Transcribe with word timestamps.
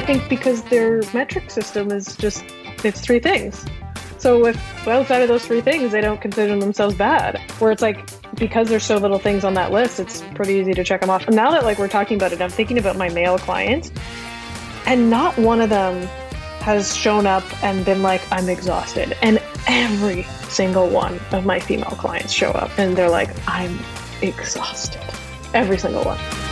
I 0.00 0.02
think 0.02 0.30
because 0.30 0.62
their 0.62 1.02
metric 1.12 1.50
system 1.50 1.92
is 1.92 2.16
just 2.16 2.42
it's 2.82 3.02
three 3.02 3.18
things. 3.18 3.66
So 4.16 4.46
if 4.46 4.56
outside 4.88 5.20
of 5.20 5.28
those 5.28 5.44
three 5.44 5.60
things 5.60 5.92
they 5.92 6.00
don't 6.00 6.22
consider 6.22 6.58
themselves 6.58 6.94
bad, 6.94 7.38
where 7.58 7.70
it's 7.70 7.82
like 7.82 8.08
because 8.34 8.70
there's 8.70 8.82
so 8.82 8.96
little 8.96 9.18
things 9.18 9.44
on 9.44 9.52
that 9.54 9.72
list, 9.72 10.00
it's 10.00 10.22
pretty 10.34 10.54
easy 10.54 10.72
to 10.72 10.84
check 10.84 11.02
them 11.02 11.10
off. 11.10 11.28
Now 11.28 11.50
that 11.50 11.64
like 11.64 11.78
we're 11.78 11.86
talking 11.86 12.16
about 12.16 12.32
it, 12.32 12.40
I'm 12.40 12.48
thinking 12.48 12.78
about 12.78 12.96
my 12.96 13.10
male 13.10 13.36
clients, 13.36 13.92
and 14.86 15.10
not 15.10 15.36
one 15.36 15.60
of 15.60 15.68
them 15.68 16.06
has 16.62 16.96
shown 16.96 17.26
up 17.26 17.44
and 17.62 17.84
been 17.84 18.00
like, 18.00 18.22
I'm 18.32 18.48
exhausted. 18.48 19.14
And 19.20 19.38
every 19.68 20.22
single 20.48 20.88
one 20.88 21.20
of 21.32 21.44
my 21.44 21.60
female 21.60 21.90
clients 21.90 22.32
show 22.32 22.52
up 22.52 22.70
and 22.78 22.96
they're 22.96 23.10
like, 23.10 23.28
I'm 23.46 23.78
exhausted. 24.22 25.02
Every 25.52 25.76
single 25.76 26.04
one. 26.04 26.49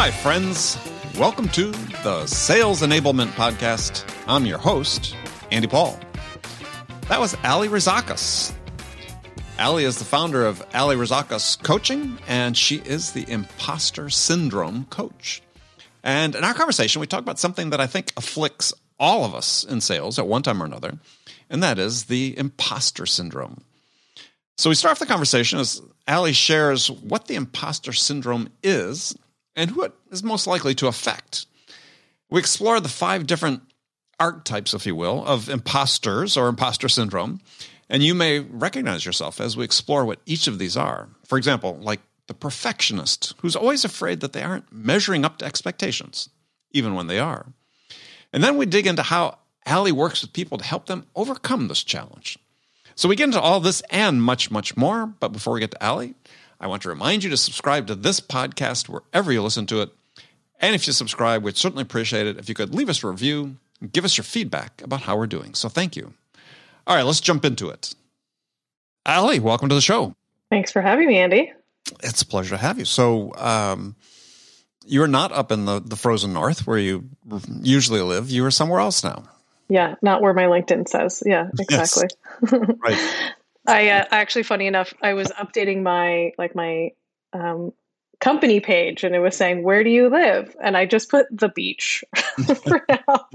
Hi, 0.00 0.12
friends. 0.12 0.78
Welcome 1.18 1.48
to 1.48 1.72
the 2.04 2.24
Sales 2.26 2.82
Enablement 2.82 3.30
Podcast. 3.30 4.08
I'm 4.28 4.46
your 4.46 4.58
host, 4.58 5.16
Andy 5.50 5.66
Paul. 5.66 5.98
That 7.08 7.18
was 7.18 7.36
Alli 7.42 7.66
Rizacos. 7.66 8.52
Alli 9.58 9.82
is 9.82 9.98
the 9.98 10.04
founder 10.04 10.46
of 10.46 10.64
Alli 10.72 10.94
Rizacos 10.94 11.60
Coaching, 11.64 12.16
and 12.28 12.56
she 12.56 12.76
is 12.76 13.10
the 13.10 13.28
imposter 13.28 14.08
syndrome 14.08 14.84
coach. 14.84 15.42
And 16.04 16.36
in 16.36 16.44
our 16.44 16.54
conversation, 16.54 17.00
we 17.00 17.08
talk 17.08 17.22
about 17.22 17.40
something 17.40 17.70
that 17.70 17.80
I 17.80 17.88
think 17.88 18.12
afflicts 18.16 18.72
all 19.00 19.24
of 19.24 19.34
us 19.34 19.64
in 19.64 19.80
sales 19.80 20.16
at 20.16 20.28
one 20.28 20.44
time 20.44 20.62
or 20.62 20.66
another, 20.66 20.96
and 21.50 21.60
that 21.64 21.80
is 21.80 22.04
the 22.04 22.38
imposter 22.38 23.04
syndrome. 23.04 23.64
So 24.58 24.70
we 24.70 24.76
start 24.76 24.92
off 24.92 25.00
the 25.00 25.06
conversation 25.06 25.58
as 25.58 25.82
Alli 26.06 26.34
shares 26.34 26.88
what 26.88 27.26
the 27.26 27.34
imposter 27.34 27.92
syndrome 27.92 28.50
is 28.62 29.16
and 29.56 29.70
who 29.70 29.82
it 29.82 29.92
is 30.10 30.22
most 30.22 30.46
likely 30.46 30.74
to 30.76 30.86
affect. 30.86 31.46
We 32.30 32.40
explore 32.40 32.80
the 32.80 32.88
five 32.88 33.26
different 33.26 33.62
archetypes, 34.20 34.74
if 34.74 34.86
you 34.86 34.94
will, 34.94 35.24
of 35.26 35.48
imposters 35.48 36.36
or 36.36 36.48
imposter 36.48 36.88
syndrome, 36.88 37.40
and 37.88 38.02
you 38.02 38.14
may 38.14 38.40
recognize 38.40 39.06
yourself 39.06 39.40
as 39.40 39.56
we 39.56 39.64
explore 39.64 40.04
what 40.04 40.20
each 40.26 40.46
of 40.46 40.58
these 40.58 40.76
are. 40.76 41.08
For 41.24 41.38
example, 41.38 41.78
like 41.80 42.00
the 42.26 42.34
perfectionist, 42.34 43.34
who's 43.38 43.56
always 43.56 43.84
afraid 43.84 44.20
that 44.20 44.32
they 44.32 44.42
aren't 44.42 44.70
measuring 44.72 45.24
up 45.24 45.38
to 45.38 45.44
expectations, 45.44 46.28
even 46.72 46.94
when 46.94 47.06
they 47.06 47.18
are. 47.18 47.46
And 48.32 48.44
then 48.44 48.58
we 48.58 48.66
dig 48.66 48.86
into 48.86 49.02
how 49.02 49.38
Alli 49.64 49.92
works 49.92 50.20
with 50.22 50.32
people 50.32 50.58
to 50.58 50.64
help 50.64 50.86
them 50.86 51.06
overcome 51.16 51.68
this 51.68 51.82
challenge. 51.82 52.38
So 52.94 53.08
we 53.08 53.16
get 53.16 53.24
into 53.24 53.40
all 53.40 53.60
this 53.60 53.80
and 53.90 54.22
much, 54.22 54.50
much 54.50 54.76
more. 54.76 55.06
But 55.06 55.32
before 55.32 55.54
we 55.54 55.60
get 55.60 55.70
to 55.70 55.82
Alli, 55.82 56.14
I 56.60 56.66
want 56.66 56.82
to 56.82 56.88
remind 56.88 57.24
you 57.24 57.30
to 57.30 57.36
subscribe 57.36 57.86
to 57.86 57.94
this 57.94 58.20
podcast 58.20 58.88
wherever 58.88 59.32
you 59.32 59.42
listen 59.42 59.66
to 59.66 59.82
it. 59.82 59.90
And 60.60 60.74
if 60.74 60.86
you 60.86 60.92
subscribe, 60.92 61.42
we'd 61.42 61.56
certainly 61.56 61.82
appreciate 61.82 62.26
it 62.26 62.38
if 62.38 62.48
you 62.48 62.54
could 62.54 62.74
leave 62.74 62.88
us 62.88 63.04
a 63.04 63.08
review 63.08 63.56
and 63.80 63.92
give 63.92 64.04
us 64.04 64.16
your 64.16 64.24
feedback 64.24 64.82
about 64.82 65.02
how 65.02 65.16
we're 65.16 65.26
doing. 65.26 65.54
So 65.54 65.68
thank 65.68 65.94
you. 65.94 66.12
All 66.86 66.96
right, 66.96 67.04
let's 67.04 67.20
jump 67.20 67.44
into 67.44 67.68
it. 67.68 67.94
Alli, 69.06 69.38
welcome 69.38 69.68
to 69.68 69.74
the 69.74 69.80
show. 69.80 70.14
Thanks 70.50 70.72
for 70.72 70.82
having 70.82 71.06
me, 71.06 71.18
Andy. 71.18 71.52
It's 72.02 72.22
a 72.22 72.26
pleasure 72.26 72.50
to 72.50 72.56
have 72.56 72.78
you. 72.78 72.84
So, 72.84 73.34
um, 73.36 73.94
you're 74.88 75.06
not 75.06 75.32
up 75.32 75.52
in 75.52 75.66
the, 75.66 75.80
the 75.80 75.96
frozen 75.96 76.32
north 76.32 76.66
where 76.66 76.78
you 76.78 77.04
usually 77.60 78.00
live. 78.00 78.30
You 78.30 78.44
are 78.46 78.50
somewhere 78.50 78.80
else 78.80 79.04
now. 79.04 79.24
Yeah, 79.68 79.96
not 80.00 80.22
where 80.22 80.32
my 80.32 80.44
LinkedIn 80.44 80.88
says. 80.88 81.22
Yeah, 81.24 81.48
exactly. 81.58 82.08
Yes. 82.50 82.62
right. 82.78 83.32
I 83.68 83.88
uh, 83.90 84.04
actually, 84.10 84.44
funny 84.44 84.66
enough, 84.66 84.94
I 85.02 85.14
was 85.14 85.28
updating 85.32 85.82
my 85.82 86.32
like 86.38 86.54
my 86.54 86.92
um, 87.32 87.72
company 88.20 88.60
page, 88.60 89.04
and 89.04 89.14
it 89.14 89.20
was 89.20 89.36
saying, 89.36 89.62
"Where 89.62 89.84
do 89.84 89.90
you 89.90 90.08
live?" 90.08 90.56
And 90.62 90.76
I 90.76 90.86
just 90.86 91.10
put 91.10 91.26
the 91.30 91.48
beach 91.48 92.02
for 92.64 92.84
now. 92.88 93.28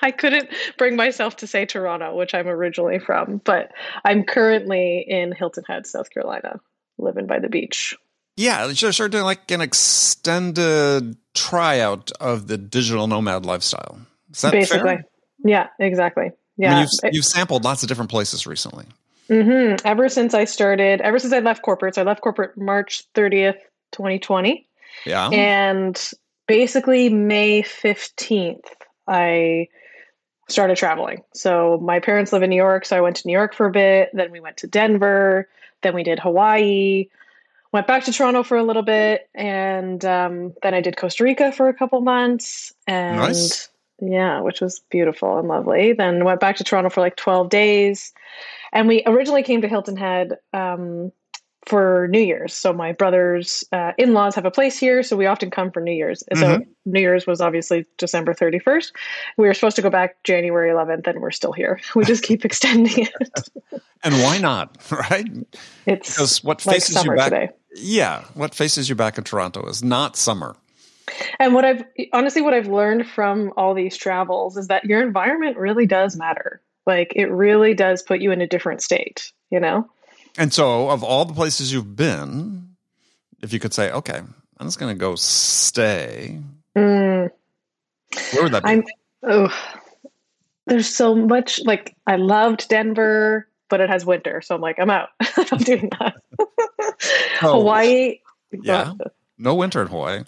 I 0.00 0.10
couldn't 0.10 0.48
bring 0.78 0.96
myself 0.96 1.36
to 1.36 1.46
say 1.46 1.66
Toronto, 1.66 2.16
which 2.16 2.34
I'm 2.34 2.48
originally 2.48 2.98
from, 2.98 3.42
but 3.44 3.72
I'm 4.06 4.24
currently 4.24 5.04
in 5.06 5.32
Hilton 5.32 5.64
Head, 5.68 5.86
South 5.86 6.08
Carolina, 6.08 6.60
living 6.96 7.26
by 7.26 7.38
the 7.38 7.50
beach. 7.50 7.94
Yeah, 8.36 8.70
sort 8.72 9.00
of 9.00 9.10
doing 9.10 9.24
like 9.24 9.50
an 9.50 9.60
extended 9.60 11.16
tryout 11.34 12.10
of 12.20 12.46
the 12.46 12.56
digital 12.56 13.06
nomad 13.06 13.44
lifestyle. 13.44 13.98
Is 14.32 14.40
that 14.42 14.52
basically? 14.52 14.96
Fair? 14.96 15.04
Yeah, 15.44 15.68
exactly. 15.78 16.32
Yeah, 16.56 16.72
I 16.72 16.74
mean, 16.80 16.88
you've, 17.02 17.14
you've 17.14 17.24
sampled 17.24 17.64
lots 17.64 17.82
of 17.82 17.88
different 17.88 18.10
places 18.10 18.46
recently. 18.46 18.86
Mm-hmm. 19.28 19.86
Ever 19.86 20.08
since 20.08 20.34
I 20.34 20.44
started, 20.44 21.00
ever 21.00 21.18
since 21.18 21.32
I 21.32 21.40
left 21.40 21.62
corporate, 21.62 21.94
so 21.94 22.02
I 22.02 22.04
left 22.04 22.20
corporate 22.20 22.56
March 22.56 23.04
30th, 23.14 23.58
2020. 23.92 24.66
Yeah. 25.04 25.28
And 25.28 26.10
basically, 26.46 27.08
May 27.08 27.62
15th, 27.62 28.66
I 29.06 29.68
started 30.48 30.76
traveling. 30.76 31.22
So 31.34 31.78
my 31.82 32.00
parents 32.00 32.32
live 32.32 32.42
in 32.42 32.50
New 32.50 32.56
York, 32.56 32.84
so 32.84 32.96
I 32.96 33.00
went 33.00 33.16
to 33.16 33.26
New 33.26 33.32
York 33.32 33.54
for 33.54 33.66
a 33.66 33.70
bit. 33.70 34.10
Then 34.12 34.30
we 34.30 34.40
went 34.40 34.58
to 34.58 34.66
Denver. 34.66 35.48
Then 35.82 35.94
we 35.94 36.02
did 36.02 36.18
Hawaii. 36.18 37.08
Went 37.72 37.86
back 37.86 38.04
to 38.04 38.12
Toronto 38.12 38.42
for 38.42 38.56
a 38.56 38.62
little 38.62 38.82
bit, 38.82 39.28
and 39.34 40.02
um, 40.04 40.54
then 40.62 40.72
I 40.72 40.80
did 40.80 40.96
Costa 40.96 41.24
Rica 41.24 41.52
for 41.52 41.68
a 41.68 41.74
couple 41.74 42.00
months. 42.00 42.72
And 42.86 43.16
nice. 43.16 43.68
yeah, 44.00 44.40
which 44.40 44.60
was 44.60 44.80
beautiful 44.88 45.38
and 45.38 45.48
lovely. 45.48 45.92
Then 45.92 46.24
went 46.24 46.40
back 46.40 46.56
to 46.56 46.64
Toronto 46.64 46.90
for 46.90 47.00
like 47.00 47.16
twelve 47.16 47.50
days 47.50 48.12
and 48.76 48.88
we 48.88 49.02
originally 49.06 49.42
came 49.42 49.62
to 49.62 49.68
Hilton 49.68 49.96
Head 49.96 50.36
um, 50.52 51.10
for 51.64 52.08
New 52.10 52.20
Year's. 52.20 52.52
So 52.52 52.74
my 52.74 52.92
brother's 52.92 53.64
uh, 53.72 53.92
in-laws 53.96 54.34
have 54.34 54.44
a 54.44 54.50
place 54.50 54.78
here, 54.78 55.02
so 55.02 55.16
we 55.16 55.24
often 55.24 55.50
come 55.50 55.70
for 55.70 55.80
New 55.80 55.94
Year's. 55.94 56.22
Mm-hmm. 56.30 56.40
So 56.40 56.62
New 56.84 57.00
Year's 57.00 57.26
was 57.26 57.40
obviously 57.40 57.86
December 57.96 58.34
31st. 58.34 58.92
We 59.38 59.46
were 59.46 59.54
supposed 59.54 59.76
to 59.76 59.82
go 59.82 59.88
back 59.88 60.22
January 60.24 60.70
11th, 60.70 61.06
and 61.06 61.20
we're 61.22 61.30
still 61.30 61.52
here. 61.52 61.80
We 61.94 62.04
just 62.04 62.22
keep 62.22 62.44
extending 62.44 63.06
it. 63.06 63.50
and 64.04 64.14
why 64.22 64.38
not? 64.38 64.76
Right? 64.90 65.26
It's 65.86 66.10
because 66.10 66.44
what 66.44 66.60
faces 66.60 66.96
like 66.96 67.06
you 67.06 67.16
back? 67.16 67.30
Today. 67.30 67.48
Yeah, 67.74 68.24
what 68.34 68.54
faces 68.54 68.88
you 68.90 68.94
back 68.94 69.16
in 69.16 69.24
Toronto 69.24 69.66
is 69.66 69.82
not 69.82 70.16
summer. 70.16 70.54
And 71.38 71.54
what 71.54 71.64
I've 71.64 71.84
honestly, 72.12 72.42
what 72.42 72.52
I've 72.52 72.68
learned 72.68 73.06
from 73.06 73.52
all 73.56 73.74
these 73.74 73.96
travels 73.96 74.56
is 74.56 74.68
that 74.68 74.84
your 74.84 75.02
environment 75.02 75.56
really 75.56 75.86
does 75.86 76.16
matter. 76.16 76.60
Like 76.86 77.12
it 77.16 77.26
really 77.26 77.74
does 77.74 78.02
put 78.02 78.20
you 78.20 78.30
in 78.30 78.40
a 78.40 78.46
different 78.46 78.82
state, 78.82 79.32
you 79.50 79.60
know? 79.60 79.88
And 80.38 80.52
so, 80.52 80.90
of 80.90 81.02
all 81.02 81.24
the 81.24 81.32
places 81.34 81.72
you've 81.72 81.96
been, 81.96 82.76
if 83.42 83.52
you 83.52 83.58
could 83.58 83.72
say, 83.72 83.90
okay, 83.90 84.20
I'm 84.58 84.66
just 84.66 84.78
going 84.78 84.94
to 84.94 84.98
go 84.98 85.14
stay, 85.16 86.38
mm. 86.76 87.30
where 88.32 88.42
would 88.42 88.52
that 88.52 88.62
be? 88.62 88.68
I'm, 88.68 88.84
oh, 89.22 89.80
there's 90.66 90.88
so 90.88 91.14
much. 91.14 91.64
Like, 91.64 91.96
I 92.06 92.16
loved 92.16 92.68
Denver, 92.68 93.48
but 93.70 93.80
it 93.80 93.88
has 93.88 94.04
winter. 94.04 94.42
So 94.42 94.54
I'm 94.54 94.60
like, 94.60 94.78
I'm 94.78 94.90
out. 94.90 95.08
I'm 95.36 95.58
doing 95.58 95.90
that. 96.00 96.16
oh, 97.42 97.60
Hawaii. 97.60 98.18
Yeah. 98.52 98.92
No 99.38 99.54
winter 99.54 99.80
in 99.82 99.88
Hawaii. 99.88 100.24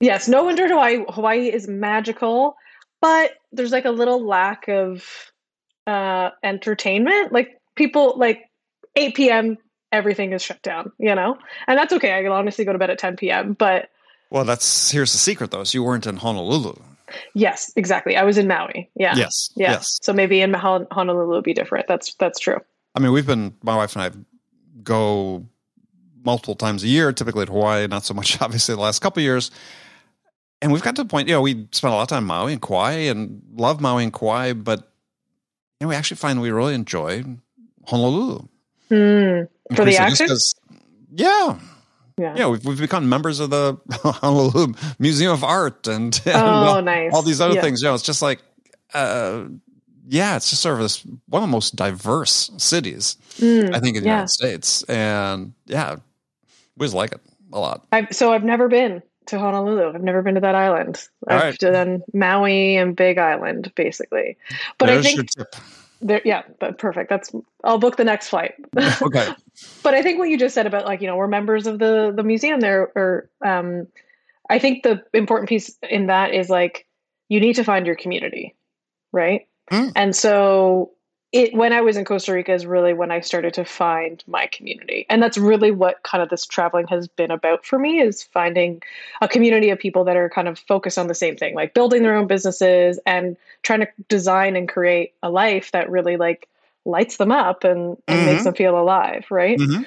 Yes, 0.00 0.26
no 0.26 0.46
winter 0.46 0.64
in 0.64 0.70
Hawaii. 0.70 1.04
Hawaii 1.08 1.52
is 1.52 1.68
magical, 1.68 2.56
but 3.00 3.32
there's 3.52 3.72
like 3.72 3.84
a 3.84 3.90
little 3.90 4.24
lack 4.26 4.68
of 4.68 5.32
uh, 5.86 6.30
entertainment. 6.42 7.32
Like 7.32 7.60
people 7.74 8.14
like 8.16 8.50
8 8.96 9.14
p.m. 9.14 9.58
everything 9.92 10.32
is 10.32 10.42
shut 10.42 10.62
down, 10.62 10.92
you 10.98 11.14
know, 11.14 11.38
and 11.66 11.78
that's 11.78 11.92
okay. 11.94 12.18
I 12.18 12.22
can 12.22 12.32
honestly 12.32 12.64
go 12.64 12.72
to 12.72 12.78
bed 12.78 12.90
at 12.90 12.98
10 12.98 13.16
p.m. 13.16 13.54
But 13.54 13.90
well, 14.30 14.44
that's 14.44 14.90
here's 14.90 15.12
the 15.12 15.18
secret 15.18 15.50
though. 15.50 15.64
So 15.64 15.76
you 15.76 15.82
weren't 15.82 16.06
in 16.06 16.16
Honolulu. 16.16 16.74
Yes, 17.34 17.72
exactly. 17.76 18.16
I 18.16 18.24
was 18.24 18.38
in 18.38 18.48
Maui. 18.48 18.90
Yeah. 18.96 19.14
Yes. 19.16 19.50
Yeah. 19.56 19.72
Yes. 19.72 19.98
So 20.02 20.12
maybe 20.12 20.40
in 20.40 20.52
Honolulu 20.54 21.34
would 21.34 21.44
be 21.44 21.54
different. 21.54 21.86
That's 21.86 22.14
that's 22.14 22.38
true. 22.38 22.58
I 22.94 23.00
mean, 23.00 23.12
we've 23.12 23.26
been 23.26 23.54
my 23.62 23.76
wife 23.76 23.96
and 23.96 24.02
I 24.02 24.10
go 24.82 25.46
multiple 26.24 26.54
times 26.54 26.82
a 26.82 26.88
year, 26.88 27.12
typically 27.12 27.46
to 27.46 27.52
Hawaii, 27.52 27.86
not 27.86 28.04
so 28.04 28.14
much 28.14 28.40
obviously 28.40 28.74
the 28.74 28.80
last 28.80 29.00
couple 29.00 29.22
years. 29.22 29.50
And 30.62 30.72
we've 30.72 30.82
got 30.82 30.96
to 30.96 31.02
the 31.02 31.08
point, 31.08 31.28
you 31.28 31.34
know, 31.34 31.42
we 31.42 31.68
spent 31.72 31.92
a 31.92 31.96
lot 31.96 32.02
of 32.02 32.08
time 32.08 32.22
in 32.22 32.26
Maui 32.26 32.52
and 32.52 32.62
Kauai 32.62 32.92
and 32.92 33.42
love 33.54 33.80
Maui 33.80 34.04
and 34.04 34.12
Kauai, 34.12 34.54
but 34.54 34.93
and 35.84 35.90
we 35.90 35.94
actually 35.94 36.16
find 36.16 36.40
we 36.40 36.50
really 36.50 36.74
enjoy 36.74 37.22
Honolulu. 37.86 38.48
Mm, 38.90 39.48
for 39.76 39.84
the 39.84 39.98
accents? 39.98 40.54
Yeah. 41.14 41.58
Yeah. 42.16 42.34
yeah, 42.36 42.46
we've, 42.46 42.64
we've 42.64 42.80
become 42.80 43.06
members 43.06 43.38
of 43.38 43.50
the 43.50 43.76
Honolulu 43.92 44.72
Museum 44.98 45.32
of 45.32 45.44
Art 45.44 45.86
and, 45.86 46.18
and 46.24 46.36
oh, 46.36 46.80
nice. 46.80 47.12
all 47.12 47.20
these 47.20 47.42
other 47.42 47.56
yeah. 47.56 47.60
things. 47.60 47.82
You 47.82 47.88
know, 47.88 47.94
it's 47.94 48.02
just 48.02 48.22
like, 48.22 48.40
uh, 48.94 49.44
yeah, 50.08 50.36
it's 50.36 50.48
just 50.48 50.62
sort 50.62 50.76
of 50.76 50.80
this 50.80 51.04
one 51.26 51.42
of 51.42 51.48
the 51.50 51.52
most 51.52 51.76
diverse 51.76 52.50
cities, 52.56 53.18
mm, 53.36 53.74
I 53.74 53.80
think, 53.80 53.98
in 53.98 54.04
the 54.04 54.08
yeah. 54.08 54.14
United 54.14 54.30
States. 54.30 54.84
And 54.84 55.52
yeah, 55.66 55.96
we 56.78 56.86
just 56.86 56.94
like 56.94 57.12
it 57.12 57.20
a 57.52 57.60
lot. 57.60 57.86
I've, 57.92 58.10
so 58.10 58.32
I've 58.32 58.44
never 58.44 58.68
been 58.68 59.02
to 59.26 59.38
Honolulu. 59.38 59.92
I've 59.94 60.02
never 60.02 60.22
been 60.22 60.34
to 60.34 60.40
that 60.40 60.54
island. 60.54 61.06
All 61.28 61.36
I've 61.36 61.42
right. 61.42 61.58
done 61.58 62.02
Maui 62.12 62.76
and 62.76 62.94
Big 62.96 63.18
Island, 63.18 63.72
basically. 63.74 64.36
But 64.78 64.86
There's 64.86 65.06
I 65.06 65.10
think 65.10 65.30
there, 66.00 66.20
yeah, 66.24 66.42
but 66.60 66.78
perfect. 66.78 67.08
That's 67.08 67.32
I'll 67.62 67.78
book 67.78 67.96
the 67.96 68.04
next 68.04 68.28
flight. 68.28 68.54
Okay. 69.02 69.28
but 69.82 69.94
I 69.94 70.02
think 70.02 70.18
what 70.18 70.28
you 70.28 70.38
just 70.38 70.54
said 70.54 70.66
about 70.66 70.84
like 70.84 71.00
you 71.00 71.06
know 71.06 71.16
we're 71.16 71.26
members 71.26 71.66
of 71.66 71.78
the 71.78 72.12
the 72.14 72.22
museum 72.22 72.60
there, 72.60 72.92
or 72.94 73.30
um, 73.44 73.86
I 74.48 74.58
think 74.58 74.82
the 74.82 75.02
important 75.12 75.48
piece 75.48 75.76
in 75.82 76.06
that 76.08 76.34
is 76.34 76.50
like 76.50 76.86
you 77.28 77.40
need 77.40 77.54
to 77.54 77.64
find 77.64 77.86
your 77.86 77.96
community, 77.96 78.54
right? 79.12 79.48
Mm. 79.70 79.92
And 79.96 80.16
so 80.16 80.92
it 81.34 81.52
when 81.52 81.72
I 81.72 81.80
was 81.80 81.96
in 81.96 82.04
Costa 82.04 82.32
Rica 82.32 82.54
is 82.54 82.64
really 82.64 82.92
when 82.92 83.10
I 83.10 83.18
started 83.18 83.52
to 83.54 83.64
find 83.64 84.22
my 84.28 84.46
community. 84.46 85.04
And 85.10 85.20
that's 85.20 85.36
really 85.36 85.72
what 85.72 86.00
kind 86.04 86.22
of 86.22 86.28
this 86.28 86.46
traveling 86.46 86.86
has 86.86 87.08
been 87.08 87.32
about 87.32 87.66
for 87.66 87.76
me 87.76 88.00
is 88.00 88.22
finding 88.22 88.80
a 89.20 89.26
community 89.26 89.70
of 89.70 89.80
people 89.80 90.04
that 90.04 90.16
are 90.16 90.30
kind 90.30 90.46
of 90.46 90.60
focused 90.60 90.96
on 90.96 91.08
the 91.08 91.14
same 91.14 91.36
thing, 91.36 91.56
like 91.56 91.74
building 91.74 92.04
their 92.04 92.14
own 92.14 92.28
businesses 92.28 93.00
and 93.04 93.36
trying 93.64 93.80
to 93.80 93.88
design 94.08 94.54
and 94.54 94.68
create 94.68 95.12
a 95.24 95.28
life 95.28 95.72
that 95.72 95.90
really 95.90 96.16
like 96.16 96.48
lights 96.84 97.16
them 97.16 97.32
up 97.32 97.64
and, 97.64 97.96
and 98.06 98.20
Mhm. 98.20 98.24
makes 98.26 98.44
them 98.44 98.54
feel 98.54 98.78
alive, 98.78 99.26
right? 99.28 99.58
Mhm. 99.58 99.86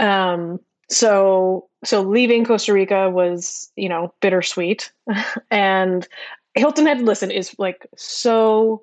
Um 0.00 0.58
so 0.88 1.68
so 1.84 2.02
leaving 2.02 2.44
Costa 2.44 2.72
Rica 2.72 3.08
was, 3.08 3.70
you 3.76 3.88
know, 3.88 4.12
bittersweet. 4.20 4.90
and 5.52 6.08
Hilton 6.56 6.86
Head 6.86 7.02
listen 7.02 7.30
is 7.30 7.54
like 7.56 7.86
so 7.96 8.82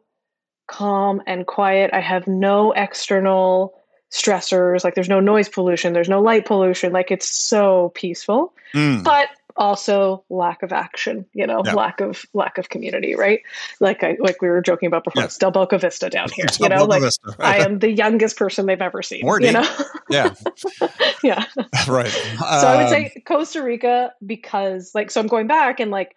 calm 0.68 1.22
and 1.28 1.46
quiet. 1.46 1.92
I 1.94 2.00
have 2.02 2.28
no 2.28 2.72
external 2.72 3.74
stressors. 4.12 4.84
Like 4.84 4.96
there's 4.96 5.10
no 5.10 5.20
noise 5.20 5.50
pollution, 5.50 5.94
there's 5.94 6.10
no 6.10 6.22
light 6.22 6.46
pollution. 6.46 6.92
Like 6.94 7.12
it's 7.12 7.28
so 7.28 7.92
peaceful, 7.96 8.54
Mm. 8.74 9.04
but 9.04 9.28
also 9.58 10.22
lack 10.30 10.64
of 10.64 10.74
action, 10.74 11.26
you 11.34 11.48
know, 11.48 11.62
Yeah. 11.66 11.74
lack 11.74 12.02
of 12.02 12.26
lack 12.34 12.58
of 12.58 12.68
community, 12.70 13.16
right? 13.16 13.40
Like 13.80 14.04
I 14.04 14.18
like 14.20 14.42
we 14.42 14.50
were 14.50 14.62
joking 14.62 14.88
about 14.88 15.06
before, 15.06 15.22
Yeah. 15.22 15.26
it's 15.26 15.38
Del 15.38 15.52
Boca 15.52 15.78
Vista 15.78 16.10
down 16.10 16.28
here. 16.34 16.46
You 16.60 16.68
know, 16.70 16.84
like 16.86 17.04
I 17.40 17.58
am 17.60 17.80
the 17.80 17.90
youngest 17.92 18.38
person 18.38 18.66
they've 18.66 18.82
ever 18.82 19.02
seen. 19.02 19.22
Morty. 19.24 19.46
You 19.48 19.54
know? 19.54 19.68
yeah, 20.10 20.34
yeah. 21.24 21.46
right. 21.88 22.10
So 22.10 22.46
I 22.46 22.76
would 22.78 22.84
Um, 22.86 22.90
say 22.90 23.24
Costa 23.26 23.64
Rica 23.64 24.14
because 24.26 24.92
like 24.94 25.10
so 25.12 25.22
I'm 25.22 25.28
going 25.28 25.48
back 25.48 25.80
and 25.80 25.90
like 25.90 26.16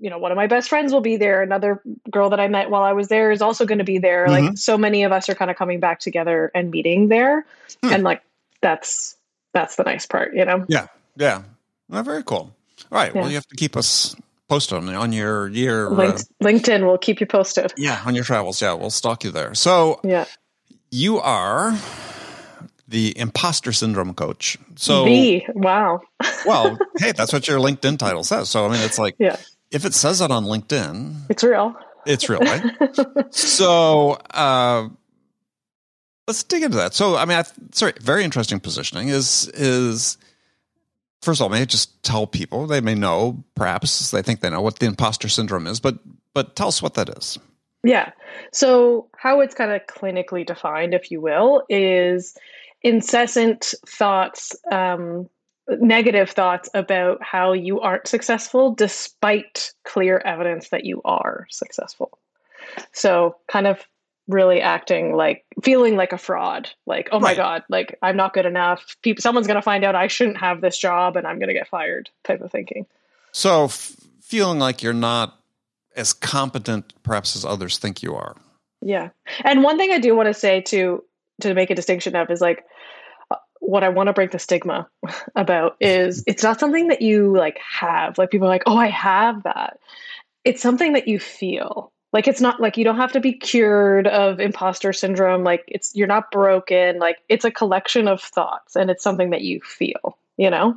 you 0.00 0.10
know 0.10 0.18
one 0.18 0.32
of 0.32 0.36
my 0.36 0.46
best 0.46 0.68
friends 0.68 0.92
will 0.92 1.00
be 1.00 1.16
there 1.16 1.42
another 1.42 1.82
girl 2.10 2.30
that 2.30 2.40
I 2.40 2.48
met 2.48 2.70
while 2.70 2.82
I 2.82 2.92
was 2.92 3.08
there 3.08 3.30
is 3.30 3.42
also 3.42 3.66
going 3.66 3.78
to 3.78 3.84
be 3.84 3.98
there 3.98 4.26
Mm-hmm. 4.26 4.46
like 4.46 4.58
so 4.58 4.76
many 4.78 5.04
of 5.04 5.12
us 5.12 5.28
are 5.28 5.34
kind 5.34 5.50
of 5.50 5.56
coming 5.56 5.80
back 5.80 6.00
together 6.00 6.50
and 6.54 6.70
meeting 6.70 7.08
there 7.08 7.46
Hmm. 7.82 7.92
and 7.92 8.02
like 8.04 8.22
that's 8.60 9.16
that's 9.52 9.76
the 9.76 9.82
nice 9.84 10.06
part 10.06 10.34
you 10.34 10.44
know 10.44 10.64
Yeah, 10.68 10.86
yeah. 11.16 11.42
Well, 11.88 12.02
very 12.02 12.22
cool. 12.22 12.54
All 12.90 12.98
right. 12.98 13.14
Well, 13.14 13.28
you 13.28 13.34
have 13.34 13.46
to 13.48 13.56
keep 13.56 13.76
us 13.76 14.16
posted 14.48 14.78
on, 14.78 14.88
on 14.88 15.12
your 15.12 15.48
year. 15.48 15.92
Uh, 15.92 16.18
LinkedIn 16.42 16.84
will 16.84 16.98
keep 16.98 17.20
you 17.20 17.26
posted 17.26 17.72
yeah, 17.76 18.02
on 18.06 18.14
your 18.14 18.24
travels. 18.24 18.60
Yeah, 18.62 18.72
we'll 18.74 18.90
stalk 18.90 19.22
you 19.24 19.30
there. 19.30 19.54
So 19.54 20.00
yeah 20.02 20.24
you 20.90 21.18
are 21.18 21.76
the 22.86 23.18
imposter 23.18 23.72
syndrome 23.72 24.14
coach. 24.14 24.56
So, 24.76 25.04
the 25.04 25.42
wow 25.54 26.00
well, 26.46 26.78
hey, 26.98 27.12
that's 27.12 27.32
what 27.32 27.48
your 27.48 27.58
LinkedIn 27.58 27.98
title 27.98 28.22
says. 28.22 28.48
So, 28.48 28.64
I 28.64 28.68
mean, 28.68 28.80
it's 28.80 28.98
like 28.98 29.16
yeah 29.18 29.36
if 29.74 29.84
it 29.84 29.94
says 29.94 30.20
that 30.20 30.30
on 30.30 30.44
LinkedIn, 30.44 31.26
it's 31.28 31.44
real 31.44 31.76
it's 32.06 32.28
real, 32.28 32.40
right? 32.40 32.62
so, 33.34 34.12
uh, 34.32 34.88
let's 36.26 36.42
dig 36.44 36.62
into 36.62 36.76
that. 36.76 36.94
So, 36.94 37.16
I 37.16 37.24
mean, 37.24 37.38
I, 37.38 37.44
sorry, 37.72 37.92
very 38.00 38.24
interesting 38.24 38.60
positioning 38.60 39.08
is 39.08 39.48
is 39.54 40.18
first 41.22 41.40
of 41.40 41.44
all, 41.44 41.48
may 41.48 41.62
I 41.62 41.64
just 41.64 42.02
tell 42.02 42.26
people 42.26 42.66
they 42.66 42.80
may 42.80 42.94
know, 42.94 43.42
perhaps 43.54 44.10
they 44.10 44.22
think 44.22 44.40
they 44.40 44.50
know 44.50 44.60
what 44.60 44.78
the 44.78 44.86
imposter 44.86 45.28
syndrome 45.28 45.66
is, 45.66 45.80
but 45.80 45.98
but 46.34 46.56
tell 46.56 46.68
us 46.68 46.82
what 46.82 46.94
that 46.94 47.08
is. 47.10 47.38
Yeah. 47.82 48.12
So, 48.52 49.08
how 49.16 49.40
it's 49.40 49.54
kind 49.54 49.72
of 49.72 49.86
clinically 49.86 50.46
defined, 50.46 50.94
if 50.94 51.10
you 51.10 51.20
will, 51.20 51.64
is 51.68 52.36
incessant 52.82 53.74
thoughts, 53.86 54.56
um, 54.70 55.28
negative 55.68 56.30
thoughts 56.30 56.68
about 56.74 57.22
how 57.22 57.52
you 57.52 57.80
aren't 57.80 58.06
successful 58.06 58.74
despite 58.74 59.72
clear 59.84 60.18
evidence 60.24 60.68
that 60.70 60.84
you 60.84 61.00
are 61.04 61.46
successful. 61.50 62.18
So, 62.92 63.36
kind 63.50 63.66
of 63.66 63.80
really 64.26 64.60
acting 64.62 65.14
like 65.14 65.44
feeling 65.62 65.96
like 65.96 66.10
a 66.14 66.16
fraud 66.16 66.70
like 66.86 67.10
oh 67.12 67.20
my 67.20 67.28
Right. 67.28 67.36
god 67.36 67.62
like 67.68 67.98
i'm 68.00 68.16
not 68.16 68.32
good 68.32 68.46
enough 68.46 68.96
people 69.02 69.20
someone's 69.20 69.46
going 69.46 69.56
to 69.56 69.60
find 69.62 69.84
out 69.84 69.94
i 69.94 70.06
shouldn't 70.06 70.38
have 70.38 70.62
this 70.62 70.78
job 70.78 71.18
and 71.18 71.26
i'm 71.26 71.38
going 71.38 71.48
to 71.48 71.52
get 71.52 71.68
fired 71.68 72.08
type 72.22 72.40
of 72.40 72.50
thinking 72.50 72.86
So, 73.32 73.64
f- 73.64 73.94
feeling 74.22 74.58
like 74.58 74.82
you're 74.82 74.94
not 74.94 75.38
as 75.94 76.14
competent, 76.14 76.94
perhaps, 77.02 77.36
as 77.36 77.44
others 77.44 77.76
think 77.76 78.02
you 78.02 78.14
are. 78.14 78.34
Yeah. 78.80 79.10
And 79.44 79.62
one 79.62 79.76
thing 79.76 79.92
I 79.92 79.98
do 79.98 80.16
want 80.16 80.28
to 80.28 80.34
say 80.34 80.62
to 80.62 81.04
to 81.42 81.52
make 81.52 81.68
a 81.68 81.74
distinction 81.74 82.16
of 82.16 82.30
is 82.30 82.40
like 82.40 82.64
what 83.64 83.82
I 83.82 83.88
want 83.88 84.08
to 84.08 84.12
break 84.12 84.30
the 84.30 84.38
stigma 84.38 84.88
about 85.36 85.76
is 85.80 86.22
it's 86.26 86.42
not 86.42 86.60
something 86.60 86.88
that 86.88 87.02
you 87.02 87.36
like 87.36 87.58
have. 87.58 88.18
Like 88.18 88.30
people 88.30 88.46
are 88.46 88.50
like, 88.50 88.64
"Oh, 88.66 88.76
I 88.76 88.88
have 88.88 89.42
that." 89.44 89.78
It's 90.44 90.60
something 90.62 90.92
that 90.92 91.08
you 91.08 91.18
feel. 91.18 91.92
Like 92.12 92.28
it's 92.28 92.40
not 92.40 92.60
like 92.60 92.76
you 92.76 92.84
don't 92.84 92.98
have 92.98 93.12
to 93.12 93.20
be 93.20 93.32
cured 93.32 94.06
of 94.06 94.38
imposter 94.38 94.92
syndrome. 94.92 95.42
Like 95.42 95.64
it's 95.66 95.96
you're 95.96 96.06
not 96.06 96.30
broken. 96.30 96.98
Like 96.98 97.18
it's 97.28 97.44
a 97.44 97.50
collection 97.50 98.06
of 98.06 98.20
thoughts 98.20 98.76
and 98.76 98.88
it's 98.88 99.02
something 99.02 99.30
that 99.30 99.42
you 99.42 99.60
feel, 99.62 100.16
you 100.36 100.48
know? 100.48 100.76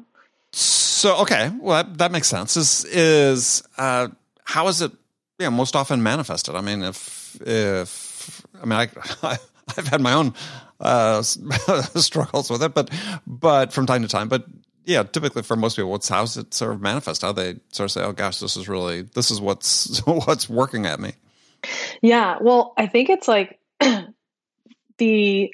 So, 0.51 1.17
okay, 1.17 1.51
well, 1.59 1.83
that, 1.83 1.97
that 1.99 2.11
makes 2.11 2.27
sense. 2.27 2.57
Is 2.57 2.85
is 2.85 3.61
uh, 3.77 4.07
how 4.45 4.67
is 4.67 4.81
it? 4.81 4.91
Yeah, 5.37 5.49
most 5.49 5.75
often 5.75 6.01
manifested. 6.01 6.55
I 6.55 6.61
mean, 6.61 6.81
if 6.81 7.39
if 7.41 8.41
I 8.59 8.65
mean, 8.65 8.79
I 8.79 8.89
I've 9.77 9.87
had 9.87 10.01
my 10.01 10.13
own 10.13 10.33
uh, 10.79 11.21
struggles 11.21 12.49
with 12.49 12.63
it, 12.63 12.73
but 12.73 12.89
but 13.25 13.73
from 13.73 13.85
time 13.85 14.01
to 14.01 14.07
time. 14.07 14.27
But 14.29 14.45
yeah, 14.85 15.03
typically 15.03 15.43
for 15.43 15.55
most 15.55 15.75
people, 15.75 15.91
what's 15.91 16.09
how's 16.09 16.37
it 16.37 16.53
sort 16.53 16.73
of 16.73 16.81
manifest? 16.81 17.21
How 17.21 17.31
they 17.31 17.55
sort 17.71 17.85
of 17.85 17.91
say, 17.91 18.03
"Oh 18.03 18.13
gosh, 18.13 18.39
this 18.39 18.55
is 18.55 18.69
really 18.69 19.01
this 19.01 19.31
is 19.31 19.41
what's 19.41 19.99
what's 20.05 20.49
working 20.49 20.85
at 20.85 20.99
me." 20.99 21.13
Yeah, 22.01 22.37
well, 22.41 22.73
I 22.77 22.87
think 22.87 23.09
it's 23.09 23.27
like 23.27 23.59
the 24.97 25.53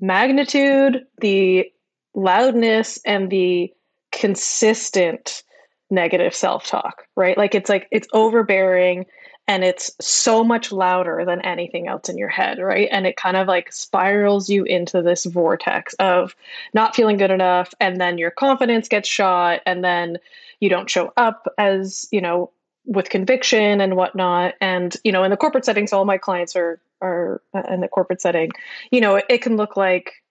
magnitude, 0.00 1.06
the 1.18 1.70
loudness, 2.14 3.00
and 3.04 3.30
the 3.30 3.72
consistent 4.12 5.42
negative 5.90 6.34
self 6.34 6.66
talk, 6.66 7.04
right? 7.16 7.38
Like 7.38 7.54
it's 7.54 7.70
like 7.70 7.88
it's 7.90 8.08
overbearing 8.12 9.06
and 9.46 9.62
it's 9.62 9.90
so 10.00 10.42
much 10.42 10.72
louder 10.72 11.24
than 11.26 11.42
anything 11.42 11.86
else 11.86 12.08
in 12.08 12.16
your 12.16 12.28
head, 12.28 12.58
right? 12.58 12.88
And 12.90 13.06
it 13.06 13.16
kind 13.16 13.36
of 13.36 13.46
like 13.46 13.72
spirals 13.72 14.48
you 14.48 14.64
into 14.64 15.02
this 15.02 15.26
vortex 15.26 15.92
of 15.94 16.34
not 16.72 16.96
feeling 16.96 17.18
good 17.18 17.30
enough. 17.30 17.74
And 17.78 18.00
then 18.00 18.16
your 18.16 18.30
confidence 18.30 18.88
gets 18.88 19.08
shot. 19.08 19.60
And 19.66 19.84
then 19.84 20.16
you 20.60 20.70
don't 20.70 20.88
show 20.88 21.12
up 21.18 21.46
as, 21.58 22.08
you 22.10 22.22
know, 22.22 22.52
with 22.86 23.10
conviction 23.10 23.82
and 23.82 23.96
whatnot. 23.96 24.54
And, 24.62 24.96
you 25.04 25.12
know, 25.12 25.24
in 25.24 25.30
the 25.30 25.36
corporate 25.36 25.66
setting, 25.66 25.86
so 25.86 25.98
all 25.98 26.06
my 26.06 26.18
clients 26.18 26.56
are, 26.56 26.80
are 27.02 27.42
uh, 27.52 27.62
in 27.70 27.80
the 27.80 27.88
corporate 27.88 28.22
setting, 28.22 28.50
you 28.90 29.02
know, 29.02 29.16
it, 29.16 29.26
it 29.28 29.42
can 29.42 29.58
look 29.58 29.76
like 29.76 30.22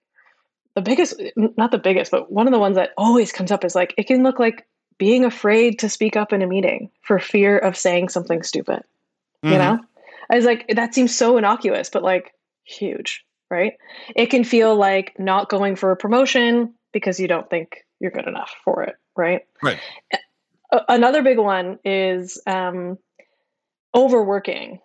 the 0.74 0.82
biggest, 0.82 1.22
not 1.36 1.70
the 1.70 1.78
biggest, 1.78 2.10
but 2.10 2.32
one 2.32 2.48
of 2.48 2.54
the 2.54 2.60
ones 2.60 2.78
that 2.78 2.94
always 2.98 3.32
comes 3.32 3.52
up 3.52 3.64
is 3.64 3.76
like, 3.76 3.94
it 3.96 4.08
can 4.08 4.24
look 4.24 4.40
like 4.40 4.66
being 4.98 5.24
afraid 5.24 5.78
to 5.80 5.90
speak 5.90 6.16
up 6.16 6.34
in 6.34 6.42
a 6.42 6.48
meeting 6.48 6.90
for 7.02 7.20
fear 7.20 7.60
of 7.60 7.78
saying 7.78 8.10
something 8.10 8.42
stupid 8.42 8.84
you 9.44 9.50
Mhm. 9.52 9.60
know 9.60 9.80
i 10.32 10.36
was 10.36 10.46
like 10.46 10.66
that 10.70 10.94
seems 10.94 11.16
so 11.16 11.38
innocuous 11.38 11.90
but 11.90 12.04
like 12.04 12.32
huge 12.64 13.24
right 13.52 13.74
it 14.16 14.28
can 14.28 14.44
feel 14.44 14.76
like 14.76 15.14
not 15.20 15.50
going 15.50 15.76
for 15.76 15.92
a 15.92 15.98
promotion 15.98 16.74
because 16.92 17.20
you 17.20 17.28
don't 17.28 17.50
think 17.50 17.70
you're 18.00 18.12
good 18.12 18.28
enough 18.28 18.52
for 18.64 18.84
it 18.84 18.96
right 19.16 19.42
Right. 19.62 19.80
Another 20.88 21.22
big 21.22 21.38
one 21.38 21.78
is 21.86 22.42
um, 22.48 22.98
overworking 23.96 24.80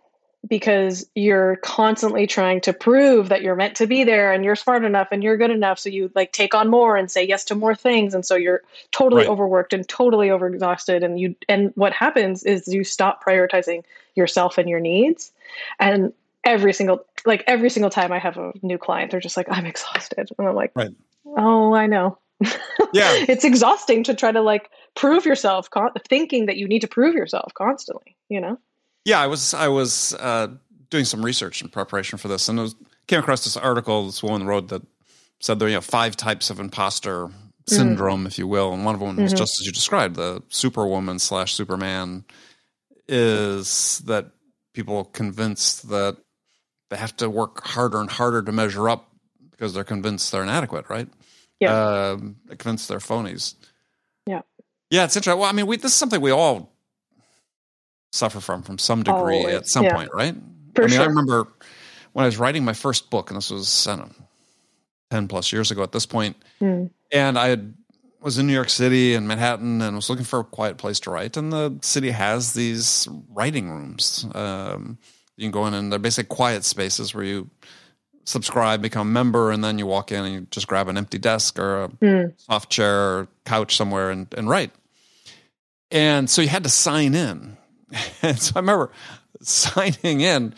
because 0.46 1.08
you're 1.14 1.56
constantly 1.56 2.26
trying 2.26 2.60
to 2.62 2.72
prove 2.72 3.28
that 3.28 3.42
you're 3.42 3.56
meant 3.56 3.76
to 3.76 3.86
be 3.86 4.04
there 4.04 4.32
and 4.32 4.44
you're 4.44 4.56
smart 4.56 4.84
enough 4.84 5.08
and 5.10 5.22
you're 5.22 5.36
good 5.36 5.50
enough. 5.50 5.78
So 5.78 5.88
you 5.88 6.10
like 6.14 6.32
take 6.32 6.54
on 6.54 6.68
more 6.68 6.96
and 6.96 7.10
say 7.10 7.26
yes 7.26 7.44
to 7.46 7.54
more 7.54 7.74
things. 7.74 8.14
And 8.14 8.24
so 8.24 8.34
you're 8.36 8.62
totally 8.92 9.22
Right. 9.22 9.30
overworked 9.30 9.72
and 9.72 9.86
totally 9.88 10.28
overexhausted. 10.28 11.04
And 11.04 11.18
you 11.18 11.34
and 11.48 11.72
what 11.74 11.92
happens 11.92 12.44
is 12.44 12.68
you 12.68 12.84
stop 12.84 13.24
prioritizing 13.24 13.82
yourself 14.14 14.58
and 14.58 14.68
your 14.68 14.80
needs. 14.80 15.32
And 15.80 16.12
every 16.44 16.72
single 16.72 17.04
like 17.26 17.42
every 17.48 17.68
single 17.68 17.90
time 17.90 18.12
i 18.12 18.18
have 18.18 18.38
a 18.38 18.52
new 18.62 18.78
client 18.78 19.10
they're 19.10 19.20
just 19.20 19.36
like 19.36 19.48
i'm 19.50 19.66
exhausted. 19.66 20.30
And 20.38 20.46
i'm 20.48 20.54
like 20.54 20.70
Right. 20.74 20.94
oh 21.26 21.74
i 21.74 21.86
know. 21.86 22.16
Yeah. 22.40 22.50
it's 23.28 23.44
exhausting 23.44 24.04
to 24.04 24.14
try 24.14 24.30
to 24.30 24.40
like 24.40 24.70
prove 24.94 25.26
yourself 25.26 25.68
con- 25.68 25.90
thinking 26.08 26.46
that 26.46 26.56
you 26.56 26.68
need 26.68 26.80
to 26.82 26.88
prove 26.88 27.14
yourself 27.14 27.52
constantly 27.54 28.16
you 28.28 28.40
know 28.40 28.56
Yeah, 29.08 29.20
I 29.20 29.26
was 29.26 29.54
I 29.54 29.68
was 29.68 30.12
uh, 30.14 30.48
doing 30.90 31.06
some 31.06 31.24
research 31.24 31.62
in 31.62 31.68
preparation 31.70 32.18
for 32.18 32.28
this, 32.28 32.46
and 32.50 32.58
I 32.58 32.62
was, 32.64 32.74
came 33.06 33.20
across 33.20 33.42
this 33.44 33.56
article 33.56 34.04
this 34.04 34.22
woman 34.22 34.46
wrote 34.46 34.68
that 34.68 34.82
said 35.40 35.58
there 35.58 35.66
are 35.66 35.70
you 35.70 35.76
know, 35.76 35.80
five 35.80 36.14
types 36.14 36.50
of 36.50 36.60
imposter 36.60 37.28
syndrome, 37.66 38.26
if 38.26 38.38
you 38.38 38.46
will, 38.46 38.74
and 38.74 38.84
one 38.84 38.94
of 38.94 39.00
them 39.00 39.16
was 39.16 39.32
Mhm. 39.32 39.38
just 39.38 39.60
as 39.60 39.66
you 39.66 39.72
described, 39.72 40.16
the 40.16 40.42
superwoman 40.50 41.18
slash 41.18 41.54
superman 41.54 42.24
is 43.08 44.00
that 44.06 44.26
people 44.74 45.04
convinced 45.06 45.88
that 45.88 46.16
they 46.90 46.96
have 46.96 47.16
to 47.16 47.30
work 47.30 47.64
harder 47.66 48.00
and 48.00 48.10
harder 48.10 48.42
to 48.42 48.52
measure 48.52 48.88
up 48.88 49.10
because 49.50 49.72
they're 49.74 49.84
convinced 49.84 50.30
they're 50.32 50.42
inadequate, 50.42 50.88
right? 50.90 51.08
Yeah. 51.60 52.10
Um, 52.10 52.36
they're 52.46 52.56
convinced 52.56 52.88
they're 52.88 52.98
phonies. 52.98 53.54
Yeah. 54.26 54.42
Yeah, 54.90 55.04
it's 55.04 55.16
interesting. 55.16 55.40
Well, 55.40 55.48
I 55.48 55.52
mean, 55.52 55.66
we, 55.66 55.76
this 55.76 55.92
is 55.92 55.98
something 55.98 56.20
we 56.20 56.30
all 56.30 56.72
suffer 58.12 58.40
from 58.40 58.62
from 58.62 58.78
some 58.78 59.02
degree 59.02 59.38
Always, 59.38 59.54
at 59.54 59.66
some 59.68 59.84
yeah. 59.84 59.94
point, 59.94 60.10
right? 60.12 60.34
For 60.74 60.84
I 60.84 60.86
mean, 60.88 61.00
I 61.00 61.04
remember 61.06 61.48
when 62.12 62.24
I 62.24 62.26
was 62.26 62.38
writing 62.38 62.64
my 62.64 62.72
first 62.72 63.10
book, 63.10 63.30
and 63.30 63.36
this 63.36 63.50
was 63.50 63.86
I 63.86 63.96
don't 63.96 64.08
know, 64.18 64.24
ten 65.10 65.28
plus 65.28 65.52
years 65.52 65.70
ago 65.70 65.82
at 65.82 65.92
this 65.92 66.06
point, 66.06 66.36
Mm. 66.60 66.90
and 67.12 67.38
I 67.38 67.48
had, 67.48 67.74
was 68.20 68.38
in 68.38 68.46
New 68.46 68.52
York 68.52 68.68
City 68.70 69.14
and 69.14 69.28
Manhattan, 69.28 69.80
and 69.82 69.94
was 69.96 70.08
looking 70.10 70.24
for 70.24 70.40
a 70.40 70.44
quiet 70.44 70.76
place 70.78 71.00
to 71.00 71.10
write. 71.10 71.36
And 71.36 71.52
the 71.52 71.78
city 71.82 72.10
has 72.10 72.52
these 72.54 73.06
writing 73.30 73.70
rooms. 73.70 74.26
Um, 74.34 74.98
you 75.36 75.44
can 75.44 75.52
go 75.52 75.66
in, 75.66 75.74
and 75.74 75.92
they're 75.92 75.98
basically 76.00 76.34
quiet 76.34 76.64
spaces 76.64 77.14
where 77.14 77.24
you 77.24 77.48
subscribe, 78.24 78.82
become 78.82 79.06
a 79.08 79.10
member, 79.10 79.50
and 79.52 79.62
then 79.62 79.78
you 79.78 79.86
walk 79.86 80.10
in 80.12 80.24
and 80.24 80.34
you 80.34 80.40
just 80.50 80.66
grab 80.66 80.88
an 80.88 80.98
empty 80.98 81.18
desk 81.18 81.58
or 81.58 81.84
a 81.84 81.88
Mm. 81.88 82.32
soft 82.40 82.70
chair 82.70 82.94
or 82.98 83.28
couch 83.44 83.76
somewhere 83.76 84.10
and, 84.10 84.26
and 84.36 84.48
write. 84.48 84.72
And 85.90 86.28
so 86.28 86.42
you 86.42 86.48
had 86.48 86.64
to 86.64 86.68
sign 86.70 87.14
in. 87.14 87.56
And 88.22 88.38
so 88.38 88.52
I 88.56 88.58
remember 88.60 88.90
signing 89.40 90.20
in 90.20 90.54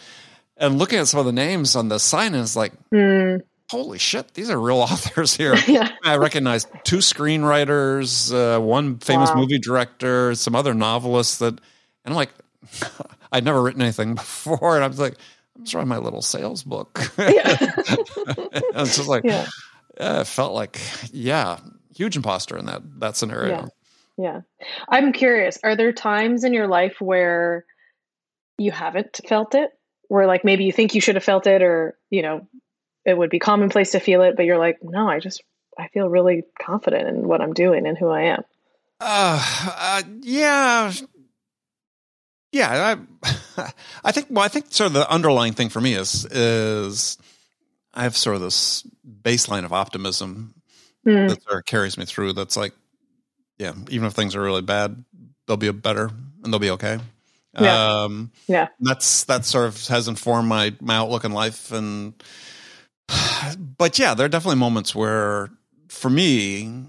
and 0.57 0.79
looking 0.79 0.99
at 0.99 1.09
some 1.09 1.21
of 1.21 1.27
the 1.27 1.33
names 1.33 1.77
on 1.77 1.89
the 1.89 1.99
sign 1.99 2.35
in, 2.35 2.41
it's 2.41 2.57
like, 2.57 2.73
Mm. 2.93 3.43
holy 3.71 3.99
shit, 3.99 4.35
these 4.35 4.51
are 4.51 4.59
real 4.61 4.79
authors 4.81 5.37
here. 5.37 5.55
Yeah. 5.69 5.89
I 6.05 6.17
recognized 6.17 6.69
two 6.85 6.99
screenwriters, 6.99 8.33
uh, 8.33 8.61
one 8.61 8.99
famous 8.99 9.31
Wow. 9.31 9.37
movie 9.37 9.59
director, 9.59 10.35
some 10.35 10.55
other 10.57 10.75
novelists 10.75 11.39
that, 11.39 11.55
and 11.55 11.61
I'm 12.07 12.15
like, 12.15 12.31
I'd 13.33 13.45
never 13.45 13.63
written 13.63 13.83
anything 13.83 14.15
before. 14.17 14.75
And 14.75 14.85
I 14.85 14.89
was 14.89 14.99
like, 14.99 15.15
I'm 15.57 15.65
just 15.65 15.75
writing 15.75 15.89
my 15.89 15.99
little 15.99 16.23
sales 16.23 16.63
book. 16.63 17.01
Yeah. 17.19 17.57
and 17.61 18.87
it's 18.87 18.97
just 18.97 19.09
like, 19.09 19.25
yeah. 19.25 19.47
uh, 20.01 20.21
it 20.23 20.27
felt 20.27 20.53
like, 20.55 20.81
yeah, 21.13 21.59
huge 21.95 22.17
imposter 22.17 22.57
in 22.57 22.67
that, 22.67 22.83
that 23.01 23.17
scenario. 23.17 23.51
Yeah. 23.63 23.67
Yeah. 24.21 24.41
I'm 24.89 25.13
curious, 25.13 25.59
are 25.65 25.77
there 25.77 25.93
times 25.93 26.45
in 26.45 26.53
your 26.53 26.67
life 26.69 27.01
where 27.01 27.65
you 28.59 28.71
haven't 28.71 29.21
felt 29.27 29.55
it? 29.55 29.71
Where 30.09 30.27
like 30.27 30.45
maybe 30.45 30.65
you 30.65 30.73
think 30.73 30.95
you 30.95 31.01
should 31.01 31.15
have 31.15 31.25
felt 31.25 31.47
it 31.47 31.63
or, 31.63 31.97
you 32.11 32.23
know, 32.23 32.47
it 33.05 33.17
would 33.17 33.31
be 33.31 33.39
commonplace 33.39 33.93
to 33.93 34.01
feel 34.01 34.23
it, 34.23 34.37
but 34.37 34.45
you're 34.45 34.59
like, 34.59 34.79
no, 34.83 35.09
I 35.09 35.21
just 35.21 35.43
I 35.79 35.89
feel 35.89 36.09
really 36.09 36.43
confident 36.61 37.09
in 37.09 37.27
what 37.27 37.41
I'm 37.41 37.55
doing 37.55 37.87
and 37.87 37.97
who 37.97 38.09
I 38.09 38.23
am. 38.23 38.43
Uh, 39.01 39.43
uh, 39.79 40.03
yeah, 40.21 40.93
yeah. 42.53 42.97
I, 43.25 43.73
I 44.05 44.13
think. 44.13 44.27
Well, 44.29 44.45
I 44.45 44.49
think 44.49 44.67
sort 44.75 44.89
of 44.89 44.93
the 44.93 45.11
underlying 45.11 45.55
thing 45.55 45.71
for 45.71 45.81
me 45.81 45.95
is 45.95 46.27
is 46.27 47.17
I 47.95 48.03
have 48.03 48.17
sort 48.17 48.37
of 48.37 48.43
this 48.43 48.87
baseline 49.23 49.65
of 49.65 49.73
optimism 49.73 50.55
Mm. 51.07 51.29
that 51.29 51.43
sort 51.43 51.57
of 51.57 51.65
carries 51.65 51.97
me 51.97 52.05
through. 52.05 52.35
That's 52.35 52.59
like, 52.59 52.75
yeah, 53.61 53.75
even 53.91 54.07
if 54.07 54.15
things 54.15 54.35
are 54.35 54.41
really 54.41 54.63
bad, 54.63 55.05
they'll 55.47 55.59
be 55.59 55.71
better 55.71 56.11
and 56.43 56.51
they'll 56.53 56.59
be 56.59 56.71
okay. 56.71 56.99
Yeah. 57.61 58.05
Um, 58.05 58.31
Yeah. 58.49 58.69
that's 58.81 59.25
that 59.25 59.45
sort 59.45 59.67
of 59.67 59.87
has 59.89 60.09
informed 60.09 60.49
my 60.49 60.75
my 60.81 60.97
outlook 60.97 61.25
in 61.25 61.33
life 61.33 61.71
and 61.71 62.15
but 63.79 63.99
yeah 63.99 64.15
there 64.15 64.25
are 64.25 64.29
definitely 64.31 64.59
moments 64.59 64.95
where 64.95 65.51
for 65.89 66.09
me 66.09 66.87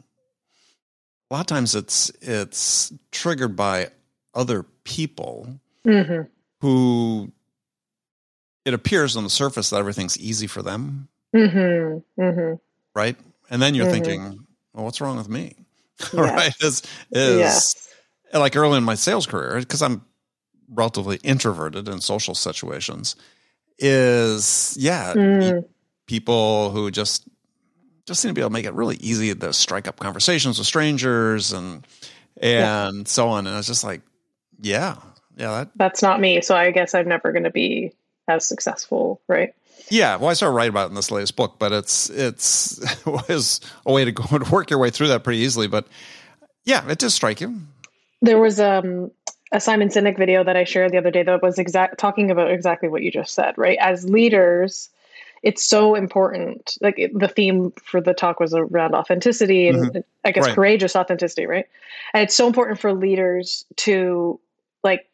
a 1.29 1.33
lot 1.33 1.41
of 1.41 1.47
times 1.47 1.75
it's 1.75 2.09
it's 2.21 2.93
triggered 3.11 3.55
by 3.55 3.89
other 4.33 4.63
people 4.85 5.59
hmm 5.83 6.21
who 6.61 7.31
it 8.63 8.73
appears 8.75 9.17
on 9.17 9.23
the 9.23 9.29
surface 9.29 9.71
that 9.71 9.77
everything's 9.77 10.17
easy 10.19 10.47
for 10.47 10.61
them 10.61 11.09
hmm 11.35 11.97
hmm 12.17 12.53
right 12.95 13.17
and 13.49 13.61
then 13.61 13.73
you're 13.75 13.87
Mhm. 13.87 13.91
thinking 13.91 14.39
well 14.73 14.85
what's 14.85 15.01
wrong 15.01 15.17
with 15.17 15.27
me 15.27 15.55
Yeah. 16.13 16.22
right 16.22 16.53
is 16.62 16.81
is 17.12 17.39
Yes. 17.39 17.89
like 18.34 18.55
early 18.55 18.77
in 18.77 18.84
my 18.84 18.96
sales 18.96 19.25
career 19.27 19.60
because 19.60 19.81
i'm 19.81 20.03
relatively 20.74 21.20
introverted 21.24 21.88
in 21.89 22.00
social 22.01 22.34
situations 22.36 23.15
is 23.79 24.75
yeah 24.79 25.13
Mm. 25.13 25.65
people 26.05 26.70
who 26.72 26.91
just 26.91 27.27
just 28.08 28.22
seem 28.22 28.29
to 28.29 28.34
be 28.34 28.41
able 28.41 28.50
to 28.50 28.53
make 28.53 28.65
it 28.65 28.74
really 28.74 28.98
easy 28.98 29.34
to 29.34 29.53
strike 29.53 29.88
up 29.88 30.00
conversations 30.00 30.58
with 30.58 30.67
strangers 30.67 31.51
and 31.51 31.86
and 32.41 33.08
so 33.08 33.27
on 33.29 33.48
and 33.48 33.58
it's 33.58 33.67
just 33.67 33.84
like 33.84 34.01
yeah 34.62 34.96
yeah 35.38 35.51
that 35.51 35.70
That's 35.75 36.01
not 36.01 36.20
me, 36.20 36.41
so 36.41 36.55
I 36.55 36.72
guess 36.72 36.93
I'm 36.93 37.08
never 37.08 37.31
going 37.31 37.43
to 37.43 37.51
be 37.51 37.93
as 38.27 38.46
successful, 38.46 39.22
right? 39.27 39.53
Yeah 39.89 40.15
well 40.15 40.29
i 40.29 40.33
started 40.33 40.53
writing 40.55 40.69
about 40.69 40.85
it 40.85 40.89
in 40.89 40.95
this 40.95 41.11
latest 41.11 41.35
book 41.35 41.55
but 41.59 41.71
it's 41.71 42.09
it's 42.09 42.79
it 42.81 43.05
was 43.29 43.59
a 43.85 43.91
way 43.91 44.05
to 44.05 44.11
go 44.11 44.23
and 44.31 44.47
work 44.50 44.69
your 44.69 44.79
way 44.79 44.89
through 44.89 45.07
that 45.07 45.23
pretty 45.23 45.39
easily 45.39 45.67
but 45.67 45.88
yeah 46.65 46.88
it 46.89 47.00
does 47.00 47.13
strike 47.13 47.41
you 47.41 47.59
There 48.21 48.39
was 48.39 48.59
um, 48.59 49.09
a 49.51 49.59
Simon 49.59 49.89
Sinek 49.89 50.17
video 50.17 50.43
that 50.43 50.55
I 50.55 50.63
shared 50.63 50.91
the 50.91 50.97
other 51.00 51.11
day 51.11 51.23
that 51.23 51.41
was 51.41 51.57
exact 51.57 51.97
talking 51.97 52.29
about 52.31 52.51
exactly 52.51 52.88
what 52.88 53.01
you 53.01 53.11
just 53.11 53.33
said, 53.33 53.57
right? 53.57 53.77
As 53.81 54.07
leaders, 54.07 54.89
it's 55.43 55.63
so 55.63 55.95
important. 55.95 56.77
Like 56.81 57.00
it- 57.00 57.17
the 57.17 57.27
theme 57.27 57.73
for 57.83 58.00
the 58.00 58.13
talk 58.13 58.39
was 58.39 58.53
around 58.53 58.93
authenticity 58.93 59.67
and 59.69 60.03
I 60.23 60.31
guess 60.31 60.45
Right. 60.45 60.55
courageous 60.55 60.95
authenticity, 60.95 61.47
right? 61.47 61.65
And 62.13 62.21
it's 62.23 62.35
so 62.35 62.45
important 62.47 62.79
for 62.79 62.93
leaders 62.93 63.65
to 63.77 64.39
like 64.83 65.09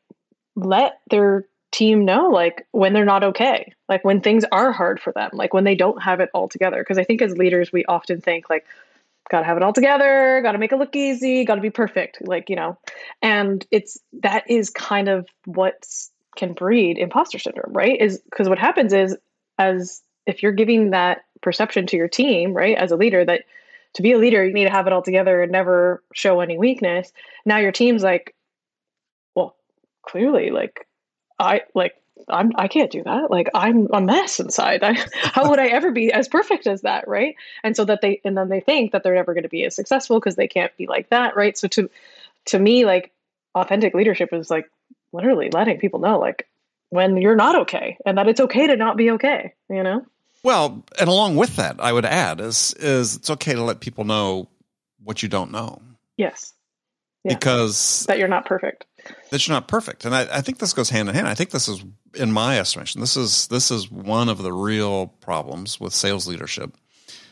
let 0.55 0.99
their 1.09 1.45
team 1.71 2.05
know 2.05 2.29
like 2.29 2.65
when 2.71 2.93
they're 2.93 3.05
not 3.05 3.23
okay, 3.23 3.73
like 3.89 4.03
when 4.05 4.21
things 4.21 4.45
are 4.51 4.71
hard 4.71 4.99
for 4.99 5.11
them, 5.13 5.31
like 5.33 5.53
when 5.53 5.63
they 5.63 5.75
don't 5.75 6.01
have 6.01 6.19
it 6.19 6.29
all 6.33 6.47
together. 6.47 6.79
Because 6.79 6.97
I 6.97 7.03
think 7.03 7.21
as 7.21 7.37
leaders, 7.37 7.71
we 7.71 7.85
often 7.85 8.21
think 8.21 8.49
like, 8.49 8.65
gotta 9.29 9.45
have 9.45 9.57
it 9.57 9.63
all 9.63 9.73
together, 9.73 10.39
gotta 10.41 10.57
make 10.57 10.71
it 10.71 10.77
look 10.77 10.95
easy, 10.95 11.43
gotta 11.43 11.61
be 11.61 11.69
perfect, 11.69 12.19
like, 12.21 12.49
you 12.49 12.55
know. 12.55 12.77
And 13.21 13.65
it's 13.71 13.99
that 14.21 14.49
is 14.49 14.69
kind 14.69 15.09
of 15.09 15.27
what 15.45 15.85
can 16.37 16.53
breed 16.53 16.97
imposter 16.97 17.39
syndrome, 17.39 17.73
right? 17.73 17.99
Is 17.99 18.19
because 18.19 18.47
what 18.47 18.59
happens 18.59 18.93
is 18.93 19.17
as 19.57 20.01
if 20.25 20.43
you're 20.43 20.51
giving 20.51 20.91
that 20.91 21.23
perception 21.41 21.87
to 21.87 21.97
your 21.97 22.07
team, 22.07 22.53
right, 22.53 22.77
as 22.77 22.91
a 22.91 22.95
leader, 22.95 23.25
that 23.25 23.43
to 23.95 24.01
be 24.01 24.13
a 24.13 24.17
leader, 24.17 24.45
you 24.45 24.53
need 24.53 24.65
to 24.65 24.71
have 24.71 24.87
it 24.87 24.93
all 24.93 25.01
together 25.01 25.41
and 25.41 25.51
never 25.51 26.03
show 26.13 26.39
any 26.39 26.57
weakness. 26.57 27.11
Now 27.45 27.57
your 27.57 27.71
team's 27.71 28.03
like, 28.03 28.35
well, 29.35 29.55
clearly, 30.03 30.51
like, 30.51 30.86
I 31.39 31.63
like 31.73 31.95
I'm 32.27 32.51
I 32.55 32.67
can't 32.67 32.91
do 32.91 33.03
that. 33.03 33.29
Like 33.31 33.49
I'm 33.53 33.87
a 33.93 34.01
mess 34.01 34.39
inside. 34.39 34.83
I, 34.83 34.93
how 35.13 35.49
would 35.49 35.59
I 35.59 35.67
ever 35.67 35.91
be 35.91 36.11
as 36.11 36.27
perfect 36.27 36.67
as 36.67 36.81
that, 36.81 37.07
right? 37.07 37.35
And 37.63 37.75
so 37.75 37.85
that 37.85 38.01
they 38.01 38.21
and 38.23 38.37
then 38.37 38.49
they 38.49 38.59
think 38.59 38.91
that 38.91 39.03
they're 39.03 39.15
never 39.15 39.33
going 39.33 39.43
to 39.43 39.49
be 39.49 39.65
as 39.65 39.75
successful 39.75 40.19
because 40.19 40.35
they 40.35 40.47
can't 40.47 40.75
be 40.77 40.87
like 40.87 41.09
that, 41.09 41.35
right? 41.35 41.57
So 41.57 41.67
to 41.69 41.89
to 42.45 42.59
me, 42.59 42.85
like 42.85 43.11
authentic 43.55 43.93
leadership 43.93 44.33
is 44.33 44.49
like 44.49 44.69
literally 45.11 45.49
letting 45.49 45.79
people 45.79 45.99
know 45.99 46.19
like 46.19 46.47
when 46.89 47.17
you're 47.17 47.35
not 47.35 47.55
okay 47.55 47.97
and 48.05 48.17
that 48.17 48.27
it's 48.27 48.39
okay 48.39 48.67
to 48.67 48.75
not 48.75 48.97
be 48.97 49.11
okay, 49.11 49.53
you 49.69 49.83
know? 49.83 50.05
well 50.43 50.85
and 50.99 51.09
along 51.09 51.35
with 51.35 51.55
that 51.55 51.77
i 51.79 51.91
would 51.91 52.05
add 52.05 52.39
is 52.39 52.75
is 52.75 53.15
it's 53.15 53.29
okay 53.31 53.55
to 53.55 53.63
let 53.63 53.79
people 53.79 54.03
know 54.03 54.47
what 55.03 55.23
you 55.23 55.27
don't 55.27 55.51
know 55.51 55.81
Yes. 56.17 56.53
Yeah. 57.23 57.35
because 57.35 58.05
That 58.07 58.17
you're 58.17 58.27
not 58.27 58.45
perfect. 58.45 58.85
That 59.31 59.47
you're 59.47 59.55
not 59.55 59.67
perfect. 59.67 60.05
And 60.05 60.15
I, 60.15 60.21
I 60.37 60.41
think 60.41 60.59
this 60.59 60.73
goes 60.73 60.89
hand 60.89 61.09
in 61.09 61.15
hand. 61.15 61.27
I 61.27 61.33
think 61.33 61.49
this 61.51 61.67
is, 61.67 61.83
in 62.15 62.31
my 62.31 62.59
estimation, 62.59 63.01
this 63.01 63.17
is 63.17 63.47
this 63.47 63.71
is 63.71 63.91
one 63.91 64.29
of 64.29 64.37
the 64.39 64.53
real 64.53 65.07
problems 65.07 65.79
with 65.79 65.93
sales 65.93 66.27
leadership. 66.27 66.75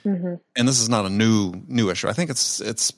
hmm 0.04 0.36
And 0.56 0.68
this 0.68 0.80
is 0.82 0.90
not 0.90 1.06
a 1.06 1.10
new 1.10 1.54
new 1.68 1.90
issue. 1.90 2.08
I 2.08 2.14
think 2.14 2.30
it's 2.30 2.60
it's 2.62 2.92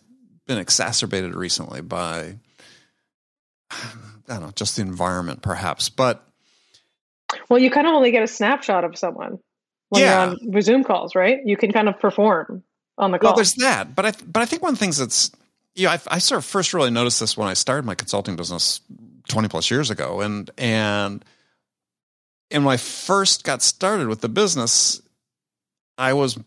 been 0.48 0.57
exacerbated 0.57 1.36
recently 1.36 1.81
by 1.81 2.36
I 3.72 3.77
don't 4.27 4.41
know, 4.41 4.51
just 4.55 4.75
the 4.75 4.81
environment 4.81 5.41
perhaps. 5.41 5.89
But 5.89 6.24
Well, 7.50 7.60
you 7.60 7.69
kind 7.72 7.88
of 7.88 7.93
only 7.93 8.12
get 8.12 8.24
a 8.24 8.27
snapshot 8.27 8.84
of 8.84 8.98
someone 8.98 9.39
when 9.89 10.01
Yeah. 10.01 10.34
you're 10.41 10.55
on 10.55 10.62
Zoom 10.62 10.84
calls, 10.84 11.15
right? 11.15 11.39
You 11.46 11.57
can 11.57 11.72
kind 11.72 11.88
of 11.89 12.00
perform 12.00 12.63
on 12.98 13.12
the 13.12 13.19
call. 13.19 13.29
well, 13.29 13.36
there's 13.36 13.53
that. 13.55 13.96
But 13.96 14.05
I 14.05 14.12
but 14.25 14.41
I 14.41 14.46
think 14.46 14.62
one 14.63 14.74
of 14.74 14.79
the 14.79 14.84
things 14.84 14.98
that's 14.98 15.31
you 15.77 15.86
know, 15.86 15.91
I, 15.91 16.00
I 16.07 16.17
sort 16.17 16.39
of 16.39 16.46
first 16.46 16.74
really 16.74 16.89
noticed 16.89 17.19
this 17.19 17.38
when 17.38 17.48
I 17.48 17.53
started 17.53 17.86
my 17.86 17.96
consulting 17.96 18.36
business 18.36 18.81
20 19.29 19.48
plus 19.48 19.69
years 19.69 19.89
ago. 19.89 20.22
And 20.22 20.50
and 20.57 21.24
and 22.50 22.65
when 22.65 22.74
I 22.74 22.77
first 22.77 23.43
got 23.43 23.62
started 23.62 24.07
with 24.07 24.22
the 24.22 24.29
business, 24.29 25.01
I 25.98 26.13
was 26.13 26.38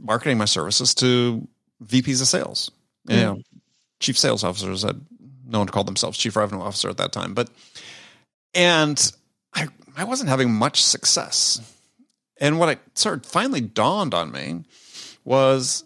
marketing 0.00 0.38
my 0.38 0.44
services 0.44 0.94
to 0.96 1.46
VPs 1.84 2.20
of 2.20 2.28
sales, 2.28 2.70
you 3.08 3.16
mm. 3.16 3.22
know, 3.22 3.42
chief 4.00 4.18
sales 4.18 4.42
officers. 4.42 4.82
That 4.82 4.96
no 5.46 5.60
one 5.60 5.68
called 5.68 5.86
themselves 5.86 6.18
chief 6.18 6.34
revenue 6.34 6.62
officer 6.62 6.88
at 6.88 6.96
that 6.96 7.12
time, 7.12 7.34
but 7.34 7.48
and 8.54 9.12
I 9.54 9.68
I 9.96 10.02
wasn't 10.04 10.30
having 10.30 10.52
much 10.52 10.82
success. 10.82 11.60
And 12.40 12.58
what 12.58 12.68
I 12.68 12.78
sort 12.94 13.18
of 13.18 13.26
finally 13.26 13.60
dawned 13.60 14.14
on 14.14 14.32
me 14.32 14.64
was, 15.24 15.84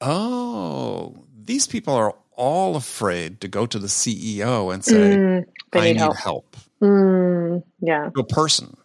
oh, 0.00 1.22
these 1.50 1.66
people 1.66 1.94
are 1.94 2.14
all 2.36 2.76
afraid 2.76 3.40
to 3.40 3.48
go 3.48 3.66
to 3.66 3.78
the 3.78 3.88
CEO 3.88 4.72
and 4.72 4.84
say, 4.84 5.16
Mm, 5.16 5.44
they 5.72 5.80
"I 5.80 5.84
need 5.92 5.98
help. 5.98 6.16
help." 6.16 6.56
Mm, 6.80 7.62
yeah. 7.80 8.08
To 8.14 8.20
a 8.20 8.24
person, 8.24 8.76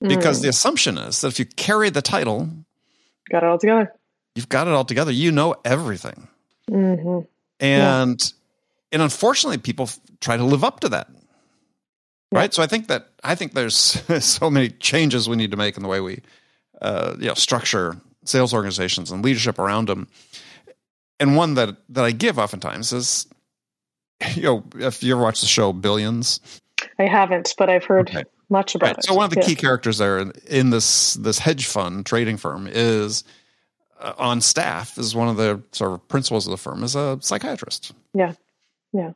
because 0.00 0.38
Mm. 0.38 0.42
the 0.42 0.48
assumption 0.48 0.98
is 0.98 1.20
that 1.20 1.28
if 1.28 1.38
you 1.38 1.46
carry 1.46 1.90
the 1.90 2.02
title, 2.02 2.48
got 3.30 3.42
it 3.42 3.46
all 3.48 3.58
together. 3.58 3.92
you've 4.36 4.48
got 4.48 4.66
it 4.68 4.74
all 4.74 4.84
together. 4.84 5.12
You 5.12 5.32
know 5.32 5.54
everything. 5.64 6.28
hmm 6.68 7.20
And 7.60 8.20
and 8.92 9.02
unfortunately 9.02 9.58
people 9.58 9.84
f- 9.84 9.98
try 10.20 10.36
to 10.36 10.44
live 10.44 10.62
up 10.64 10.80
to 10.80 10.88
that. 10.90 11.08
Yeah. 12.32 12.38
Right? 12.40 12.54
So 12.54 12.62
I 12.62 12.66
think 12.66 12.88
that 12.88 13.08
I 13.22 13.34
think 13.34 13.54
there's 13.54 13.76
so 14.24 14.50
many 14.50 14.68
changes 14.70 15.28
we 15.28 15.36
need 15.36 15.50
to 15.52 15.56
make 15.56 15.76
in 15.76 15.82
the 15.82 15.88
way 15.88 16.00
we 16.00 16.20
uh, 16.82 17.14
you 17.18 17.28
know 17.28 17.34
structure 17.34 17.96
sales 18.24 18.52
organizations 18.54 19.10
and 19.10 19.24
leadership 19.24 19.58
around 19.58 19.88
them. 19.88 20.06
And 21.20 21.36
one 21.36 21.54
that 21.54 21.76
that 21.90 22.04
I 22.04 22.10
give 22.10 22.38
oftentimes 22.38 22.92
is 22.92 23.26
you 24.34 24.42
know 24.42 24.64
if 24.76 25.02
you 25.02 25.14
ever 25.14 25.22
watch 25.22 25.40
the 25.40 25.46
show 25.46 25.72
Billions, 25.72 26.40
I 26.98 27.04
haven't, 27.04 27.54
but 27.58 27.70
I've 27.70 27.84
heard 27.84 28.08
Okay. 28.10 28.24
much 28.50 28.74
about 28.74 28.88
Right. 28.88 28.98
it. 28.98 29.04
So 29.04 29.14
one 29.14 29.24
of 29.24 29.30
the 29.30 29.40
Yeah. 29.40 29.46
key 29.46 29.54
characters 29.54 29.98
there 29.98 30.18
in, 30.48 30.70
this 30.70 31.14
this 31.14 31.38
hedge 31.38 31.66
fund 31.66 32.04
trading 32.04 32.36
firm 32.36 32.66
is 32.70 33.24
uh, 34.00 34.12
on 34.18 34.40
staff 34.40 34.98
is 34.98 35.14
one 35.14 35.28
of 35.28 35.36
the 35.36 35.62
sort 35.72 35.92
of 35.92 36.06
principals 36.08 36.46
of 36.46 36.50
the 36.50 36.56
firm 36.56 36.82
is 36.82 36.94
a 36.96 37.18
psychiatrist. 37.20 37.92
Yeah. 38.12 38.32
Yeah. 38.92 39.12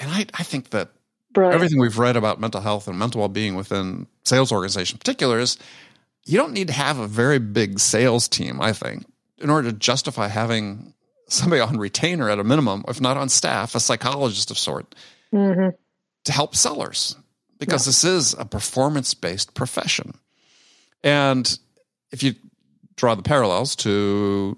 And 0.00 0.10
I 0.10 0.26
I 0.34 0.42
think 0.42 0.70
that 0.70 0.90
Brilliant. 1.32 1.54
everything 1.54 1.78
we've 1.80 1.98
read 1.98 2.16
about 2.16 2.40
mental 2.40 2.60
health 2.60 2.88
and 2.88 2.98
mental 2.98 3.20
well 3.20 3.28
being 3.28 3.54
within 3.54 4.06
sales 4.24 4.50
organization 4.52 4.96
in 4.96 4.98
particular 4.98 5.38
is 5.38 5.58
you 6.24 6.36
don't 6.36 6.52
need 6.52 6.66
to 6.66 6.72
have 6.74 6.98
a 6.98 7.06
very 7.06 7.38
big 7.38 7.78
sales 7.78 8.26
team. 8.26 8.60
I 8.60 8.72
think 8.72 9.06
in 9.38 9.48
order 9.50 9.70
to 9.70 9.76
justify 9.76 10.26
having 10.28 10.92
somebody 11.28 11.60
on 11.60 11.78
retainer 11.78 12.30
at 12.30 12.38
a 12.38 12.44
minimum, 12.44 12.84
if 12.88 13.00
not 13.00 13.16
on 13.16 13.28
staff, 13.28 13.74
a 13.74 13.80
psychologist 13.80 14.50
of 14.50 14.58
sort 14.58 14.94
hmm 15.32 15.68
to 16.24 16.32
help 16.32 16.56
sellers 16.56 17.14
because 17.60 17.84
this 17.84 18.02
is 18.02 18.34
a 18.36 18.44
performance 18.44 19.14
based 19.14 19.54
profession. 19.54 20.12
And 21.04 21.58
if 22.10 22.22
you 22.24 22.34
draw 22.96 23.14
the 23.14 23.22
parallels 23.22 23.76
to 23.76 24.56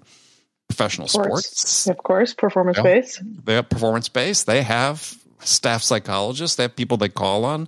professional 0.67 1.07
Sports. 1.07 1.47
sports, 1.47 1.87
Of 1.87 1.97
course, 1.99 2.33
performance 2.33 2.77
Yeah. 2.77 2.83
based. 2.83 3.21
they 3.45 3.53
have 3.55 3.69
performance 3.69 4.09
based, 4.09 4.47
they 4.47 4.63
have 4.63 5.15
staff 5.39 5.83
psychologists, 5.83 6.55
they 6.57 6.63
have 6.63 6.75
people 6.75 6.97
they 6.97 7.09
call 7.09 7.45
on. 7.45 7.67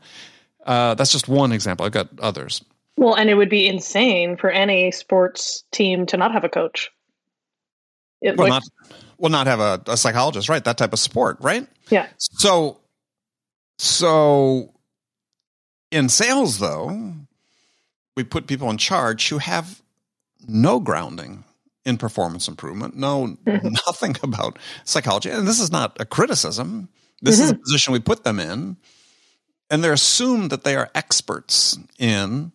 Uh, 0.65 0.93
that's 0.95 1.11
just 1.11 1.27
one 1.27 1.51
example. 1.51 1.85
I've 1.85 1.91
got 1.91 2.09
others. 2.19 2.63
Well, 2.97 3.15
and 3.15 3.29
it 3.29 3.35
would 3.35 3.49
be 3.49 3.67
insane 3.67 4.37
for 4.37 4.49
any 4.49 4.91
sports 4.91 5.63
team 5.71 6.05
to 6.07 6.17
not 6.17 6.31
have 6.33 6.43
a 6.43 6.49
coach. 6.49 6.91
It, 8.21 8.37
Well, 8.37 8.47
not 8.47 8.63
well, 9.17 9.31
not 9.31 9.47
have 9.47 9.59
a, 9.59 9.81
a 9.87 9.97
psychologist, 9.97 10.49
right? 10.49 10.63
That 10.63 10.77
type 10.77 10.93
of 10.93 10.99
support, 10.99 11.37
right? 11.41 11.67
Yeah. 11.89 12.07
So, 12.17 12.79
so 13.77 14.73
in 15.91 16.09
sales, 16.09 16.59
though, 16.59 17.13
we 18.15 18.23
put 18.23 18.47
people 18.47 18.69
in 18.69 18.77
charge 18.77 19.29
who 19.29 19.37
have 19.39 19.81
no 20.47 20.79
grounding 20.79 21.43
in 21.85 21.97
performance 21.97 22.47
improvement, 22.47 22.95
no 22.95 23.37
Mhm. 23.45 23.71
nothing 23.85 24.15
about 24.23 24.57
psychology, 24.85 25.29
and 25.29 25.47
this 25.47 25.59
is 25.59 25.71
not 25.71 25.97
a 25.99 26.05
criticism. 26.05 26.89
This 27.21 27.39
is 27.39 27.51
a 27.51 27.55
position 27.55 27.93
we 27.93 27.99
put 27.99 28.23
them 28.23 28.39
in, 28.39 28.77
and 29.69 29.83
they're 29.83 29.93
assumed 29.93 30.49
that 30.49 30.63
they 30.63 30.75
are 30.75 30.89
experts 30.95 31.77
in. 31.99 32.51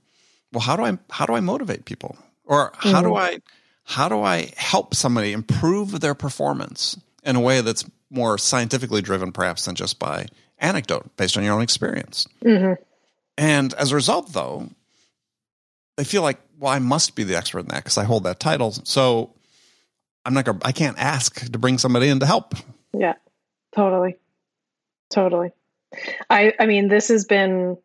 Well, 0.53 0.61
how 0.63 0.75
do 0.77 0.85
I 0.85 0.99
how 1.11 1.27
do 1.27 1.35
I 1.35 1.41
motivate 1.41 1.85
people, 1.85 2.17
or 2.45 2.73
how 2.77 3.03
do 3.03 3.11
Mhm. 3.11 3.21
I 3.21 3.39
how 3.89 4.09
do 4.09 4.21
I 4.21 4.51
help 4.57 4.95
somebody 4.95 5.33
improve 5.33 6.01
their 6.01 6.15
performance 6.15 6.99
in 7.23 7.37
a 7.37 7.41
way 7.41 7.61
that's 7.61 7.85
more 8.11 8.37
scientifically 8.37 9.01
driven, 9.01 9.31
perhaps, 9.33 9.65
than 9.65 9.77
just 9.77 9.99
by 9.99 10.27
anecdote 10.59 11.17
based 11.17 11.37
on 11.37 11.45
your 11.45 11.55
own 11.55 11.63
experience? 11.63 12.27
Mhm. 12.45 12.77
And 13.39 13.73
as 13.75 13.93
a 13.93 13.95
result, 13.95 14.33
though, 14.33 14.69
they 15.97 16.05
feel 16.05 16.23
like, 16.23 16.39
well, 16.59 16.73
I 16.73 16.81
must 16.81 17.15
be 17.15 17.23
the 17.23 17.37
expert 17.37 17.61
in 17.61 17.67
that 17.69 17.85
because 17.85 17.97
I 17.97 18.05
hold 18.05 18.25
that 18.25 18.41
title. 18.41 18.73
So 18.73 19.31
I'm 20.25 20.35
not 20.35 20.45
going. 20.45 20.59
to 20.59 20.67
I 20.67 20.73
can't 20.73 20.99
ask 20.99 21.51
to 21.53 21.59
bring 21.59 21.79
somebody 21.79 22.09
in 22.09 22.19
to 22.21 22.27
help. 22.27 22.55
Yeah, 22.93 23.15
totally, 23.75 24.17
totally. 25.11 25.51
I 26.29 26.55
I 26.59 26.67
mean, 26.67 26.89
this 26.89 27.09
has 27.09 27.25
been 27.25 27.77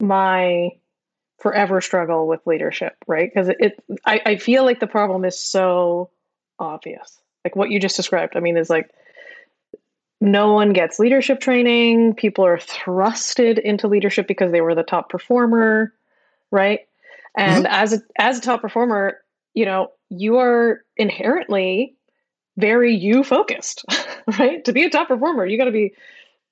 my 0.00 0.70
forever 1.40 1.80
struggle 1.80 2.28
with 2.28 2.46
leadership, 2.46 2.96
right? 3.06 3.30
Because 3.32 3.48
it, 3.48 3.56
it 3.60 3.84
I, 4.04 4.20
I 4.24 4.36
feel 4.36 4.64
like 4.64 4.80
the 4.80 4.86
problem 4.86 5.24
is 5.24 5.40
so 5.40 6.10
obvious. 6.58 7.18
Like 7.44 7.56
what 7.56 7.70
you 7.70 7.80
just 7.80 7.96
described. 7.96 8.36
I 8.36 8.40
mean, 8.40 8.56
is 8.56 8.70
like 8.70 8.90
no 10.20 10.52
one 10.52 10.72
gets 10.72 10.98
leadership 10.98 11.40
training. 11.40 12.14
People 12.14 12.44
are 12.44 12.58
thrusted 12.58 13.58
into 13.58 13.88
leadership 13.88 14.28
because 14.28 14.52
they 14.52 14.60
were 14.60 14.74
the 14.74 14.82
top 14.82 15.08
performer, 15.08 15.94
right? 16.50 16.80
And 17.36 17.64
mm-hmm. 17.64 17.74
as 17.74 17.94
a 17.94 18.02
as 18.18 18.38
a 18.38 18.42
top 18.42 18.60
performer, 18.60 19.18
you 19.54 19.64
know, 19.64 19.92
you 20.10 20.36
are 20.38 20.84
inherently 20.96 21.96
very 22.58 22.94
you 22.94 23.24
focused, 23.24 23.84
right? 24.38 24.62
To 24.66 24.72
be 24.72 24.84
a 24.84 24.90
top 24.90 25.08
performer, 25.08 25.46
you 25.46 25.56
got 25.56 25.64
to 25.64 25.70
be 25.70 25.94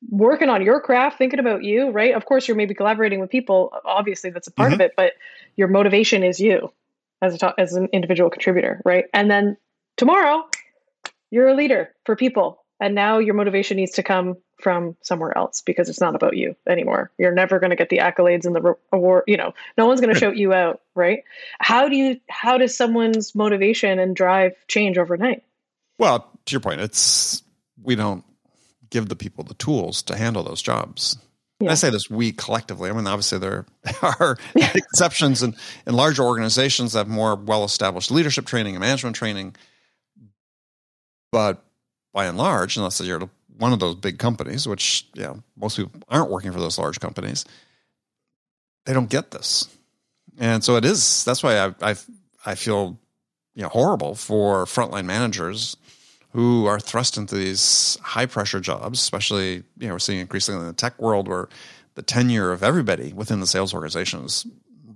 working 0.08 0.48
on 0.48 0.62
your 0.62 0.80
craft, 0.80 1.18
thinking 1.18 1.40
about 1.40 1.64
you, 1.64 1.90
right? 1.90 2.14
Of 2.14 2.24
course, 2.24 2.46
you're 2.46 2.56
maybe 2.56 2.74
collaborating 2.74 3.20
with 3.20 3.30
people. 3.30 3.72
Obviously, 3.84 4.30
that's 4.30 4.46
a 4.46 4.52
part 4.52 4.72
of 4.72 4.78
mm-hmm. 4.78 4.86
it, 4.86 4.94
but 4.96 5.12
your 5.56 5.68
motivation 5.68 6.22
is 6.22 6.40
you 6.40 6.72
as 7.20 7.42
a 7.42 7.54
as 7.58 7.74
an 7.74 7.88
individual 7.92 8.30
contributor, 8.30 8.80
right? 8.84 9.06
And 9.12 9.30
then 9.30 9.56
tomorrow, 9.96 10.48
you're 11.30 11.48
a 11.48 11.54
leader 11.54 11.90
for 12.04 12.16
people, 12.16 12.62
and 12.80 12.94
now 12.94 13.18
your 13.18 13.34
motivation 13.34 13.76
needs 13.76 13.92
to 13.92 14.02
come 14.02 14.36
from 14.60 14.96
somewhere 15.02 15.36
else 15.36 15.62
because 15.62 15.88
it's 15.88 16.00
not 16.00 16.14
about 16.14 16.36
you 16.36 16.56
anymore. 16.68 17.10
You're 17.16 17.34
never 17.34 17.60
going 17.60 17.70
to 17.70 17.76
get 17.76 17.90
the 17.90 17.98
accolades 17.98 18.44
and 18.44 18.54
the 18.54 18.60
re- 18.60 18.74
award. 18.92 19.24
You 19.26 19.36
know, 19.36 19.54
no 19.76 19.86
one's 19.86 20.00
going 20.00 20.12
to 20.14 20.18
shout 20.18 20.36
you 20.36 20.52
out, 20.52 20.80
right? 20.94 21.24
How 21.58 21.88
do 21.88 21.96
you? 21.96 22.20
How 22.28 22.58
does 22.58 22.76
someone's 22.76 23.34
motivation 23.34 23.98
and 23.98 24.14
drive 24.14 24.52
change 24.68 24.96
overnight? 24.96 25.42
Well, 25.98 26.30
to 26.46 26.52
your 26.52 26.60
point, 26.60 26.80
it's 26.80 27.42
we 27.82 27.96
don't 27.96 28.24
give 28.90 29.08
the 29.08 29.16
people 29.16 29.44
the 29.44 29.54
tools 29.54 30.02
to 30.02 30.16
handle 30.16 30.42
those 30.42 30.62
jobs. 30.62 31.18
Yeah. 31.60 31.72
I 31.72 31.74
say 31.74 31.90
this 31.90 32.08
we 32.08 32.32
collectively. 32.32 32.88
I 32.88 32.92
mean, 32.92 33.06
obviously 33.06 33.38
there 33.38 33.66
are 34.02 34.38
exceptions 34.54 35.42
in, 35.42 35.56
in 35.86 35.94
larger 35.94 36.22
organizations 36.22 36.92
that 36.92 37.00
have 37.00 37.08
more 37.08 37.34
well 37.34 37.64
established 37.64 38.10
leadership 38.10 38.46
training 38.46 38.76
and 38.76 38.80
management 38.80 39.16
training. 39.16 39.56
But 41.32 41.62
by 42.12 42.26
and 42.26 42.38
large, 42.38 42.76
unless 42.76 43.00
you're 43.00 43.28
one 43.56 43.72
of 43.72 43.80
those 43.80 43.96
big 43.96 44.18
companies, 44.18 44.68
which 44.68 45.06
you 45.14 45.22
know, 45.22 45.42
most 45.56 45.76
people 45.76 46.00
aren't 46.08 46.30
working 46.30 46.52
for 46.52 46.60
those 46.60 46.78
large 46.78 47.00
companies, 47.00 47.44
they 48.86 48.94
don't 48.94 49.10
get 49.10 49.32
this. 49.32 49.68
And 50.38 50.62
so 50.62 50.76
it 50.76 50.84
is 50.84 51.24
that's 51.24 51.42
why 51.42 51.58
I 51.58 51.74
I, 51.82 51.96
I 52.46 52.54
feel 52.54 52.98
you 53.56 53.62
know 53.62 53.68
horrible 53.68 54.14
for 54.14 54.64
frontline 54.64 55.06
managers 55.06 55.76
who 56.38 56.66
are 56.66 56.78
thrust 56.78 57.16
into 57.16 57.34
these 57.34 57.98
high 58.00 58.24
pressure 58.24 58.60
jobs, 58.60 59.00
especially, 59.00 59.64
you 59.76 59.88
know, 59.88 59.94
we're 59.94 59.98
seeing 59.98 60.20
increasingly 60.20 60.60
in 60.60 60.68
the 60.68 60.72
tech 60.72 60.96
world 61.02 61.26
where 61.26 61.48
the 61.96 62.02
tenure 62.02 62.52
of 62.52 62.62
everybody 62.62 63.12
within 63.12 63.40
the 63.40 63.46
sales 63.46 63.74
organization 63.74 64.20
is 64.24 64.46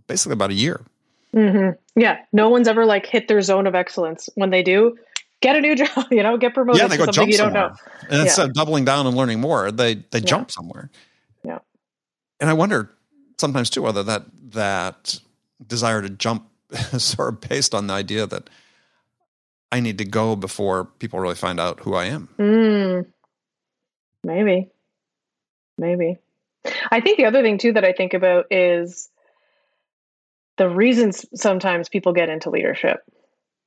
basically 0.06 0.34
about 0.34 0.50
a 0.50 0.54
year. 0.54 0.82
hmm 1.32 1.70
Yeah, 1.96 2.18
no 2.32 2.48
one's 2.48 2.68
ever 2.68 2.86
like 2.86 3.06
hit 3.06 3.26
their 3.26 3.40
zone 3.40 3.66
of 3.66 3.74
excellence. 3.74 4.28
When 4.36 4.50
they 4.50 4.62
do, 4.62 4.96
get 5.40 5.56
a 5.56 5.60
new 5.60 5.74
job. 5.82 6.06
You 6.12 6.22
know, 6.22 6.36
get 6.36 6.54
promoted 6.54 6.80
yeah, 6.80 6.86
they 6.86 6.94
to 6.94 6.98
go 6.98 7.04
something 7.06 7.22
jump 7.22 7.32
you 7.32 7.38
don't 7.38 7.52
know. 7.52 7.74
And 8.08 8.20
instead 8.20 8.46
of 8.50 8.54
doubling 8.54 8.84
down 8.84 9.08
and 9.08 9.16
learning 9.16 9.40
more, 9.40 9.72
they 9.72 9.94
they 9.96 10.18
Yeah. 10.18 10.24
jump 10.24 10.52
somewhere. 10.52 10.90
Yeah. 11.44 11.58
And 12.38 12.48
I 12.48 12.52
wonder 12.52 12.88
sometimes 13.40 13.68
too 13.68 13.82
whether 13.82 14.04
that 14.04 14.26
that 14.52 15.18
desire 15.66 16.02
to 16.02 16.08
jump 16.08 16.48
is 16.92 17.02
sort 17.02 17.30
of 17.30 17.40
based 17.40 17.74
on 17.74 17.88
the 17.88 17.94
idea 17.94 18.28
that 18.28 18.48
I 19.72 19.80
need 19.80 19.98
to 19.98 20.04
go 20.04 20.36
before 20.36 20.84
people 20.84 21.18
really 21.18 21.34
find 21.34 21.58
out 21.58 21.80
who 21.80 21.94
I 21.94 22.04
am. 22.04 22.28
Mm, 22.38 23.06
maybe, 24.22 24.70
maybe. 25.78 26.18
I 26.90 27.00
think 27.00 27.16
the 27.16 27.24
other 27.24 27.42
thing 27.42 27.56
too 27.56 27.72
that 27.72 27.84
I 27.84 27.92
think 27.92 28.12
about 28.12 28.46
is 28.50 29.08
the 30.58 30.68
reasons 30.68 31.24
sometimes 31.34 31.88
people 31.88 32.12
get 32.12 32.28
into 32.28 32.50
leadership. 32.50 33.00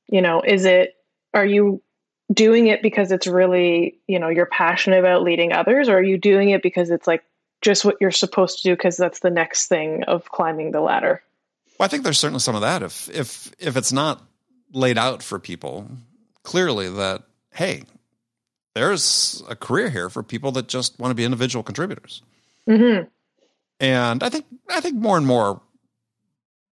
You 0.06 0.22
know, 0.22 0.42
is 0.42 0.64
it 0.64 0.94
are 1.34 1.44
you 1.44 1.82
doing 2.32 2.68
it 2.68 2.82
because 2.82 3.10
it's 3.10 3.26
really 3.26 3.98
you 4.06 4.20
know 4.20 4.28
you're 4.28 4.46
passionate 4.46 5.00
about 5.00 5.24
leading 5.24 5.52
others, 5.52 5.88
or 5.88 5.98
are 5.98 6.02
you 6.02 6.18
doing 6.18 6.50
it 6.50 6.62
because 6.62 6.90
it's 6.90 7.08
like 7.08 7.24
just 7.62 7.84
what 7.84 7.96
you're 8.00 8.12
supposed 8.12 8.58
to 8.58 8.68
do 8.68 8.76
because 8.76 8.96
that's 8.96 9.18
the 9.18 9.30
next 9.30 9.66
thing 9.66 10.04
of 10.04 10.30
climbing 10.30 10.70
the 10.70 10.80
ladder? 10.80 11.20
Well, 11.78 11.84
I 11.84 11.88
think 11.88 12.04
there's 12.04 12.18
certainly 12.18 12.40
some 12.40 12.54
of 12.54 12.60
that. 12.60 12.84
If 12.84 13.10
if 13.10 13.52
if 13.58 13.76
it's 13.76 13.92
not 13.92 14.22
laid 14.72 14.98
out 14.98 15.22
for 15.22 15.38
people 15.38 15.88
clearly 16.42 16.88
that 16.88 17.22
hey, 17.52 17.82
there's 18.74 19.42
a 19.48 19.56
career 19.56 19.88
here 19.88 20.10
for 20.10 20.22
people 20.22 20.52
that 20.52 20.68
just 20.68 20.98
want 20.98 21.10
to 21.10 21.14
be 21.14 21.24
individual 21.24 21.62
contributors, 21.62 22.22
hmm 22.68 23.02
and 23.78 24.22
I 24.22 24.28
think 24.28 24.46
I 24.70 24.80
think 24.80 24.96
more 24.96 25.16
and 25.18 25.26
more 25.26 25.60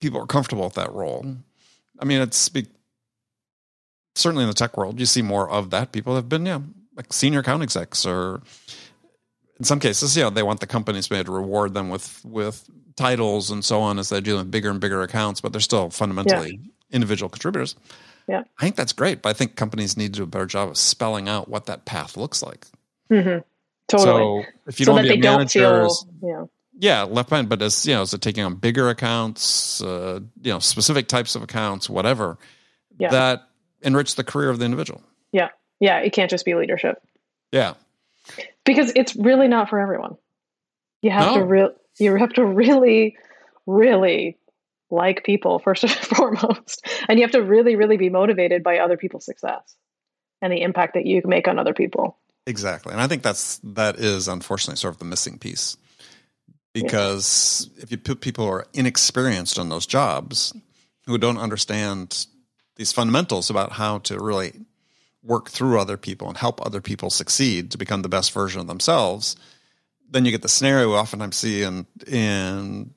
people 0.00 0.20
are 0.20 0.26
comfortable 0.26 0.64
with 0.64 0.74
that 0.74 0.92
role. 0.92 1.36
I 1.98 2.04
mean, 2.04 2.20
it's 2.20 2.48
be, 2.48 2.66
certainly 4.14 4.44
in 4.44 4.48
the 4.48 4.54
tech 4.54 4.76
world 4.76 5.00
you 5.00 5.06
see 5.06 5.22
more 5.22 5.50
of 5.50 5.70
that. 5.70 5.92
People 5.92 6.14
have 6.14 6.28
been 6.28 6.46
yeah 6.46 6.60
like 6.96 7.12
senior 7.12 7.40
account 7.40 7.62
execs 7.62 8.04
or 8.04 8.42
in 9.58 9.64
some 9.64 9.80
cases, 9.80 10.16
you 10.16 10.22
know, 10.24 10.30
they 10.30 10.42
want 10.42 10.60
the 10.60 10.66
companies 10.66 11.10
maybe 11.10 11.24
to 11.24 11.32
reward 11.32 11.74
them 11.74 11.88
with 11.88 12.24
with 12.24 12.68
titles 12.96 13.50
and 13.50 13.64
so 13.64 13.80
on 13.80 13.98
as 13.98 14.08
they 14.08 14.20
deal 14.20 14.36
with 14.36 14.50
bigger 14.50 14.70
and 14.70 14.80
bigger 14.80 15.02
accounts, 15.02 15.40
but 15.40 15.52
they're 15.52 15.60
still 15.60 15.90
fundamentally 15.90 16.60
yeah. 16.60 16.70
Individual 16.92 17.28
contributors. 17.28 17.74
Yeah. 18.28 18.42
I 18.58 18.62
think 18.62 18.76
that's 18.76 18.92
great, 18.92 19.22
but 19.22 19.30
I 19.30 19.32
think 19.32 19.56
companies 19.56 19.96
need 19.96 20.14
to 20.14 20.20
do 20.20 20.22
a 20.22 20.26
better 20.26 20.46
job 20.46 20.70
of 20.70 20.76
spelling 20.76 21.28
out 21.28 21.48
what 21.48 21.66
that 21.66 21.84
path 21.84 22.16
looks 22.16 22.42
like. 22.42 22.66
Mm-hmm. 23.10 23.40
Totally. 23.88 24.44
So 24.44 24.50
if 24.66 24.80
you 24.80 24.86
so 24.86 24.94
don't 24.94 25.04
that 25.04 25.14
be 25.14 25.26
a 25.26 25.30
manager, 25.30 25.88
yeah. 26.22 26.44
yeah, 26.78 27.02
left 27.02 27.28
behind, 27.28 27.48
but 27.48 27.60
as 27.60 27.84
you 27.86 27.94
know, 27.94 28.02
is 28.02 28.14
it 28.14 28.20
taking 28.20 28.44
on 28.44 28.54
bigger 28.54 28.88
accounts, 28.88 29.82
uh, 29.82 30.20
you 30.40 30.52
know, 30.52 30.60
specific 30.60 31.08
types 31.08 31.34
of 31.34 31.42
accounts, 31.42 31.90
whatever, 31.90 32.38
yeah. 32.98 33.10
that 33.10 33.48
enrich 33.82 34.14
the 34.14 34.24
career 34.24 34.50
of 34.50 34.58
the 34.58 34.64
individual. 34.64 35.02
Yeah. 35.32 35.48
Yeah. 35.80 35.98
It 35.98 36.12
can't 36.12 36.30
just 36.30 36.44
be 36.44 36.54
leadership. 36.54 37.02
Yeah. 37.50 37.74
Because 38.64 38.92
it's 38.94 39.16
really 39.16 39.48
not 39.48 39.68
for 39.68 39.80
everyone. 39.80 40.16
You 41.02 41.10
have 41.10 41.34
No. 41.34 41.40
to 41.40 41.44
real 41.44 41.74
you 41.98 42.16
have 42.16 42.32
to 42.34 42.44
really, 42.44 43.16
really 43.66 44.38
like 44.92 45.24
people 45.24 45.58
first 45.58 45.82
and 45.82 45.92
foremost. 46.16 46.86
And 47.08 47.18
you 47.18 47.24
have 47.24 47.32
to 47.32 47.42
really, 47.42 47.74
really 47.74 47.96
be 47.96 48.10
motivated 48.10 48.62
by 48.62 48.78
other 48.78 48.96
people's 48.96 49.24
success 49.24 49.62
and 50.40 50.52
the 50.52 50.62
impact 50.62 50.94
that 50.94 51.06
you 51.06 51.20
can 51.20 51.30
make 51.30 51.48
on 51.48 51.58
other 51.58 51.74
people. 51.74 52.18
Exactly. 52.46 52.92
And 52.92 53.00
I 53.00 53.06
think 53.06 53.22
that's 53.22 53.58
that 53.64 53.98
is 53.98 54.28
unfortunately 54.28 54.76
sort 54.76 54.94
of 54.94 54.98
the 54.98 55.04
missing 55.04 55.38
piece. 55.38 55.76
Because 56.74 57.68
if 57.78 57.90
you 57.90 57.98
put 57.98 58.20
people 58.20 58.46
who 58.46 58.52
are 58.52 58.66
inexperienced 58.72 59.58
on 59.58 59.68
those 59.68 59.86
jobs 59.86 60.54
who 61.06 61.18
don't 61.18 61.36
understand 61.36 62.26
these 62.76 62.92
fundamentals 62.92 63.50
about 63.50 63.72
how 63.72 63.98
to 63.98 64.18
really 64.18 64.52
work 65.22 65.50
through 65.50 65.78
other 65.78 65.96
people 65.96 66.28
and 66.28 66.36
help 66.36 66.64
other 66.64 66.80
people 66.80 67.10
succeed 67.10 67.70
to 67.70 67.78
become 67.78 68.02
the 68.02 68.08
best 68.08 68.32
version 68.32 68.60
of 68.60 68.66
themselves, 68.66 69.36
then 70.10 70.24
you 70.24 70.30
get 70.30 70.42
the 70.42 70.48
scenario 70.48 70.88
we 70.88 70.94
oftentimes 70.94 71.36
see 71.36 71.62
in 71.62 71.86
in 72.06 72.94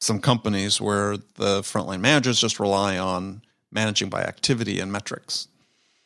some 0.00 0.20
companies 0.20 0.80
where 0.80 1.16
the 1.16 1.60
frontline 1.60 2.00
managers 2.00 2.40
just 2.40 2.58
rely 2.58 2.98
on 2.98 3.42
managing 3.70 4.08
by 4.08 4.22
activity 4.22 4.80
and 4.80 4.90
metrics. 4.90 5.48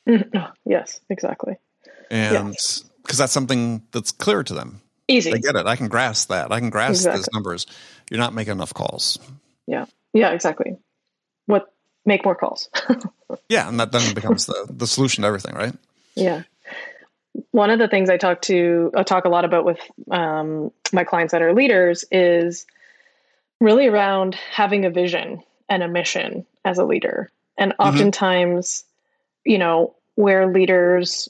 yes, 0.65 1.01
exactly. 1.09 1.57
And 2.11 2.55
because 3.03 3.19
that's 3.19 3.33
something 3.33 3.83
that's 3.93 4.11
clear 4.11 4.43
to 4.43 4.55
them. 4.55 4.81
Easy. 5.09 5.31
They 5.31 5.39
get 5.39 5.55
it. 5.55 5.67
I 5.67 5.77
can 5.77 5.89
grasp 5.89 6.29
that. 6.29 6.53
I 6.53 6.61
can 6.61 6.71
grasp 6.71 7.01
Exactly. 7.01 7.19
those 7.19 7.29
numbers. 7.33 7.67
You're 8.11 8.21
not 8.21 8.35
making 8.35 8.53
enough 8.53 8.75
calls. 8.75 9.19
Yeah. 9.67 9.87
Yeah, 10.13 10.31
exactly. 10.31 10.77
What 11.47 11.73
make 12.05 12.25
more 12.25 12.35
calls. 12.35 12.69
Yeah, 13.49 13.69
and 13.69 13.81
that 13.81 13.93
then 13.93 14.15
becomes 14.15 14.47
the 14.47 14.67
the 14.71 14.87
solution 14.87 15.23
to 15.23 15.29
everything, 15.29 15.55
right? 15.55 15.75
Yeah. 16.15 16.43
One 17.51 17.71
of 17.71 17.79
the 17.79 17.89
things 17.89 18.09
I 18.09 18.17
talk 18.17 18.43
to, 18.43 18.93
I 18.95 19.03
talk 19.03 19.25
a 19.25 19.29
lot 19.29 19.45
about 19.45 19.65
with 19.65 19.79
um, 20.11 20.71
my 20.93 21.05
clients 21.05 21.33
that 21.33 21.43
are 21.43 21.53
leaders 21.53 22.05
is 22.13 22.67
really 23.65 23.89
around 23.89 24.35
having 24.53 24.85
a 24.85 24.91
vision 24.91 25.43
and 25.69 25.83
a 25.83 25.89
mission 25.89 26.47
as 26.65 26.79
a 26.79 26.85
leader. 26.85 27.33
And 27.57 27.73
mm-hmm. 27.73 27.83
oftentimes, 27.83 28.85
you 29.45 29.59
know, 29.59 29.95
where 30.15 30.53
leaders, 30.53 31.29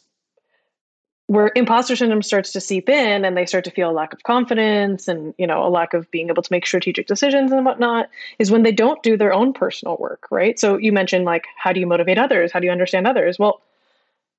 where 1.27 1.51
imposter 1.55 1.97
syndrome 1.97 2.23
starts 2.23 2.53
to 2.53 2.61
seep 2.61 2.89
in 2.89 3.25
and 3.25 3.37
they 3.37 3.47
start 3.47 3.65
to 3.65 3.71
feel 3.71 3.91
a 3.91 3.93
lack 3.93 4.13
of 4.13 4.23
confidence 4.23 5.09
and, 5.09 5.33
you 5.39 5.47
know, 5.47 5.67
a 5.67 5.71
lack 5.71 5.95
of 5.95 6.11
being 6.11 6.29
able 6.29 6.43
to 6.43 6.53
make 6.53 6.67
strategic 6.67 7.07
decisions 7.07 7.53
and 7.53 7.65
whatnot 7.65 8.11
is 8.39 8.51
when 8.51 8.63
they 8.63 8.73
don't 8.73 9.03
do 9.03 9.17
their 9.17 9.33
own 9.33 9.53
personal 9.53 9.97
work, 9.99 10.27
right? 10.31 10.59
So 10.59 10.77
you 10.77 10.93
mentioned 10.93 11.25
like, 11.25 11.47
how 11.57 11.73
do 11.73 11.81
you 11.81 11.87
motivate 11.87 12.19
others? 12.19 12.53
How 12.53 12.61
do 12.61 12.67
you 12.67 12.73
understand 12.73 13.07
others? 13.07 13.39
Well, 13.39 13.63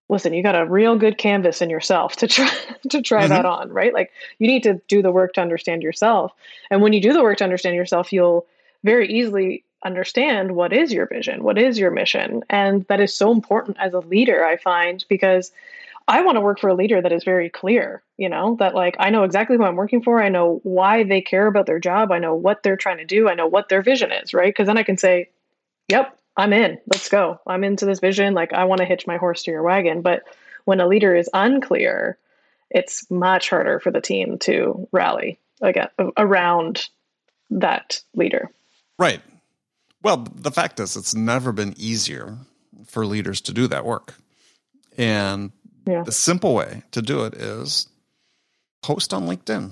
listen, 0.09 0.33
you 0.33 0.43
got 0.43 0.55
a 0.55 0.65
real 0.65 0.95
good 0.97 1.17
canvas 1.17 1.61
in 1.61 1.69
yourself 1.69 2.15
to 2.17 2.27
try 2.27 2.49
to 2.89 3.01
try 3.01 3.25
Mhm. 3.25 3.29
that 3.29 3.45
on, 3.45 3.69
right? 3.71 3.93
Like 3.93 4.11
you 4.39 4.47
need 4.47 4.63
to 4.63 4.81
do 4.87 5.01
the 5.01 5.11
work 5.11 5.33
to 5.33 5.41
understand 5.41 5.83
yourself. 5.83 6.31
And 6.69 6.81
when 6.81 6.93
you 6.93 7.01
do 7.01 7.13
the 7.13 7.23
work 7.23 7.37
to 7.39 7.43
understand 7.43 7.75
yourself, 7.75 8.13
you'll 8.13 8.45
very 8.83 9.07
easily 9.11 9.63
understand 9.83 10.55
what 10.55 10.73
is 10.73 10.91
your 10.93 11.07
vision, 11.07 11.43
what 11.43 11.57
is 11.57 11.77
your 11.79 11.91
mission. 11.91 12.43
And 12.49 12.85
that 12.87 12.99
is 12.99 13.15
so 13.15 13.31
important 13.31 13.77
as 13.79 13.93
a 13.93 13.99
leader, 13.99 14.43
I 14.45 14.57
find, 14.57 15.03
because 15.09 15.51
I 16.07 16.21
want 16.21 16.35
to 16.35 16.41
work 16.41 16.59
for 16.59 16.69
a 16.69 16.75
leader 16.75 17.01
that 17.01 17.11
is 17.11 17.23
very 17.23 17.49
clear, 17.49 18.03
you 18.17 18.29
know, 18.29 18.55
that 18.59 18.75
like 18.75 18.95
I 18.99 19.09
know 19.09 19.23
exactly 19.23 19.57
who 19.57 19.63
I'm 19.63 19.75
working 19.75 20.03
for. 20.03 20.21
I 20.21 20.29
know 20.29 20.59
why 20.63 21.03
they 21.03 21.21
care 21.21 21.47
about 21.47 21.65
their 21.65 21.79
job. 21.79 22.11
I 22.11 22.19
know 22.19 22.35
what 22.35 22.61
they're 22.63 22.77
trying 22.77 22.97
to 22.97 23.05
do. 23.05 23.27
I 23.27 23.33
know 23.33 23.47
what 23.47 23.69
their 23.69 23.81
vision 23.81 24.11
is, 24.11 24.33
right? 24.33 24.49
Because 24.53 24.67
then 24.67 24.77
I 24.77 24.83
can 24.83 24.97
say, 24.97 25.29
yep, 25.87 26.17
I'm 26.37 26.53
in. 26.53 26.79
Let's 26.87 27.09
go. 27.09 27.39
I'm 27.47 27.63
into 27.63 27.85
this 27.85 27.99
vision. 27.99 28.33
Like 28.33 28.53
I 28.53 28.65
want 28.65 28.79
to 28.79 28.85
hitch 28.85 29.07
my 29.07 29.17
horse 29.17 29.43
to 29.43 29.51
your 29.51 29.63
wagon. 29.63 30.01
But 30.01 30.23
when 30.65 30.79
a 30.81 30.87
leader 30.87 31.15
is 31.15 31.29
unclear, 31.33 32.17
it's 32.69 33.09
much 33.09 33.49
harder 33.49 33.79
for 33.79 33.91
the 33.91 34.01
team 34.01 34.37
to 34.39 34.87
rally 34.91 35.39
again 35.61 35.87
around 36.17 36.87
that 37.51 38.01
leader. 38.15 38.51
Right. 38.99 39.21
Well, 40.03 40.27
the 40.35 40.51
fact 40.51 40.79
is, 40.79 40.95
it's 40.97 41.15
never 41.15 41.51
been 41.51 41.73
easier 41.77 42.37
for 42.87 43.05
leaders 43.05 43.41
to 43.41 43.53
do 43.53 43.67
that 43.67 43.85
work. 43.85 44.15
And 44.97 45.51
Yeah. 45.87 46.03
the 46.03 46.11
simple 46.11 46.53
way 46.53 46.83
to 46.91 47.01
do 47.01 47.25
it 47.25 47.35
is 47.35 47.87
post 48.81 49.13
on 49.13 49.25
LinkedIn. 49.27 49.71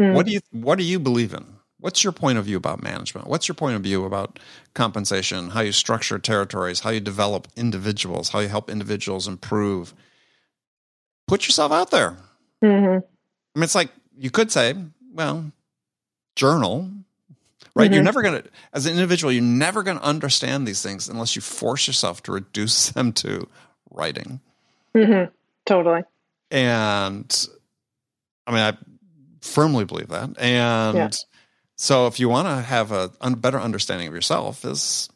Mm. 0.00 0.14
What 0.14 0.26
do 0.26 0.32
you 0.32 0.40
What 0.52 0.78
do 0.78 0.84
you 0.84 0.98
believe 0.98 1.34
in? 1.34 1.44
What's 1.82 2.04
your 2.04 2.12
point 2.12 2.38
of 2.38 2.44
view 2.44 2.56
about 2.56 2.80
management? 2.80 3.26
What's 3.26 3.48
your 3.48 3.56
point 3.56 3.74
of 3.74 3.82
view 3.82 4.04
about 4.04 4.38
compensation? 4.72 5.50
How 5.50 5.62
you 5.62 5.72
structure 5.72 6.16
territories? 6.16 6.78
How 6.78 6.90
you 6.90 7.00
develop 7.00 7.48
individuals? 7.56 8.28
How 8.28 8.38
you 8.38 8.46
help 8.46 8.70
individuals 8.70 9.26
improve? 9.26 9.92
Put 11.26 11.44
yourself 11.48 11.72
out 11.72 11.90
there. 11.90 12.18
Mhm. 12.62 13.02
I 13.02 13.58
mean, 13.58 13.64
it's 13.64 13.74
like 13.74 13.90
you 14.16 14.30
could 14.30 14.52
say, 14.52 14.76
well, 15.12 15.50
journal, 16.36 16.88
right? 17.74 17.92
You're 17.92 18.00
Mhm. 18.00 18.04
never 18.04 18.22
going 18.22 18.42
to, 18.44 18.48
as 18.72 18.86
an 18.86 18.92
individual, 18.92 19.32
you're 19.32 19.42
never 19.42 19.82
going 19.82 19.98
to 19.98 20.04
understand 20.04 20.68
these 20.68 20.82
things 20.82 21.08
unless 21.08 21.34
you 21.34 21.42
force 21.42 21.88
yourself 21.88 22.22
to 22.22 22.32
reduce 22.32 22.90
them 22.92 23.12
to 23.14 23.48
writing. 23.90 24.38
Mhm. 24.94 25.32
Totally. 25.66 26.02
And 26.52 27.48
I 28.46 28.50
mean, 28.52 28.60
I 28.60 28.78
firmly 29.40 29.84
believe 29.84 30.10
that. 30.10 30.38
And 30.38 30.96
Yeah. 30.96 31.08
So 31.76 32.06
if 32.06 32.20
you 32.20 32.28
want 32.28 32.48
to 32.48 32.62
have 32.62 32.92
a 32.92 33.10
better 33.36 33.58
understanding 33.60 34.08
of 34.08 34.14
yourself 34.14 34.64
is, 34.64 35.08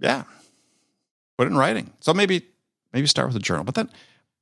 yeah, 0.00 0.24
put 1.36 1.46
it 1.46 1.50
in 1.50 1.56
writing. 1.56 1.92
So 2.00 2.12
maybe, 2.14 2.46
maybe 2.92 3.06
start 3.06 3.28
with 3.28 3.36
a 3.36 3.40
journal, 3.40 3.64
but 3.64 3.74
then 3.74 3.90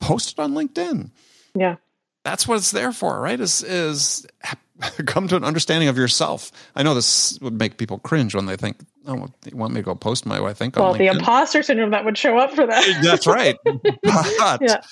post 0.00 0.32
it 0.32 0.38
on 0.38 0.52
LinkedIn. 0.54 1.11
Yeah. 1.54 1.76
that's 2.24 2.46
what 2.46 2.56
it's 2.56 2.70
there 2.72 2.92
for, 2.92 3.18
right? 3.20 3.38
Is 3.40 3.62
is 3.62 4.26
come 5.06 5.26
to 5.28 5.37
an 5.37 5.44
understanding 5.44 5.88
of 5.88 5.96
yourself. 5.96 6.52
I 6.74 6.82
know 6.82 6.92
this 6.94 7.38
would 7.40 7.59
make 7.59 7.78
people 7.78 7.98
cringe 8.00 8.35
when 8.35 8.44
they 8.46 8.56
think, 8.56 8.76
"Oh, 9.06 9.28
you 9.50 9.56
want 9.56 9.72
me 9.72 9.80
to 9.80 9.85
go 9.85 9.94
post 9.94 10.26
my 10.26 10.38
way 10.40 10.50
I 10.50 10.54
think 10.54 10.76
Well, 10.76 10.92
the 10.92 10.98
LinkedIn?" 10.98 11.14
imposter 11.20 11.62
syndrome 11.62 11.92
that 11.92 12.04
would 12.04 12.18
show 12.18 12.37
up 12.37 12.50
for 12.54 12.66
that. 12.66 12.85
that's 13.02 13.26
right, 13.26 13.56
but 13.64 14.61
Yeah. 14.61 14.82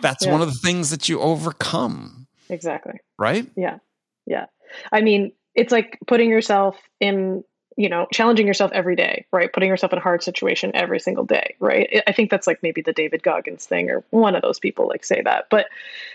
that's 0.00 0.24
Yeah. 0.26 0.32
one 0.32 0.42
of 0.42 0.46
the 0.52 0.58
things 0.62 0.90
that 0.90 1.08
you 1.08 1.18
overcome, 1.20 2.28
Exactly. 2.48 3.00
right? 3.18 3.48
Yeah. 3.56 3.78
Yeah. 4.26 4.46
I 4.92 5.00
mean, 5.00 5.32
it's 5.54 5.72
like 5.72 5.98
putting 6.06 6.30
yourself 6.30 6.76
in, 7.00 7.44
you 7.76 7.88
know, 7.88 8.06
challenging 8.12 8.46
yourself 8.46 8.70
every 8.72 8.96
day, 8.96 9.26
right? 9.32 9.52
Putting 9.52 9.68
yourself 9.68 9.92
in 9.92 9.98
a 9.98 10.02
hard 10.02 10.22
situation 10.22 10.72
every 10.74 11.00
single 11.00 11.24
day, 11.24 11.54
right? 11.60 12.02
I- 12.06 12.12
think 12.12 12.30
that's 12.30 12.46
like 12.46 12.62
maybe 12.62 12.82
the 12.82 12.92
David 12.92 13.22
Goggins 13.22 13.66
thing 13.66 13.90
or 13.90 14.04
one 14.10 14.34
of 14.34 14.42
those 14.42 14.58
people 14.58 14.88
like 14.88 15.04
say 15.04 15.22
that. 15.22 15.46
But 15.50 15.66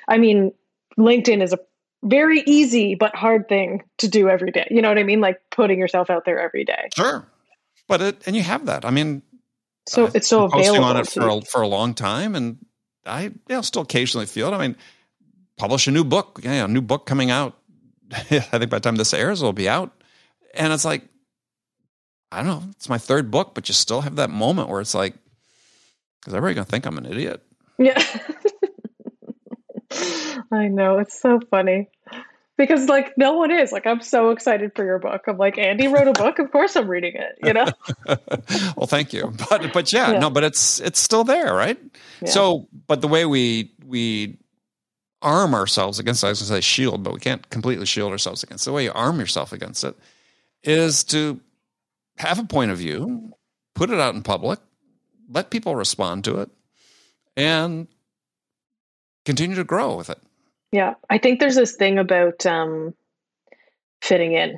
I 0.08 0.18
mean, 0.18 0.54
LinkedIn 0.98 1.42
is 1.42 1.54
a 1.54 1.60
very 2.04 2.42
easy 2.42 2.96
but 2.96 3.16
hard 3.16 3.50
thing 3.50 3.84
to 3.98 4.08
do 4.08 4.30
every 4.30 4.52
day. 4.52 4.68
You 4.70 4.82
know 4.82 4.90
what 4.90 4.98
I 4.98 5.04
mean? 5.04 5.20
Like 5.20 5.42
putting 5.52 5.80
yourself 5.80 6.10
out 6.10 6.26
there 6.26 6.40
every 6.40 6.64
day. 6.64 6.90
Sure, 6.96 7.28
but 7.88 8.02
it 8.02 8.28
and 8.28 8.36
you 8.36 8.44
have 8.44 8.66
that. 8.68 8.86
I 8.86 8.92
mean, 8.92 9.24
So 9.88 10.06
I've 10.06 10.16
it's 10.16 10.28
so 10.28 10.42
been 10.42 10.52
posting 10.52 10.76
available. 10.76 10.86
on 10.86 10.98
it 10.98 11.08
for 11.08 11.28
a, 11.28 11.42
for 11.42 11.62
a 11.62 11.68
long 11.68 11.94
time, 11.94 12.36
and 12.36 12.58
I 13.06 13.24
you 13.24 13.34
know, 13.50 13.62
still 13.62 13.82
occasionally 13.82 14.28
feel 14.28 14.48
it. 14.54 14.56
I 14.56 14.68
mean, 14.68 14.76
publish 15.58 15.88
a 15.88 15.92
new 15.92 16.04
book, 16.04 16.40
yeah, 16.44 16.66
a 16.66 16.68
new 16.68 16.82
book 16.82 17.06
coming 17.06 17.32
out. 17.32 17.57
I 18.14 18.40
think 18.40 18.70
by 18.70 18.78
the 18.78 18.80
time 18.82 18.96
this 18.96 19.14
airs, 19.14 19.42
it'll 19.42 19.54
be 19.54 19.70
out, 19.70 19.92
and 20.54 20.72
it's 20.74 20.86
like, 20.86 21.04
I 22.32 22.38
don't 22.38 22.48
know, 22.48 22.64
it's 22.72 22.90
my 22.90 22.98
third 22.98 23.32
book, 23.32 23.54
but 23.56 23.68
you 23.70 23.74
still 23.74 24.02
have 24.02 24.16
that 24.18 24.30
moment 24.30 24.70
where 24.70 24.82
it's 24.82 24.94
like, 24.96 25.16
is 26.26 26.34
everybody 26.34 26.56
gonna 26.56 26.66
think 26.66 26.86
I'm 26.86 26.98
an 26.98 27.06
idiot? 27.06 27.42
Yeah. 27.78 28.02
I 30.52 30.68
know. 30.68 31.00
It's 31.00 31.20
so 31.20 31.40
funny. 31.50 31.90
Because 32.58 32.88
like 32.90 33.18
no 33.18 33.34
one 33.34 33.52
is. 33.52 33.72
Like 33.72 33.86
I'm 33.86 34.02
so 34.02 34.32
excited 34.32 34.72
for 34.76 34.84
your 34.84 34.98
book. 34.98 35.22
I'm 35.28 35.38
like, 35.38 35.58
Andy 35.60 35.88
wrote 35.88 36.08
a 36.08 36.14
book, 36.14 36.40
of 36.40 36.52
course 36.52 36.76
I'm 36.76 36.88
reading 36.88 37.14
it, 37.16 37.38
you 37.44 37.54
know? 37.54 37.68
well, 38.76 38.88
thank 38.88 39.14
you, 39.14 39.32
but 39.50 39.72
but 39.74 39.94
yeah, 39.94 40.14
Yeah. 40.14 40.20
no, 40.20 40.30
but 40.32 40.44
it's 40.44 40.80
it's 40.80 41.00
still 41.00 41.24
there, 41.24 41.54
right? 41.54 41.78
Yeah. 42.22 42.30
So, 42.30 42.68
but 42.88 43.02
the 43.02 43.08
way 43.08 43.26
we 43.26 43.74
we 43.86 44.40
arm 45.22 45.54
ourselves 45.54 46.00
against, 46.00 46.24
I 46.24 46.30
was 46.30 46.40
going 46.40 46.48
to 46.48 46.54
say 46.56 46.62
shield, 46.62 47.04
but 47.04 47.14
we 47.14 47.20
can't 47.20 47.50
completely 47.50 47.86
shield 47.86 48.12
ourselves 48.12 48.44
against. 48.44 48.66
The 48.66 48.72
way 48.72 48.84
you 48.84 48.92
arm 48.94 49.20
yourself 49.20 49.52
against 49.52 49.84
it 49.84 49.96
is 50.64 51.04
to 51.06 51.40
have 52.18 52.40
a 52.40 52.44
point 52.44 52.72
of 52.72 52.78
view, 52.78 53.34
put 53.76 53.90
it 53.90 54.00
out 54.00 54.16
in 54.16 54.24
public, 54.24 54.60
let 55.30 55.50
people 55.50 55.76
respond 55.76 56.24
to 56.26 56.40
it, 56.40 56.50
and 57.36 57.88
continue 59.26 59.56
to 59.56 59.64
grow 59.64 59.96
with 59.96 60.10
it. 60.10 60.20
Yeah. 60.72 60.96
I 61.10 61.18
think 61.18 61.40
there's 61.40 61.56
this 61.56 61.76
thing 61.76 61.98
about 61.98 62.46
um 62.46 62.94
fitting 64.02 64.34
in, 64.34 64.58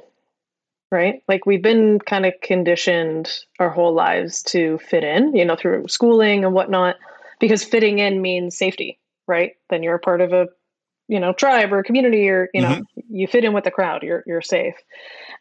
right? 0.91 1.23
Like 1.27 1.45
we've 1.45 1.61
been 1.61 1.99
kind 1.99 2.25
of 2.25 2.33
conditioned 2.41 3.31
our 3.59 3.69
whole 3.69 3.93
lives 3.93 4.43
to 4.43 4.77
fit 4.79 5.03
in, 5.03 5.35
you 5.35 5.45
know, 5.45 5.55
through 5.55 5.87
schooling 5.87 6.45
and 6.45 6.53
whatnot, 6.53 6.97
because 7.39 7.63
fitting 7.63 7.99
in 7.99 8.21
means 8.21 8.57
safety, 8.57 8.98
right? 9.29 9.53
Then 9.69 9.83
you're 9.83 9.95
a 9.95 9.99
part 9.99 10.19
of 10.19 10.33
a, 10.33 10.47
you 11.07 11.19
know, 11.19 11.31
tribe 11.31 11.71
or 11.71 11.81
community 11.83 12.29
or, 12.29 12.49
you 12.53 12.61
know, 12.61 12.69
mm-hmm. 12.69 13.15
you 13.15 13.27
fit 13.27 13.45
in 13.45 13.53
with 13.53 13.63
the 13.63 13.71
crowd, 13.71 14.03
you're, 14.03 14.23
you're 14.27 14.41
safe. 14.41 14.75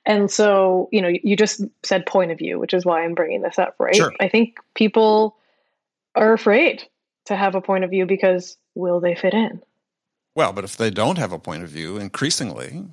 And 0.07 0.31
so, 0.31 0.89
you 0.93 1.03
know, 1.03 1.09
you 1.09 1.37
just 1.37 1.63
said 1.83 2.07
point 2.07 2.31
of 2.31 2.39
view, 2.39 2.59
which 2.59 2.73
is 2.73 2.87
why 2.87 3.03
I'm 3.03 3.15
bringing 3.15 3.43
this 3.43 3.59
up, 3.59 3.75
right? 3.79 3.97
Sure. 3.97 4.13
I 4.21 4.29
think 4.29 4.59
people 4.75 5.37
are 6.15 6.33
afraid 6.33 6.85
to 7.27 7.37
have 7.37 7.55
a 7.55 7.61
point 7.61 7.85
of 7.85 7.91
view 7.91 8.07
because 8.07 8.57
will 8.75 9.01
they 9.01 9.15
fit 9.15 9.35
in? 9.35 9.61
Well, 10.35 10.53
but 10.53 10.65
if 10.65 10.77
they 10.77 10.91
don't 10.91 11.19
have 11.19 11.33
a 11.33 11.39
point 11.39 11.65
of 11.65 11.69
view, 11.69 11.99
increasingly, 11.99 12.85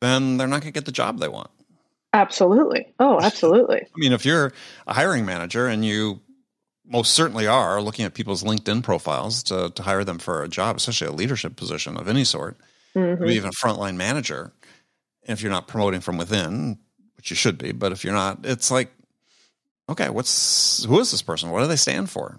then 0.00 0.36
they're 0.36 0.46
not 0.46 0.60
going 0.60 0.72
to 0.72 0.76
get 0.76 0.84
the 0.84 0.92
job 0.92 1.18
they 1.18 1.28
want. 1.28 1.50
Absolutely. 2.12 2.92
Oh, 2.98 3.20
absolutely. 3.20 3.80
I 3.80 3.98
mean, 3.98 4.12
if 4.12 4.24
you're 4.24 4.52
a 4.86 4.94
hiring 4.94 5.24
manager 5.24 5.66
and 5.66 5.84
you 5.84 6.20
most 6.90 7.14
certainly 7.14 7.46
are 7.46 7.80
looking 7.80 8.04
at 8.04 8.14
people's 8.14 8.42
LinkedIn 8.42 8.82
profiles 8.82 9.42
to, 9.44 9.70
to 9.70 9.82
hire 9.82 10.04
them 10.04 10.18
for 10.18 10.42
a 10.42 10.48
job, 10.48 10.76
especially 10.76 11.06
a 11.06 11.12
leadership 11.12 11.56
position 11.56 11.96
of 11.96 12.08
any 12.08 12.24
sort, 12.24 12.56
mm-hmm. 12.94 13.24
even 13.26 13.48
a 13.48 13.52
frontline 13.52 13.96
manager, 13.96 14.52
if 15.22 15.42
you're 15.42 15.52
not 15.52 15.68
promoting 15.68 16.00
from 16.00 16.18
within, 16.18 16.78
which 17.16 17.30
you 17.30 17.36
should 17.36 17.58
be, 17.58 17.72
but 17.72 17.92
if 17.92 18.04
you're 18.04 18.14
not, 18.14 18.40
it's 18.44 18.70
like, 18.70 18.90
okay, 19.88 20.10
what's 20.10 20.84
who 20.84 20.98
is 21.00 21.10
this 21.10 21.22
person? 21.22 21.50
What 21.50 21.60
do 21.60 21.66
they 21.66 21.76
stand 21.76 22.10
for? 22.10 22.38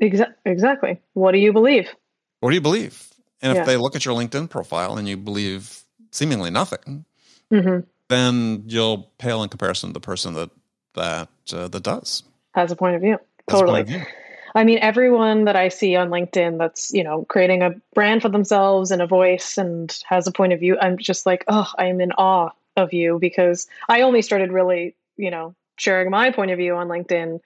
Exa- 0.00 0.34
exactly. 0.44 1.00
What 1.14 1.32
do 1.32 1.38
you 1.38 1.52
believe? 1.52 1.94
What 2.40 2.50
do 2.50 2.54
you 2.54 2.60
believe? 2.60 3.08
And 3.40 3.52
if 3.52 3.58
yeah. 3.58 3.64
they 3.64 3.76
look 3.76 3.96
at 3.96 4.04
your 4.04 4.16
LinkedIn 4.16 4.50
profile 4.50 4.96
and 4.96 5.08
you 5.08 5.16
believe 5.16 5.84
seemingly 6.10 6.50
nothing, 6.50 7.04
mm-hmm 7.52 7.80
then 8.12 8.64
you'll 8.66 9.10
pale 9.16 9.42
in 9.42 9.48
comparison 9.48 9.88
to 9.90 9.94
the 9.94 10.00
person 10.00 10.34
that 10.34 10.50
that 10.94 11.28
uh, 11.52 11.68
that 11.68 11.82
does 11.82 12.22
has 12.54 12.70
a 12.70 12.76
point 12.76 12.94
of 12.94 13.00
view. 13.00 13.18
Totally. 13.52 14.06
I 14.54 14.64
mean, 14.64 14.78
everyone 14.82 15.44
that 15.44 15.56
I 15.56 15.68
see 15.68 15.96
on 15.96 16.10
LinkedIn 16.10 16.58
that's 16.58 16.92
you 16.92 17.04
know 17.04 17.24
creating 17.28 17.62
a 17.62 17.70
brand 17.94 18.22
for 18.22 18.28
themselves 18.28 18.90
and 18.90 19.00
a 19.00 19.06
voice 19.06 19.56
and 19.56 19.96
has 20.06 20.26
a 20.26 20.32
point 20.32 20.52
of 20.52 20.60
view, 20.60 20.76
I'm 20.80 20.98
just 20.98 21.26
like, 21.26 21.44
oh, 21.48 21.70
I'm 21.78 22.00
in 22.00 22.12
awe 22.12 22.50
of 22.76 22.92
you 22.92 23.18
because 23.18 23.66
I 23.88 24.02
only 24.02 24.22
started 24.22 24.52
really 24.52 24.94
you 25.16 25.30
know 25.30 25.54
sharing 25.76 26.10
my 26.10 26.30
point 26.30 26.50
of 26.50 26.58
view 26.58 26.74
on 26.76 26.88
LinkedIn 26.88 27.40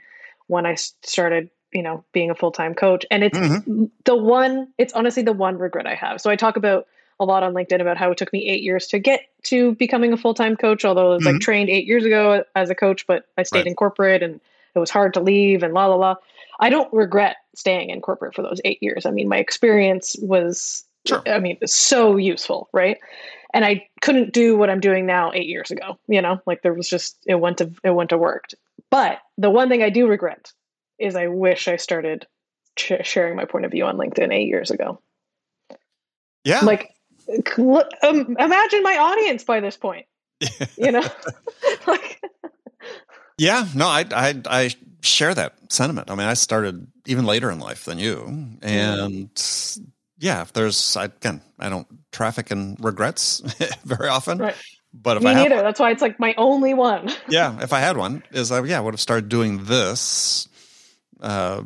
when 0.47 0.67
I 0.67 0.75
started 0.75 1.51
you 1.73 1.83
know 1.83 2.05
being 2.13 2.31
a 2.31 2.35
full-time 2.35 2.75
coach 2.75 3.05
and 3.11 3.25
it's 3.25 3.37
mm-hmm. 3.37 3.87
the 4.05 4.17
one 4.17 4.69
it's 4.79 4.93
honestly 4.93 5.25
the 5.25 5.33
one 5.33 5.59
regret 5.59 5.85
i 5.85 5.97
have 5.97 6.21
so 6.21 6.31
i 6.31 6.37
talk 6.37 6.57
about 6.57 6.87
a 7.19 7.25
lot 7.25 7.43
on 7.43 7.55
LinkedIn 7.55 7.81
about 7.81 7.97
how 7.97 8.11
it 8.11 8.19
took 8.19 8.33
me 8.33 8.47
eight 8.47 8.63
years 8.63 8.87
to 8.89 8.99
get 8.99 9.23
to 9.45 9.75
becoming 9.77 10.13
a 10.13 10.17
full 10.17 10.35
time 10.35 10.57
coach. 10.57 10.85
Although 10.85 11.13
I 11.13 11.15
was 11.15 11.25
mm-hmm. 11.25 11.35
like 11.35 11.43
trained 11.43 11.71
eight 11.71 11.87
years 11.87 12.05
ago 12.05 12.45
as 12.55 12.71
a 12.71 12.75
coach, 12.75 13.07
but 13.07 13.27
I 13.39 13.43
stayed 13.43 13.61
right. 13.61 13.67
in 13.69 13.75
corporate 13.75 14.23
and 14.23 14.41
it 14.77 14.81
was 14.81 14.91
hard 14.91 15.15
to 15.15 15.21
leave 15.21 15.63
and 15.63 15.75
la 15.75 15.87
la 15.87 15.97
la. 15.97 16.15
I 16.61 16.71
don't 16.71 16.93
regret 16.93 17.37
staying 17.55 17.91
in 17.91 18.01
corporate 18.01 18.35
for 18.35 18.43
those 18.43 18.61
eight 18.65 18.83
years. 18.83 19.07
I 19.07 19.11
mean, 19.11 19.29
my 19.29 19.39
experience 19.39 20.17
was, 20.21 20.85
sure. 21.07 21.23
I 21.27 21.39
mean, 21.39 21.59
so 21.67 22.17
useful, 22.17 22.69
right? 22.73 22.99
And 23.53 23.65
I 23.65 23.89
couldn't 24.03 24.33
do 24.33 24.57
what 24.57 24.71
I'm 24.71 24.81
doing 24.81 25.07
now 25.07 25.33
eight 25.33 25.49
years 25.49 25.71
ago. 25.71 25.99
You 26.09 26.21
know, 26.21 26.41
like 26.47 26.63
there 26.63 26.75
was 26.75 26.89
just 26.89 27.17
it 27.27 27.37
went 27.37 27.59
to 27.59 27.73
it 27.83 27.91
went 27.91 28.11
to 28.11 28.19
work. 28.19 28.45
But 28.91 29.21
the 29.39 29.51
one 29.51 29.69
thing 29.69 29.83
I 29.83 29.91
do 29.91 30.07
regret 30.07 30.53
is 30.99 31.17
I 31.17 31.29
wish 31.29 31.69
I 31.69 31.77
started 31.77 32.27
ch- 32.77 33.05
sharing 33.05 33.37
my 33.37 33.45
point 33.45 33.65
of 33.65 33.71
view 33.71 33.85
on 33.87 33.97
LinkedIn 33.97 34.33
eight 34.33 34.49
years 34.49 34.71
ago. 34.71 35.01
Yeah, 36.45 36.61
like 36.61 36.95
um, 38.03 38.37
imagine 38.39 38.83
my 38.83 38.99
audience 38.99 39.45
by 39.45 39.61
this 39.61 39.77
point. 39.77 40.07
you 40.77 40.93
know. 40.93 41.03
Yeah, 43.39 43.67
no, 43.75 43.87
I, 43.87 44.05
I 44.13 44.43
I 44.47 44.71
share 45.03 45.35
that 45.35 45.73
sentiment. 45.73 46.11
I 46.11 46.15
mean, 46.15 46.27
I 46.27 46.35
started 46.35 46.87
even 47.07 47.27
later 47.27 47.51
in 47.51 47.59
life 47.59 47.85
than 47.85 47.99
you, 47.99 48.23
and 48.63 49.35
mm. 49.35 49.81
yeah, 50.19 50.43
if 50.43 50.53
there's 50.53 50.97
I, 50.97 51.05
again, 51.05 51.43
I 51.59 51.69
don't 51.69 51.87
traffic 52.13 52.51
in 52.51 52.77
regrets 52.81 53.41
very 53.85 54.09
often. 54.09 54.39
Right. 54.39 54.57
But 54.93 55.19
if 55.19 55.23
Me 55.23 55.31
I 55.31 55.35
neither. 55.35 55.61
That's 55.63 55.79
why 55.79 55.91
it's 55.91 56.01
like 56.01 56.19
my 56.19 56.35
only 56.39 56.73
one. 56.73 57.11
yeah, 57.29 57.63
if 57.63 57.73
I 57.73 57.81
had 57.81 57.97
one, 57.97 58.23
is 58.33 58.51
I 58.51 58.63
yeah, 58.65 58.79
I 58.79 58.81
would 58.81 58.95
have 58.95 59.01
started 59.01 59.29
doing 59.29 59.65
this, 59.65 60.49
uh, 61.21 61.63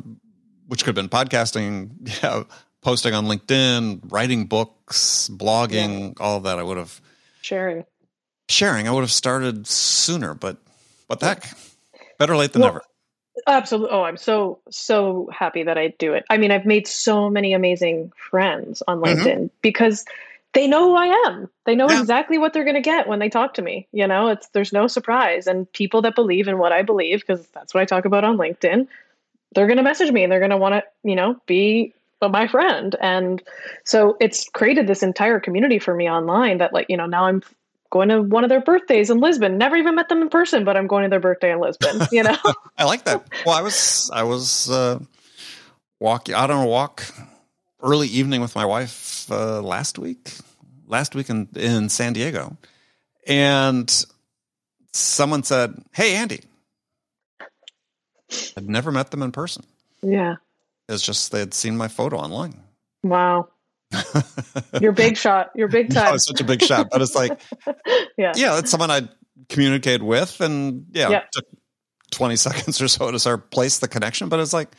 which 0.67 0.83
could 0.83 0.95
have 0.97 1.09
been 1.09 1.09
podcasting, 1.09 1.91
yeah, 2.23 2.43
posting 2.81 3.13
on 3.13 3.25
LinkedIn, 3.25 4.11
writing 4.11 4.45
books, 4.45 5.29
blogging, 5.31 6.09
yeah. 6.19 6.23
all 6.25 6.41
that. 6.41 6.59
I 6.59 6.63
would 6.63 6.77
have 6.77 6.99
sharing. 7.41 7.85
Sharing. 8.49 8.89
I 8.89 8.91
would 8.91 9.01
have 9.01 9.11
started 9.11 9.65
sooner, 9.65 10.33
but 10.33 10.57
what 11.11 11.19
the 11.19 11.25
heck? 11.27 11.45
Better 12.17 12.37
late 12.37 12.53
than 12.53 12.61
well, 12.61 12.71
never. 12.71 12.83
Absolutely. 13.45 13.89
Oh, 13.91 14.03
I'm 14.03 14.17
so 14.17 14.59
so 14.69 15.29
happy 15.31 15.63
that 15.63 15.77
I 15.77 15.89
do 15.99 16.13
it. 16.13 16.23
I 16.29 16.37
mean, 16.37 16.51
I've 16.51 16.65
made 16.65 16.87
so 16.87 17.29
many 17.29 17.53
amazing 17.53 18.13
friends 18.29 18.81
on 18.87 18.99
mm-hmm. 18.99 19.19
LinkedIn 19.19 19.35
mm-hmm. 19.35 19.55
because 19.61 20.05
they 20.53 20.67
know 20.67 20.89
who 20.89 20.95
I 20.95 21.07
am. 21.27 21.49
They 21.65 21.75
know 21.75 21.89
yeah. 21.89 21.99
exactly 21.99 22.37
what 22.37 22.53
they're 22.53 22.63
going 22.63 22.75
to 22.75 22.81
get 22.81 23.07
when 23.07 23.19
they 23.19 23.29
talk 23.29 23.53
to 23.55 23.61
me. 23.61 23.87
You 23.91 24.07
know, 24.07 24.29
it's 24.29 24.47
there's 24.49 24.73
no 24.73 24.87
surprise. 24.87 25.47
And 25.47 25.71
people 25.73 26.01
that 26.03 26.15
believe 26.15 26.47
in 26.47 26.57
what 26.57 26.71
I 26.71 26.81
believe, 26.81 27.21
because 27.21 27.45
that's 27.47 27.73
what 27.73 27.81
I 27.81 27.85
talk 27.85 28.05
about 28.05 28.23
on 28.23 28.37
LinkedIn, 28.37 28.87
they're 29.53 29.67
going 29.67 29.77
to 29.77 29.83
message 29.83 30.11
me 30.11 30.23
and 30.23 30.31
they're 30.31 30.39
going 30.39 30.51
to 30.51 30.57
want 30.57 30.75
to, 30.75 30.83
you 31.03 31.15
know, 31.15 31.35
be 31.45 31.93
my 32.21 32.47
friend. 32.47 32.95
And 33.01 33.41
so 33.83 34.15
it's 34.21 34.47
created 34.49 34.87
this 34.87 35.03
entire 35.03 35.39
community 35.39 35.79
for 35.79 35.93
me 35.93 36.09
online 36.09 36.59
that 36.59 36.73
like, 36.73 36.85
you 36.89 36.97
know, 36.97 37.05
now 37.05 37.25
I'm 37.25 37.41
going 37.91 38.09
to 38.09 38.21
one 38.21 38.43
of 38.43 38.49
their 38.49 38.61
birthdays 38.61 39.09
in 39.09 39.19
Lisbon. 39.19 39.57
Never 39.57 39.75
even 39.75 39.95
met 39.95 40.09
them 40.09 40.21
in 40.21 40.29
person, 40.29 40.63
but 40.63 40.75
I'm 40.75 40.87
going 40.87 41.03
to 41.03 41.09
their 41.09 41.19
birthday 41.19 41.51
in 41.51 41.59
Lisbon, 41.59 42.01
you 42.11 42.23
know? 42.23 42.37
I 42.77 42.85
like 42.85 43.03
that. 43.05 43.27
Well, 43.45 43.55
I 43.55 43.61
was, 43.61 44.09
I 44.11 44.23
was, 44.23 44.69
uh, 44.71 44.99
walking 45.99 46.33
out 46.33 46.49
on 46.49 46.63
a 46.63 46.67
walk 46.67 47.03
early 47.83 48.07
evening 48.07 48.41
with 48.41 48.55
my 48.55 48.65
wife, 48.65 49.31
uh, 49.31 49.61
last 49.61 49.99
week, 49.99 50.31
last 50.87 51.13
week 51.13 51.29
in, 51.29 51.47
in 51.55 51.89
San 51.89 52.13
Diego. 52.13 52.57
And 53.27 54.05
someone 54.93 55.43
said, 55.43 55.83
Hey, 55.91 56.15
Andy. 56.15 56.41
I'd 58.57 58.69
never 58.69 58.91
met 58.91 59.11
them 59.11 59.21
in 59.21 59.31
person. 59.31 59.63
Yeah. 60.01 60.35
It's 60.87 61.03
just 61.03 61.31
they 61.31 61.39
had 61.39 61.53
seen 61.53 61.77
my 61.77 61.87
photo 61.87 62.17
online. 62.17 62.61
Wow. 63.03 63.49
You're 64.79 64.91
big 64.91 65.17
shot. 65.17 65.51
You're 65.55 65.67
big 65.67 65.89
time. 65.93 66.05
no, 66.05 66.13
it's 66.15 66.25
such 66.25 66.41
a 66.41 66.43
big 66.43 66.61
shot. 66.61 66.89
But 66.91 67.01
it's 67.01 67.15
like, 67.15 67.39
yeah, 68.17 68.33
yeah, 68.35 68.59
it's 68.59 68.71
someone 68.71 68.91
I 68.91 69.07
communicate 69.49 70.01
with, 70.01 70.39
and 70.41 70.85
yeah, 70.91 71.09
yeah. 71.09 71.23
took 71.31 71.45
20 72.11 72.35
seconds 72.37 72.81
or 72.81 72.87
so 72.87 73.11
to 73.11 73.19
start 73.19 73.51
place 73.51 73.79
the 73.79 73.87
connection. 73.87 74.29
But 74.29 74.39
it's 74.39 74.53
like, 74.53 74.69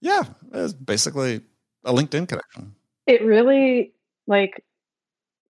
yeah, 0.00 0.22
it's 0.52 0.72
basically 0.72 1.42
a 1.84 1.92
LinkedIn 1.92 2.28
connection. 2.28 2.74
It 3.06 3.24
really 3.24 3.92
like 4.26 4.64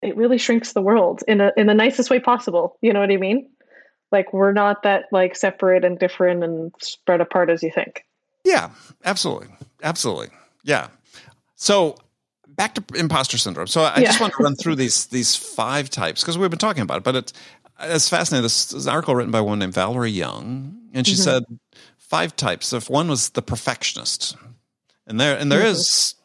it 0.02 0.16
really 0.16 0.38
shrinks 0.38 0.74
the 0.74 0.82
world 0.82 1.24
in 1.28 1.42
a 1.42 1.52
in 1.58 1.68
the 1.68 1.74
nicest 1.74 2.10
way 2.10 2.20
possible. 2.20 2.78
You 2.82 2.94
know 2.94 3.00
what 3.00 3.12
I 3.12 3.18
mean? 3.18 3.50
Like 4.12 4.34
we're 4.34 4.54
not 4.54 4.84
that 4.84 5.06
like 5.12 5.36
separate 5.36 5.84
and 5.84 6.00
different 6.00 6.44
and 6.44 6.72
spread 6.80 7.22
apart 7.22 7.50
as 7.50 7.62
you 7.62 7.72
think. 7.72 8.06
Yeah, 8.46 8.70
absolutely. 9.04 9.50
Absolutely. 9.84 10.30
Yeah. 10.64 10.88
So 11.56 11.98
back 12.60 12.76
to 12.76 12.84
imposter 12.94 13.38
syndrome. 13.38 13.68
So 13.68 13.84
I 13.84 14.00
yeah. 14.00 14.08
just 14.08 14.20
want 14.20 14.34
to 14.34 14.44
run 14.44 14.56
through 14.56 14.76
these 14.76 15.06
these 15.06 15.34
five 15.34 15.90
types 15.90 16.22
because 16.22 16.38
we've 16.38 16.50
been 16.50 16.60
talking 16.60 16.84
about 16.84 16.98
it, 16.98 17.04
but 17.04 17.16
it's 17.16 17.34
it's 17.80 18.10
fascinating. 18.10 18.44
This 18.44 18.74
is 18.74 18.86
an 18.86 18.92
article 18.94 19.16
written 19.16 19.32
by 19.32 19.40
a 19.40 19.44
woman 19.44 19.60
named 19.60 19.74
Valerie 19.74 20.12
Young, 20.12 20.78
and 20.94 21.08
she 21.08 21.14
mm-hmm. 21.14 21.24
said 21.24 21.44
five 21.98 22.36
types. 22.36 22.74
If 22.74 22.90
one 22.90 23.08
was 23.08 23.30
the 23.30 23.42
perfectionist, 23.42 24.36
and 25.08 25.22
there 25.22 25.38
and 25.38 25.50
there 25.50 25.62
mm-hmm. 25.62 25.72
is, 25.72 26.16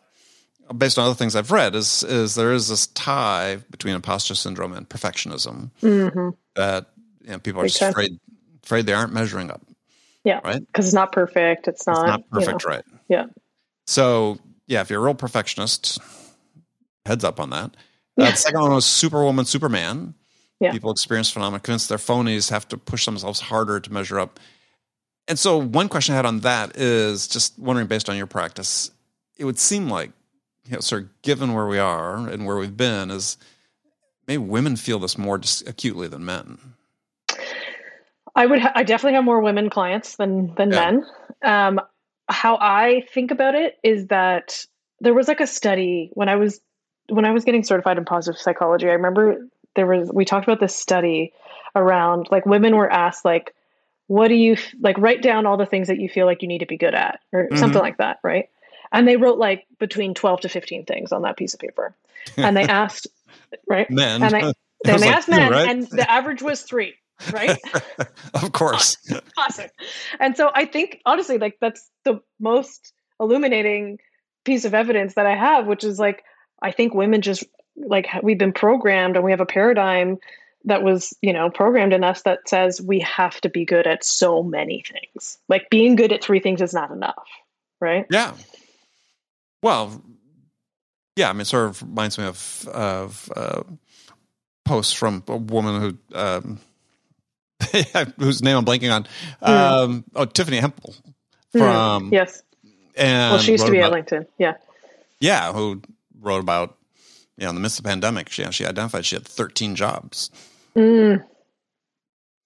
based 0.77 0.99
on 0.99 1.07
other 1.07 1.15
things 1.15 1.37
I've 1.37 1.53
read, 1.53 1.77
is 1.77 2.03
is 2.03 2.35
there 2.35 2.53
is 2.53 2.69
this 2.69 2.89
tie 2.89 3.59
between 3.71 3.95
imposter 3.95 4.35
syndrome 4.35 4.73
and 4.73 4.89
perfectionism 4.89 5.71
mm-hmm. 5.81 6.31
that 6.57 6.87
you 7.23 7.31
know, 7.31 7.39
people 7.39 7.63
are 7.63 7.69
just 7.69 7.81
afraid 7.81 8.19
afraid 8.65 8.87
they 8.87 8.93
aren't 8.93 9.13
measuring 9.13 9.53
up. 9.53 9.63
Yeah. 10.25 10.41
Right. 10.43 10.67
Because 10.67 10.87
it's 10.87 10.95
not 10.95 11.13
perfect. 11.13 11.69
It's 11.69 11.87
not, 11.87 11.99
it's 11.99 12.07
not 12.07 12.31
perfect, 12.31 12.63
you 12.65 12.69
know. 12.69 12.75
right? 12.75 12.85
Yeah. 13.09 13.27
So, 13.87 14.39
yeah, 14.67 14.81
if 14.81 14.89
you're 14.89 15.01
a 15.01 15.05
real 15.05 15.15
perfectionist, 15.15 16.01
heads 17.07 17.25
up 17.25 17.41
on 17.41 17.51
that. 17.51 17.77
Uh, 18.19 18.31
the 18.31 18.37
second 18.37 18.61
one 18.61 18.73
was 18.73 18.87
Superwoman, 18.87 19.45
Superman. 19.45 20.15
Yeah. 20.61 20.73
People 20.73 20.91
experience 20.91 21.31
phenomena, 21.31 21.61
convinced 21.61 21.89
their 21.89 21.99
phonies 21.99 22.51
have 22.51 22.67
to 22.69 22.79
push 22.79 23.05
themselves 23.05 23.41
harder 23.41 23.81
to 23.81 23.93
measure 23.93 24.21
up. 24.21 24.39
And 25.27 25.39
so, 25.39 25.59
one 25.59 25.89
question 25.89 26.13
I 26.13 26.17
had 26.17 26.27
on 26.27 26.41
that 26.41 26.77
is 26.77 27.27
just 27.27 27.59
wondering, 27.59 27.87
based 27.87 28.09
on 28.09 28.17
your 28.17 28.27
practice, 28.27 28.91
it 29.37 29.45
would 29.45 29.59
seem 29.59 29.89
like, 29.89 30.13
you 30.67 30.75
know, 30.75 30.81
sort 30.81 31.03
of 31.03 31.23
given 31.23 31.55
where 31.55 31.67
we 31.67 31.79
are 31.79 32.29
and 32.29 32.47
where 32.47 32.57
we've 32.57 32.77
been, 32.77 33.11
is 33.11 33.37
maybe 34.29 34.43
women 34.43 34.77
feel 34.77 34.99
this 34.99 35.19
more 35.19 35.41
acutely 35.67 36.09
than 36.09 36.25
men. 36.25 36.59
I 38.35 38.47
would. 38.47 38.61
Ha- 38.61 38.73
I 38.75 38.83
definitely 38.85 39.15
have 39.15 39.25
more 39.25 39.41
women 39.41 39.71
clients 39.71 40.17
than 40.17 40.55
than 40.55 40.71
yeah. 40.71 40.91
men. 40.91 41.05
Um, 41.43 41.81
how 42.29 42.57
I 42.57 43.05
think 43.13 43.31
about 43.31 43.55
it 43.55 43.79
is 43.83 44.07
that 44.09 44.65
there 45.01 45.15
was 45.15 45.29
like 45.29 45.41
a 45.41 45.47
study 45.47 46.11
when 46.15 46.29
I 46.29 46.37
was 46.37 46.61
when 47.09 47.25
I 47.25 47.33
was 47.33 47.45
getting 47.45 47.65
certified 47.65 47.99
in 47.99 48.05
positive 48.05 48.41
psychology. 48.41 48.89
I 48.89 48.93
remember 48.93 49.47
there 49.75 49.87
was 49.87 50.11
we 50.13 50.25
talked 50.25 50.47
about 50.47 50.61
this 50.61 50.75
study 50.75 51.33
around 51.77 52.29
like 52.31 52.47
women 52.47 52.77
were 52.77 52.91
asked 52.91 53.25
like 53.25 53.55
what 54.07 54.29
do 54.29 54.35
you 54.35 54.57
like 54.81 54.97
write 54.99 55.23
down 55.23 55.47
all 55.47 55.57
the 55.57 55.67
things 55.67 55.89
that 55.89 55.99
you 55.99 56.09
feel 56.09 56.27
like 56.27 56.43
you 56.43 56.49
need 56.49 56.59
to 56.59 56.67
be 56.67 56.77
good 56.77 56.95
at 56.95 57.21
or 57.33 57.45
mm-hmm. 57.45 57.57
something 57.57 57.81
like 57.81 57.97
that 57.97 58.19
right 58.23 58.49
and 58.93 59.09
they 59.09 59.17
wrote 59.17 59.39
like 59.39 59.67
between 59.79 60.15
12 60.15 60.43
to 60.43 60.49
15 60.49 60.85
things 60.85 61.13
on 61.13 61.23
that 61.23 61.37
piece 61.37 61.55
of 61.55 61.61
paper 61.61 61.95
and 62.37 62.57
they 62.57 62.63
asked 62.69 63.07
right 63.67 63.91
men 63.91 64.23
and 64.23 64.33
they, 64.33 64.41
then 64.85 65.01
they 65.01 65.07
like, 65.07 65.17
asked 65.17 65.29
men 65.29 65.51
right? 65.51 65.69
and 65.69 65.87
the 65.89 66.09
average 66.11 66.43
was 66.43 66.63
three 66.63 66.95
right 67.33 67.59
of 68.35 68.53
course 68.53 68.97
Awesome. 69.37 69.71
and 70.21 70.37
so 70.37 70.51
i 70.55 70.65
think 70.65 71.01
honestly 71.07 71.39
like 71.39 71.59
that's 71.61 71.91
the 72.05 72.21
most 72.41 72.93
illuminating 73.21 73.99
piece 74.45 74.65
of 74.65 74.75
evidence 74.75 75.15
that 75.15 75.27
i 75.27 75.35
have 75.35 75.67
which 75.67 75.85
is 75.85 75.99
like 75.99 76.25
i 76.65 76.73
think 76.73 76.95
women 76.95 77.21
just 77.21 77.45
like 77.77 78.09
we've 78.23 78.39
been 78.39 78.53
programmed 78.53 79.17
and 79.17 79.25
we 79.25 79.31
have 79.31 79.41
a 79.41 79.47
paradigm 79.47 80.19
that 80.65 80.83
was 80.83 81.15
you 81.21 81.33
know 81.33 81.51
programmed 81.51 81.93
in 81.93 82.03
us 82.03 82.23
that 82.23 82.49
says 82.49 82.81
we 82.81 83.01
have 83.01 83.41
to 83.41 83.49
be 83.49 83.65
good 83.65 83.87
at 83.87 84.05
so 84.05 84.43
many 84.43 84.83
things 84.83 85.39
like 85.49 85.69
being 85.71 85.95
good 85.95 86.13
at 86.13 86.23
three 86.23 86.41
things 86.41 86.63
is 86.63 86.75
not 86.75 86.91
enough 86.91 87.29
right 87.81 88.07
yeah 88.11 88.33
well 89.63 90.03
yeah 91.17 91.29
i 91.29 91.33
mean 91.33 91.43
it 91.43 91.47
sort 91.47 91.69
of 91.69 91.83
reminds 91.83 92.19
me 92.19 92.25
of 92.25 92.69
of 92.73 93.31
uh, 93.37 93.63
posts 94.65 94.93
from 94.93 95.23
a 95.29 95.37
woman 95.37 95.81
who 95.81 96.19
um, 96.19 96.61
whose 98.19 98.43
name 98.43 98.57
i'm 98.57 98.65
blanking 98.65 98.95
on 98.95 99.07
mm. 99.43 99.49
um, 99.49 100.05
oh 100.15 100.25
tiffany 100.25 100.59
hempel 100.59 100.95
hmm. 101.53 101.59
from 101.59 102.11
mm. 102.11 102.13
yes 102.13 102.43
and 102.97 103.33
well 103.33 103.41
she 103.41 103.53
used 103.53 103.67
to 103.67 103.73
be 103.73 103.79
about, 103.79 103.97
at 103.97 104.07
linkedin 104.07 104.27
yeah 104.39 104.55
yeah 105.21 105.53
who 105.53 105.83
wrote 106.25 106.41
about 106.41 106.77
you 107.37 107.45
know 107.45 107.51
in 107.51 107.55
the 107.55 107.61
midst 107.61 107.79
of 107.79 107.85
the 107.85 107.89
pandemic 107.89 108.29
she, 108.29 108.45
she 108.53 108.65
identified 108.65 109.05
she 109.05 109.17
had 109.17 109.25
13 109.25 109.75
jobs 109.75 110.31
Mm. 110.77 111.25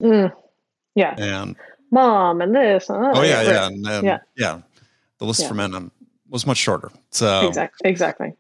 Mm. 0.03 0.33
Yeah. 0.95 1.14
And 1.17 1.57
mom 1.91 2.41
and 2.41 2.55
this. 2.55 2.91
oh, 2.91 3.12
oh 3.14 3.23
yeah, 3.23 3.43
yeah, 3.43 3.67
and, 3.67 3.87
and, 3.87 4.05
yeah, 4.07 4.19
yeah. 4.37 4.61
The 5.19 5.25
list 5.25 5.43
yeah. 5.43 5.49
for 5.49 5.55
men 5.55 5.75
um, 5.75 5.93
was 6.29 6.47
much 6.47 6.59
shorter. 6.59 6.91
So 7.11 7.49
exactly, 7.49 7.91
exactly. 7.91 8.33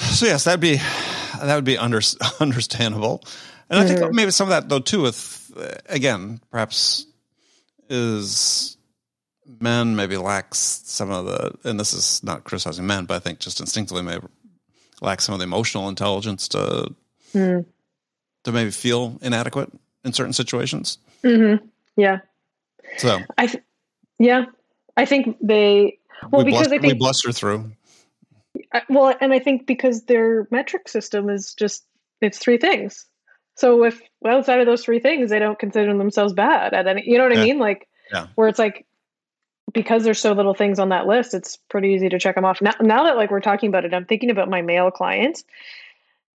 So 0.00 0.26
yes, 0.26 0.44
that'd 0.44 0.60
be 0.60 0.76
that 0.76 1.54
would 1.54 1.64
be 1.64 1.78
under, 1.78 2.00
understandable, 2.40 3.22
and 3.70 3.80
I 3.80 3.86
think 3.86 4.00
mm-hmm. 4.00 4.14
maybe 4.14 4.30
some 4.30 4.48
of 4.48 4.50
that 4.50 4.68
though 4.68 4.80
too. 4.80 5.02
With 5.02 5.52
uh, 5.56 5.76
again, 5.88 6.40
perhaps 6.50 7.06
is 7.88 8.76
men 9.58 9.96
maybe 9.96 10.16
lacks 10.16 10.58
some 10.58 11.10
of 11.10 11.26
the, 11.26 11.68
and 11.68 11.80
this 11.80 11.92
is 11.92 12.22
not 12.22 12.44
criticizing 12.44 12.86
men, 12.86 13.04
but 13.04 13.14
I 13.14 13.18
think 13.18 13.40
just 13.40 13.60
instinctively 13.60 14.02
maybe 14.02 14.26
lack 15.00 15.20
some 15.20 15.32
of 15.32 15.38
the 15.38 15.44
emotional 15.44 15.88
intelligence 15.88 16.48
to 16.48 16.94
mm 17.34 17.64
to 18.44 18.52
maybe 18.52 18.70
feel 18.70 19.18
inadequate 19.22 19.70
in 20.04 20.12
certain 20.12 20.32
situations. 20.32 20.98
Mm-hmm. 21.22 21.64
Yeah. 21.96 22.20
So 22.96 23.20
I, 23.36 23.46
th- 23.46 23.62
yeah, 24.18 24.46
I 24.96 25.04
think 25.04 25.36
they 25.40 25.98
well 26.30 26.44
we 26.44 26.52
because 26.52 26.68
I 26.68 26.78
think 26.78 26.92
we 26.92 26.94
bluster 26.94 27.32
through. 27.32 27.70
I, 28.72 28.82
well, 28.88 29.14
and 29.20 29.32
I 29.32 29.38
think 29.38 29.66
because 29.66 30.04
their 30.04 30.48
metric 30.50 30.88
system 30.88 31.28
is 31.28 31.54
just 31.54 31.84
it's 32.20 32.38
three 32.38 32.58
things. 32.58 33.06
So 33.56 33.84
if 33.84 34.00
outside 34.26 34.60
of 34.60 34.66
those 34.66 34.84
three 34.84 35.00
things, 35.00 35.30
they 35.30 35.38
don't 35.38 35.58
consider 35.58 35.96
themselves 35.96 36.32
bad 36.32 36.72
at 36.72 36.86
any. 36.86 37.02
You 37.04 37.18
know 37.18 37.24
what 37.24 37.34
yeah. 37.34 37.42
I 37.42 37.44
mean? 37.44 37.58
Like 37.58 37.88
yeah. 38.12 38.26
where 38.34 38.48
it's 38.48 38.58
like 38.58 38.86
because 39.72 40.04
there's 40.04 40.20
so 40.20 40.32
little 40.32 40.54
things 40.54 40.78
on 40.78 40.90
that 40.90 41.06
list, 41.06 41.34
it's 41.34 41.56
pretty 41.68 41.90
easy 41.90 42.08
to 42.08 42.18
check 42.18 42.34
them 42.34 42.44
off. 42.44 42.60
Now, 42.60 42.74
now 42.80 43.04
that 43.04 43.16
like 43.16 43.30
we're 43.30 43.40
talking 43.40 43.68
about 43.68 43.84
it, 43.84 43.94
I'm 43.94 44.04
thinking 44.04 44.30
about 44.30 44.48
my 44.48 44.62
male 44.62 44.90
clients, 44.90 45.44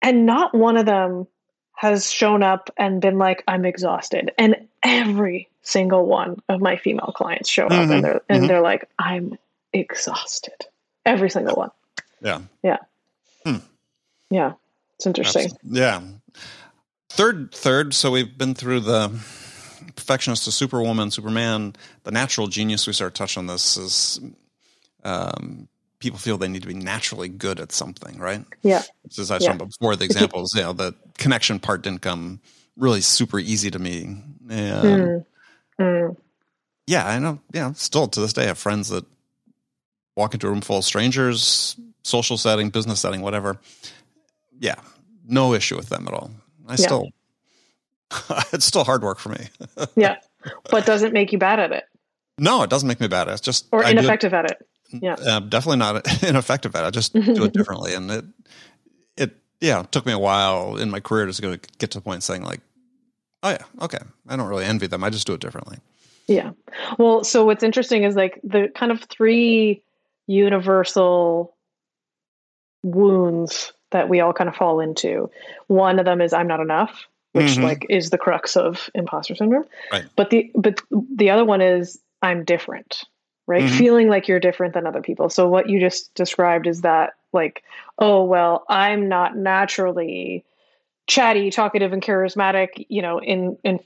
and 0.02 0.26
not 0.26 0.54
one 0.54 0.76
of 0.76 0.86
them 0.86 1.26
has 1.74 2.10
shown 2.10 2.42
up 2.42 2.70
and 2.76 3.00
been 3.00 3.18
like, 3.18 3.42
I'm 3.48 3.64
exhausted. 3.64 4.32
And 4.38 4.68
every 4.82 5.48
single 5.62 6.06
one 6.06 6.40
of 6.48 6.60
my 6.60 6.76
female 6.76 7.12
clients 7.16 7.48
show 7.48 7.66
mm-hmm. 7.66 7.72
up 7.72 7.80
and 7.80 7.90
mm-hmm. 7.90 8.02
they're 8.02 8.20
and 8.28 8.38
mm-hmm. 8.38 8.46
they're 8.46 8.60
like, 8.60 8.88
I'm 8.98 9.38
exhausted. 9.72 10.66
Every 11.04 11.30
single 11.30 11.56
one. 11.56 11.70
Yeah. 12.20 12.40
Yeah. 12.62 12.78
Hmm. 13.44 13.56
Yeah. 14.30 14.52
It's 14.96 15.06
interesting. 15.06 15.46
Absolutely. 15.46 15.80
Yeah. 15.80 16.02
Third 17.10 17.52
third, 17.52 17.94
so 17.94 18.10
we've 18.10 18.36
been 18.36 18.54
through 18.54 18.80
the 18.80 19.08
perfectionist 19.96 20.44
to 20.44 20.52
superwoman, 20.52 21.10
superman, 21.10 21.74
the 22.04 22.10
natural 22.10 22.46
genius. 22.46 22.86
We 22.86 22.92
start 22.92 23.14
touching 23.14 23.42
on 23.42 23.46
this 23.46 23.76
is 23.76 24.20
um, 25.04 25.68
people 25.98 26.18
feel 26.18 26.36
they 26.36 26.48
need 26.48 26.62
to 26.62 26.68
be 26.68 26.74
naturally 26.74 27.28
good 27.28 27.60
at 27.60 27.72
something, 27.72 28.18
right? 28.18 28.44
Yeah. 28.62 28.82
As 29.18 29.30
I 29.30 29.38
yeah. 29.38 29.54
before, 29.54 29.96
the 29.96 30.04
examples, 30.04 30.54
you 30.54 30.62
know, 30.62 30.72
the 30.72 30.94
connection 31.18 31.58
part 31.58 31.82
didn't 31.82 32.02
come 32.02 32.40
really 32.76 33.00
super 33.00 33.38
easy 33.38 33.70
to 33.70 33.78
me. 33.78 34.02
And 34.50 34.84
mm. 34.84 35.26
Mm. 35.80 36.16
yeah, 36.86 37.06
I 37.06 37.18
know. 37.18 37.40
Yeah, 37.52 37.72
still 37.72 38.08
to 38.08 38.20
this 38.20 38.32
day, 38.32 38.44
I 38.44 38.46
have 38.48 38.58
friends 38.58 38.88
that 38.88 39.04
walk 40.16 40.34
into 40.34 40.46
a 40.46 40.50
room 40.50 40.60
full 40.60 40.78
of 40.78 40.84
strangers, 40.84 41.76
social 42.02 42.36
setting, 42.36 42.70
business 42.70 43.00
setting, 43.00 43.22
whatever. 43.22 43.58
Yeah, 44.58 44.80
no 45.26 45.54
issue 45.54 45.76
with 45.76 45.88
them 45.88 46.06
at 46.06 46.14
all. 46.14 46.30
I 46.66 46.72
yeah. 46.72 46.76
still, 46.76 47.08
it's 48.52 48.64
still 48.64 48.84
hard 48.84 49.02
work 49.02 49.18
for 49.18 49.30
me. 49.30 49.48
yeah, 49.96 50.16
but 50.70 50.86
doesn't 50.86 51.12
make 51.12 51.32
you 51.32 51.38
bad 51.38 51.60
at 51.60 51.72
it. 51.72 51.84
No, 52.38 52.62
it 52.62 52.70
doesn't 52.70 52.88
make 52.88 53.00
me 53.00 53.08
bad. 53.08 53.28
It's 53.28 53.40
just 53.40 53.66
or 53.72 53.84
ineffective 53.84 54.34
at 54.34 54.50
it. 54.50 54.66
Yeah. 54.90 55.14
Uh, 55.14 55.40
definitely 55.40 55.78
not 55.78 56.22
ineffective 56.22 56.74
at 56.74 56.84
it. 56.84 56.86
I 56.86 56.90
just 56.90 57.12
do 57.12 57.44
it 57.44 57.52
differently 57.52 57.94
and 57.94 58.10
it 58.10 58.24
it 59.16 59.36
yeah 59.60 59.80
it 59.80 59.92
took 59.92 60.06
me 60.06 60.12
a 60.12 60.18
while 60.18 60.76
in 60.76 60.90
my 60.90 61.00
career 61.00 61.26
to 61.26 61.42
go 61.42 61.56
get 61.78 61.90
to 61.92 61.98
the 61.98 62.02
point 62.02 62.22
saying 62.22 62.42
like 62.42 62.60
oh 63.42 63.50
yeah 63.50 63.64
okay 63.80 63.98
i 64.28 64.36
don't 64.36 64.48
really 64.48 64.64
envy 64.64 64.86
them. 64.86 65.04
I 65.04 65.10
just 65.10 65.26
do 65.26 65.34
it 65.34 65.40
differently. 65.40 65.78
Yeah. 66.26 66.52
Well 66.98 67.24
so 67.24 67.44
what's 67.44 67.62
interesting 67.62 68.04
is 68.04 68.16
like 68.16 68.40
the 68.42 68.70
kind 68.74 68.92
of 68.92 69.02
three 69.04 69.82
universal 70.26 71.54
wounds 72.82 73.72
that 73.90 74.08
we 74.08 74.20
all 74.20 74.32
kind 74.32 74.48
of 74.48 74.56
fall 74.56 74.80
into. 74.80 75.30
One 75.68 75.98
of 75.98 76.04
them 76.04 76.20
is 76.20 76.32
i'm 76.32 76.48
not 76.48 76.60
enough 76.60 77.06
which 77.34 77.52
mm-hmm. 77.52 77.64
like 77.64 77.86
is 77.88 78.10
the 78.10 78.18
crux 78.18 78.56
of 78.56 78.90
imposter 78.94 79.34
syndrome 79.34 79.64
right 79.92 80.04
but 80.16 80.30
the 80.30 80.50
but 80.54 80.80
the 80.90 81.30
other 81.30 81.44
one 81.44 81.60
is 81.60 82.00
i'm 82.22 82.44
different 82.44 83.04
right? 83.46 83.64
Mm-hmm. 83.64 83.76
Feeling 83.76 84.08
like 84.08 84.28
you're 84.28 84.40
different 84.40 84.74
than 84.74 84.86
other 84.86 85.02
people. 85.02 85.28
So 85.28 85.48
what 85.48 85.68
you 85.68 85.80
just 85.80 86.12
described 86.14 86.66
is 86.66 86.82
that 86.82 87.14
like, 87.32 87.62
oh 87.98 88.24
well, 88.24 88.64
I'm 88.68 89.08
not 89.08 89.36
naturally 89.36 90.44
chatty, 91.06 91.50
talkative, 91.50 91.92
and 91.92 92.02
charismatic, 92.02 92.86
you 92.88 93.02
know, 93.02 93.18
in 93.18 93.58
in 93.64 93.80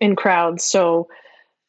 in 0.00 0.16
crowds. 0.16 0.64
So 0.64 1.08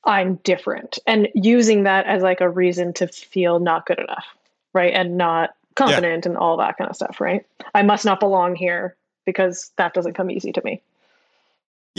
I'm 0.03 0.35
different. 0.43 0.99
And 1.07 1.29
using 1.33 1.83
that 1.83 2.05
as 2.05 2.23
like 2.23 2.41
a 2.41 2.49
reason 2.49 2.93
to 2.93 3.07
feel 3.07 3.59
not 3.59 3.85
good 3.85 3.99
enough, 3.99 4.25
right? 4.73 4.93
And 4.93 5.17
not 5.17 5.51
confident 5.75 6.25
yeah. 6.25 6.31
and 6.31 6.37
all 6.37 6.57
that 6.57 6.77
kind 6.77 6.89
of 6.89 6.95
stuff, 6.95 7.21
right? 7.21 7.45
I 7.73 7.83
must 7.83 8.05
not 8.05 8.19
belong 8.19 8.55
here 8.55 8.95
because 9.25 9.71
that 9.77 9.93
doesn't 9.93 10.13
come 10.13 10.31
easy 10.31 10.51
to 10.53 10.61
me. 10.63 10.81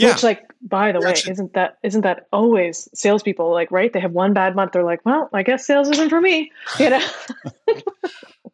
Yeah. 0.01 0.13
Which, 0.13 0.23
like, 0.23 0.41
by 0.61 0.91
the 0.91 0.99
way, 0.99 1.13
isn't 1.13 1.53
that 1.53 1.77
isn't 1.83 2.01
that 2.01 2.27
always 2.33 2.89
salespeople 2.93 3.51
like 3.51 3.71
right? 3.71 3.93
They 3.93 3.99
have 3.99 4.11
one 4.11 4.33
bad 4.33 4.55
month, 4.55 4.71
they're 4.71 4.83
like, 4.83 5.05
well, 5.05 5.29
I 5.31 5.43
guess 5.43 5.65
sales 5.65 5.89
isn't 5.89 6.09
for 6.09 6.19
me, 6.19 6.51
you 6.79 6.89
know. 6.89 7.07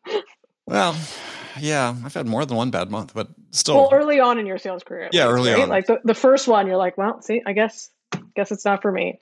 well, 0.66 0.96
yeah, 1.60 1.96
I've 2.04 2.14
had 2.14 2.28
more 2.28 2.46
than 2.46 2.58
one 2.58 2.70
bad 2.70 2.92
month, 2.92 3.14
but 3.14 3.30
still. 3.52 3.76
Well, 3.76 3.90
early 3.94 4.20
on 4.20 4.38
in 4.38 4.46
your 4.46 4.58
sales 4.58 4.84
career, 4.84 5.10
yeah, 5.14 5.28
early 5.28 5.52
right? 5.52 5.64
on, 5.64 5.70
like 5.70 5.88
the, 5.88 6.02
the 6.04 6.14
first 6.14 6.50
one, 6.50 6.68
you're 6.68 6.78
like, 6.78 6.98
well, 6.98 7.22
see, 7.22 7.42
I 7.46 7.54
guess, 7.54 7.90
guess 8.36 8.52
it's 8.52 8.66
not 8.66 8.82
for 8.82 8.92
me, 8.92 9.20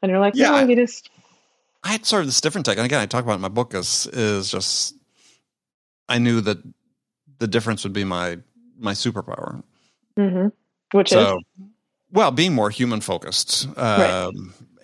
and 0.00 0.10
you're 0.10 0.20
like, 0.20 0.34
yeah, 0.34 0.50
no, 0.50 0.54
I, 0.56 0.64
you 0.64 0.76
just. 0.76 1.10
I 1.84 1.90
had 1.90 2.06
sort 2.06 2.20
of 2.20 2.26
this 2.26 2.40
different 2.40 2.64
take, 2.64 2.78
and 2.78 2.86
again, 2.86 3.00
I 3.00 3.06
talk 3.06 3.22
about 3.22 3.34
in 3.34 3.42
my 3.42 3.48
book 3.48 3.74
is 3.74 4.06
is 4.12 4.50
just 4.50 4.94
I 6.08 6.18
knew 6.18 6.40
that 6.40 6.58
the 7.38 7.46
difference 7.46 7.84
would 7.84 7.92
be 7.92 8.04
my 8.04 8.38
my 8.78 8.92
superpower. 8.92 9.62
Mm-hmm. 10.18 10.48
Which 10.92 11.10
so, 11.10 11.38
is 11.38 11.66
well, 12.12 12.30
being 12.30 12.54
more 12.54 12.70
human 12.70 13.00
focused, 13.00 13.66
um, 13.76 14.00
right. 14.00 14.32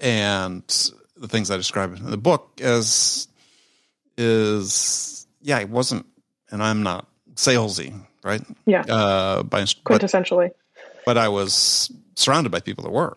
and 0.01 0.91
the 1.17 1.29
things 1.29 1.51
I 1.51 1.57
describe 1.57 1.95
in 1.97 2.11
the 2.11 2.17
book 2.17 2.61
as 2.61 3.29
is 4.17 5.27
yeah, 5.41 5.59
it 5.61 5.69
wasn't, 5.69 6.07
and 6.51 6.63
I'm 6.63 6.83
not 6.83 7.07
salesy, 7.35 7.95
right? 8.25 8.43
Yeah, 8.67 8.83
uh, 8.83 9.43
by 9.43 9.63
quintessentially, 9.63 10.51
but, 11.05 11.05
but 11.07 11.19
I 11.19 11.29
was 11.29 11.91
surrounded 12.17 12.51
by 12.51 12.61
people 12.61 12.85
that 12.85 12.91
were, 12.91 13.17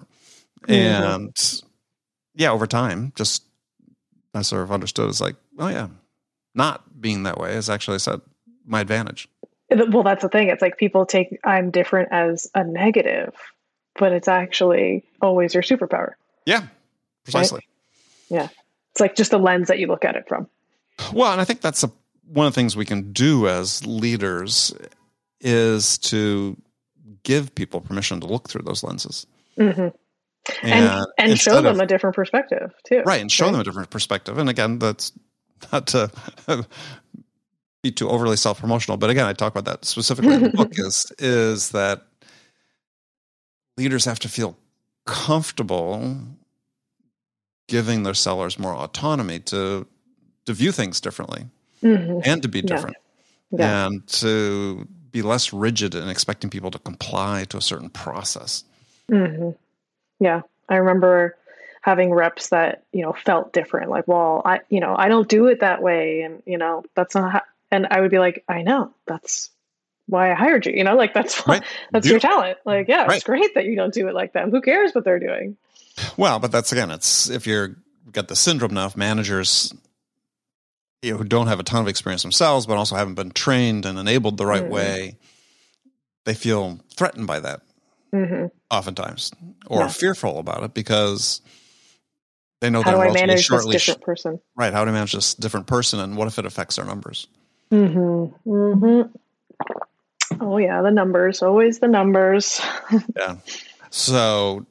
mm-hmm. 0.67 0.71
and 0.71 1.61
yeah, 2.35 2.51
over 2.51 2.67
time, 2.67 3.11
just 3.15 3.43
I 4.33 4.41
sort 4.41 4.63
of 4.63 4.71
understood 4.71 5.09
It's 5.09 5.21
like, 5.21 5.35
oh 5.57 5.69
yeah, 5.69 5.87
not 6.53 7.01
being 7.01 7.23
that 7.23 7.37
way 7.39 7.53
is 7.53 7.69
actually 7.69 7.99
said 7.99 8.21
my 8.65 8.81
advantage. 8.81 9.27
Well, 9.75 10.03
that's 10.03 10.21
the 10.21 10.29
thing. 10.29 10.49
It's 10.49 10.61
like 10.61 10.77
people 10.77 11.05
take 11.05 11.39
I'm 11.43 11.71
different 11.71 12.09
as 12.11 12.49
a 12.55 12.63
negative, 12.63 13.33
but 13.97 14.11
it's 14.13 14.27
actually 14.27 15.03
always 15.21 15.53
your 15.53 15.63
superpower. 15.63 16.13
Yeah, 16.45 16.67
precisely. 17.23 17.61
Right? 18.29 18.39
Yeah. 18.39 18.47
It's 18.91 19.01
like 19.01 19.15
just 19.15 19.31
the 19.31 19.39
lens 19.39 19.67
that 19.67 19.79
you 19.79 19.87
look 19.87 20.05
at 20.05 20.15
it 20.15 20.27
from. 20.27 20.47
Well, 21.13 21.31
and 21.31 21.41
I 21.41 21.43
think 21.43 21.61
that's 21.61 21.83
a, 21.83 21.91
one 22.27 22.47
of 22.47 22.53
the 22.53 22.55
things 22.55 22.77
we 22.77 22.85
can 22.85 23.11
do 23.11 23.47
as 23.47 23.85
leaders 23.85 24.73
is 25.41 25.97
to 25.97 26.55
give 27.23 27.53
people 27.55 27.81
permission 27.81 28.21
to 28.21 28.27
look 28.27 28.49
through 28.49 28.63
those 28.63 28.83
lenses. 28.83 29.27
hmm 29.57 29.89
And 30.63 31.05
and, 31.17 31.39
show 31.39 31.61
them 31.61 31.75
of, 31.75 31.79
a 31.81 31.85
different 31.85 32.15
perspective 32.15 32.71
too. 32.85 33.01
Right, 33.05 33.19
and 33.19 33.31
show 33.31 33.45
right? 33.45 33.51
them 33.51 33.61
a 33.61 33.63
different 33.63 33.89
perspective. 33.89 34.37
And 34.37 34.49
again, 34.49 34.79
that's 34.79 35.11
not 35.71 35.87
to 35.87 36.11
be 37.85 37.91
too 37.91 38.09
overly 38.09 38.35
self 38.35 38.59
promotional, 38.59 38.97
but 38.97 39.11
again, 39.11 39.25
I 39.25 39.33
talk 39.33 39.55
about 39.55 39.65
that 39.65 39.85
specifically 39.85 40.33
in 40.33 40.43
the 40.43 40.49
book. 40.49 40.71
Is 40.77 41.11
is 41.19 41.69
that 41.69 42.01
leaders 43.77 44.05
have 44.05 44.19
to 44.19 44.29
feel 44.29 44.57
comfortable 45.05 46.17
giving 47.67 48.03
their 48.03 48.15
sellers 48.15 48.57
more 48.57 48.73
autonomy 48.73 49.39
to 49.39 49.85
to 50.45 50.53
view 50.53 50.71
things 50.71 50.99
differently 50.99 51.45
mm-hmm. 51.83 52.19
and 52.23 52.41
to 52.41 52.47
be 52.47 52.61
different 52.61 52.97
yeah. 53.51 53.59
Yeah. 53.59 53.85
and 53.85 54.07
to 54.07 54.87
be 55.11 55.21
less 55.21 55.53
rigid 55.53 55.93
in 55.93 56.09
expecting 56.09 56.49
people 56.49 56.71
to 56.71 56.79
comply 56.79 57.45
to 57.45 57.57
a 57.57 57.61
certain 57.61 57.89
process. 57.89 58.63
Mm-hmm. 59.11 59.51
Yeah, 60.19 60.41
I 60.69 60.77
remember 60.77 61.37
having 61.81 62.11
reps 62.11 62.49
that 62.49 62.83
you 62.91 63.03
know 63.03 63.13
felt 63.13 63.53
different. 63.53 63.91
Like, 63.91 64.07
well, 64.07 64.41
I 64.43 64.61
you 64.69 64.79
know 64.79 64.95
I 64.97 65.07
don't 65.07 65.29
do 65.29 65.45
it 65.45 65.59
that 65.59 65.83
way, 65.83 66.21
and 66.21 66.41
you 66.47 66.57
know 66.57 66.83
that's 66.95 67.13
not. 67.13 67.31
How, 67.31 67.41
and 67.71 67.87
I 67.89 68.01
would 68.01 68.11
be 68.11 68.19
like, 68.19 68.43
I 68.47 68.61
know 68.61 68.93
that's 69.07 69.49
why 70.07 70.31
I 70.31 70.35
hired 70.35 70.65
you. 70.65 70.73
You 70.73 70.83
know, 70.83 70.95
like 70.95 71.13
that's 71.13 71.45
why, 71.45 71.53
right. 71.59 71.63
that's 71.91 72.07
your 72.07 72.19
talent. 72.19 72.57
Like, 72.65 72.87
yeah, 72.87 73.05
right. 73.05 73.15
it's 73.15 73.23
great 73.23 73.53
that 73.55 73.65
you 73.65 73.75
don't 73.75 73.93
do 73.93 74.07
it 74.07 74.13
like 74.13 74.33
them. 74.33 74.51
Who 74.51 74.61
cares 74.61 74.93
what 74.93 75.03
they're 75.03 75.19
doing? 75.19 75.57
Well, 76.17 76.39
but 76.39 76.51
that's 76.51 76.71
again, 76.71 76.91
it's 76.91 77.29
if 77.29 77.47
you're 77.47 77.75
got 78.11 78.27
the 78.27 78.35
syndrome 78.35 78.73
now, 78.73 78.87
if 78.87 78.97
managers 78.97 79.73
you 81.01 81.11
know, 81.11 81.17
who 81.17 81.23
don't 81.23 81.47
have 81.47 81.59
a 81.59 81.63
ton 81.63 81.81
of 81.81 81.87
experience 81.87 82.21
themselves, 82.21 82.65
but 82.65 82.77
also 82.77 82.95
haven't 82.95 83.15
been 83.15 83.31
trained 83.31 83.85
and 83.85 83.97
enabled 83.97 84.37
the 84.37 84.45
right 84.45 84.63
mm-hmm. 84.63 84.73
way, 84.73 85.17
they 86.25 86.33
feel 86.33 86.79
threatened 86.95 87.27
by 87.27 87.39
that 87.39 87.61
mm-hmm. 88.13 88.47
oftentimes, 88.71 89.31
or 89.67 89.81
yeah. 89.81 89.87
fearful 89.87 90.39
about 90.39 90.63
it 90.63 90.73
because 90.73 91.41
they 92.61 92.69
know 92.69 92.81
how 92.81 92.91
do 92.91 93.01
I 93.01 93.11
manage 93.11 93.47
this 93.47 93.65
different 93.65 94.01
person? 94.01 94.39
Right? 94.55 94.73
How 94.73 94.83
do 94.83 94.91
I 94.91 94.93
manage 94.93 95.13
this 95.13 95.35
different 95.35 95.67
person, 95.67 95.99
and 95.99 96.17
what 96.17 96.27
if 96.27 96.39
it 96.39 96.45
affects 96.45 96.77
their 96.77 96.85
numbers? 96.85 97.27
Mm-hmm. 97.75 98.49
Mm-hmm. 98.49 100.41
Oh 100.41 100.57
yeah, 100.57 100.81
the 100.81 100.91
numbers. 100.91 101.41
Always 101.41 101.79
the 101.79 101.87
numbers. 101.87 102.61
yeah. 103.17 103.37
So 103.89 104.65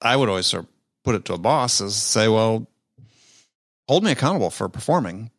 I 0.00 0.16
would 0.16 0.28
always 0.28 0.46
sort 0.46 0.64
of 0.64 0.68
put 1.04 1.14
it 1.14 1.24
to 1.26 1.34
a 1.34 1.38
boss 1.38 1.80
is 1.80 1.96
say, 1.96 2.28
well, 2.28 2.66
hold 3.88 4.04
me 4.04 4.12
accountable 4.12 4.50
for 4.50 4.68
performing, 4.68 5.30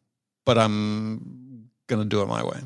but 0.45 0.57
I'm 0.57 1.69
going 1.87 2.01
to 2.01 2.07
do 2.07 2.21
it 2.21 2.27
my 2.27 2.43
way. 2.43 2.59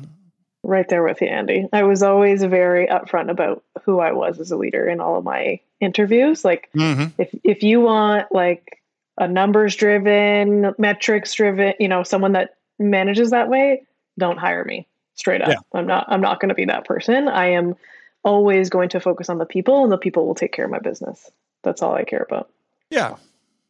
Right 0.62 0.88
there 0.88 1.02
with 1.02 1.20
you, 1.20 1.28
Andy. 1.28 1.68
I 1.72 1.84
was 1.84 2.02
always 2.02 2.42
very 2.42 2.86
upfront 2.86 3.30
about 3.30 3.62
who 3.84 4.00
I 4.00 4.12
was 4.12 4.40
as 4.40 4.50
a 4.50 4.56
leader 4.56 4.88
in 4.88 5.00
all 5.00 5.18
of 5.18 5.24
my 5.24 5.60
interviews. 5.80 6.44
Like, 6.44 6.68
mm-hmm. 6.74 7.20
if 7.20 7.30
if 7.44 7.62
you 7.62 7.80
want 7.80 8.32
like 8.32 8.82
a 9.16 9.28
numbers 9.28 9.76
driven, 9.76 10.74
metrics 10.76 11.34
driven, 11.34 11.74
you 11.78 11.88
know, 11.88 12.02
someone 12.02 12.32
that 12.32 12.56
manages 12.78 13.30
that 13.30 13.48
way, 13.48 13.82
don't 14.18 14.38
hire 14.38 14.64
me. 14.64 14.86
Straight 15.14 15.40
up, 15.40 15.48
yeah. 15.48 15.56
I'm 15.72 15.86
not. 15.86 16.06
I'm 16.08 16.20
not 16.20 16.40
going 16.40 16.50
to 16.50 16.54
be 16.54 16.66
that 16.66 16.84
person. 16.84 17.28
I 17.28 17.52
am 17.52 17.74
always 18.22 18.68
going 18.68 18.90
to 18.90 19.00
focus 19.00 19.30
on 19.30 19.38
the 19.38 19.46
people, 19.46 19.82
and 19.82 19.90
the 19.90 19.96
people 19.96 20.26
will 20.26 20.34
take 20.34 20.52
care 20.52 20.66
of 20.66 20.70
my 20.70 20.78
business. 20.78 21.30
That's 21.62 21.80
all 21.80 21.94
I 21.94 22.04
care 22.04 22.26
about. 22.28 22.50
Yeah. 22.90 23.16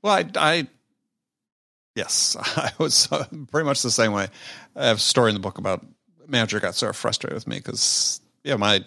Well, 0.02 0.12
I, 0.12 0.24
I 0.34 0.66
Yes, 1.96 2.36
I 2.56 2.70
was 2.78 3.10
uh, 3.10 3.24
pretty 3.50 3.64
much 3.64 3.82
the 3.82 3.90
same 3.90 4.12
way. 4.12 4.28
I 4.76 4.86
have 4.86 4.98
a 4.98 5.00
story 5.00 5.30
in 5.30 5.34
the 5.34 5.40
book 5.40 5.58
about 5.58 5.84
manager 6.28 6.60
got 6.60 6.74
sort 6.74 6.90
of 6.90 6.96
frustrated 6.96 7.34
with 7.34 7.46
me 7.46 7.56
because 7.56 8.20
yeah, 8.44 8.56
my 8.56 8.84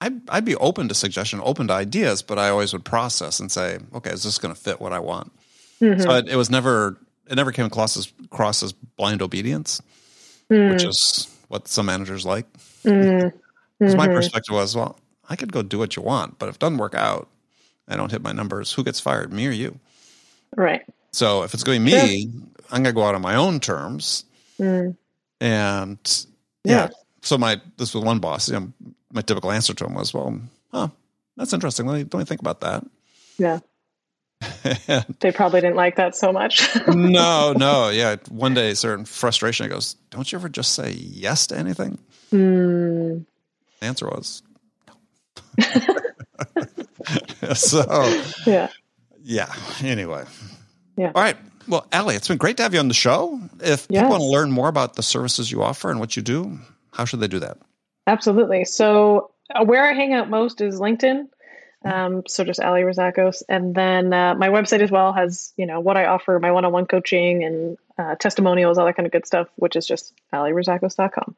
I'd, 0.00 0.28
I'd 0.28 0.44
be 0.44 0.56
open 0.56 0.88
to 0.88 0.94
suggestion, 0.94 1.40
open 1.42 1.68
to 1.68 1.72
ideas, 1.72 2.22
but 2.22 2.38
I 2.38 2.50
always 2.50 2.72
would 2.72 2.84
process 2.84 3.40
and 3.40 3.50
say, 3.50 3.78
okay, 3.94 4.10
is 4.10 4.24
this 4.24 4.38
going 4.38 4.54
to 4.54 4.60
fit 4.60 4.80
what 4.80 4.92
I 4.92 4.98
want? 4.98 5.32
Mm-hmm. 5.80 6.00
So 6.00 6.10
it, 6.16 6.28
it, 6.28 6.36
was 6.36 6.50
never 6.50 6.98
it 7.28 7.34
never 7.36 7.52
came 7.52 7.66
across 7.66 7.96
as, 7.96 8.12
across 8.24 8.62
as 8.62 8.72
blind 8.72 9.22
obedience, 9.22 9.80
mm. 10.50 10.72
which 10.72 10.84
is 10.84 11.34
what 11.48 11.68
some 11.68 11.86
managers 11.86 12.24
like. 12.24 12.46
Mm. 12.84 13.32
Mm-hmm. 13.80 13.96
my 13.96 14.06
perspective 14.06 14.54
was, 14.54 14.76
well, 14.76 14.96
I 15.28 15.34
could 15.34 15.50
go 15.50 15.60
do 15.60 15.76
what 15.76 15.96
you 15.96 16.02
want, 16.02 16.38
but 16.38 16.48
if 16.48 16.54
it 16.54 16.60
doesn't 16.60 16.78
work 16.78 16.94
out, 16.94 17.28
I 17.88 17.96
don't 17.96 18.12
hit 18.12 18.22
my 18.22 18.30
numbers. 18.30 18.72
Who 18.72 18.84
gets 18.84 19.00
fired, 19.00 19.32
me 19.32 19.48
or 19.48 19.50
you? 19.50 19.80
Right. 20.56 20.82
So 21.10 21.42
if 21.42 21.52
it's 21.52 21.64
going 21.64 21.84
to 21.84 21.84
be 21.84 21.96
me, 21.96 22.22
sure. 22.22 22.42
I'm 22.70 22.84
going 22.84 22.94
to 22.94 23.00
go 23.00 23.02
out 23.02 23.16
on 23.16 23.22
my 23.22 23.34
own 23.34 23.58
terms. 23.58 24.24
Mm. 24.60 24.96
And 25.40 26.26
yeah. 26.64 26.72
yeah. 26.72 26.88
So 27.22 27.38
my 27.38 27.60
this 27.76 27.94
was 27.94 28.04
one 28.04 28.18
boss. 28.18 28.48
You 28.48 28.60
know, 28.60 28.72
my 29.12 29.22
typical 29.22 29.50
answer 29.50 29.74
to 29.74 29.84
him 29.84 29.94
was, 29.94 30.14
"Well, 30.14 30.40
huh, 30.70 30.88
that's 31.36 31.52
interesting. 31.52 31.86
Let 31.86 31.94
me, 31.94 32.04
let 32.12 32.14
me 32.20 32.24
think 32.24 32.40
about 32.40 32.60
that." 32.60 32.84
Yeah. 33.38 33.60
they 35.20 35.32
probably 35.32 35.60
didn't 35.60 35.76
like 35.76 35.96
that 35.96 36.16
so 36.16 36.32
much. 36.32 36.68
no, 36.86 37.52
no, 37.56 37.88
yeah. 37.88 38.16
One 38.30 38.54
day, 38.54 38.74
certain 38.74 39.04
frustration, 39.04 39.64
he 39.64 39.70
goes, 39.70 39.94
"Don't 40.10 40.30
you 40.30 40.38
ever 40.38 40.48
just 40.48 40.74
say 40.74 40.92
yes 40.92 41.46
to 41.48 41.58
anything?" 41.58 41.98
Mm. 42.32 43.26
The 43.80 43.86
answer 43.86 44.06
was, 44.06 44.42
no. 45.58 45.64
so 47.54 48.22
yeah, 48.46 48.68
yeah. 49.22 49.52
Anyway, 49.82 50.24
yeah. 50.96 51.12
All 51.14 51.22
right. 51.22 51.36
Well, 51.68 51.86
Alli, 51.92 52.16
it's 52.16 52.28
been 52.28 52.38
great 52.38 52.56
to 52.56 52.62
have 52.64 52.74
you 52.74 52.80
on 52.80 52.88
the 52.88 52.94
show. 52.94 53.40
If 53.60 53.86
yes. 53.88 54.02
people 54.02 54.10
want 54.10 54.20
to 54.22 54.26
learn 54.26 54.50
more 54.50 54.68
about 54.68 54.94
the 54.94 55.02
services 55.02 55.52
you 55.52 55.62
offer 55.62 55.90
and 55.90 56.00
what 56.00 56.16
you 56.16 56.22
do, 56.22 56.58
how 56.92 57.04
should 57.04 57.20
they 57.20 57.28
do 57.28 57.38
that? 57.38 57.58
Absolutely. 58.06 58.64
So, 58.64 59.30
uh, 59.54 59.64
where 59.64 59.84
I 59.84 59.92
hang 59.92 60.12
out 60.12 60.28
most 60.28 60.60
is 60.60 60.80
LinkedIn. 60.80 61.28
Um, 61.84 62.22
so 62.26 62.44
just 62.44 62.60
Alli 62.60 62.82
Rizacos, 62.82 63.42
and 63.48 63.74
then 63.74 64.12
uh, 64.12 64.34
my 64.34 64.48
website 64.48 64.80
as 64.80 64.90
well 64.90 65.12
has 65.12 65.52
you 65.56 65.66
know 65.66 65.80
what 65.80 65.96
I 65.96 66.06
offer, 66.06 66.38
my 66.38 66.52
one-on-one 66.52 66.86
coaching 66.86 67.44
and 67.44 67.78
uh, 67.98 68.14
testimonials, 68.16 68.78
all 68.78 68.86
that 68.86 68.96
kind 68.96 69.06
of 69.06 69.12
good 69.12 69.26
stuff, 69.26 69.48
which 69.56 69.76
is 69.76 69.86
just 69.86 70.12
allirizacos.com. 70.32 71.34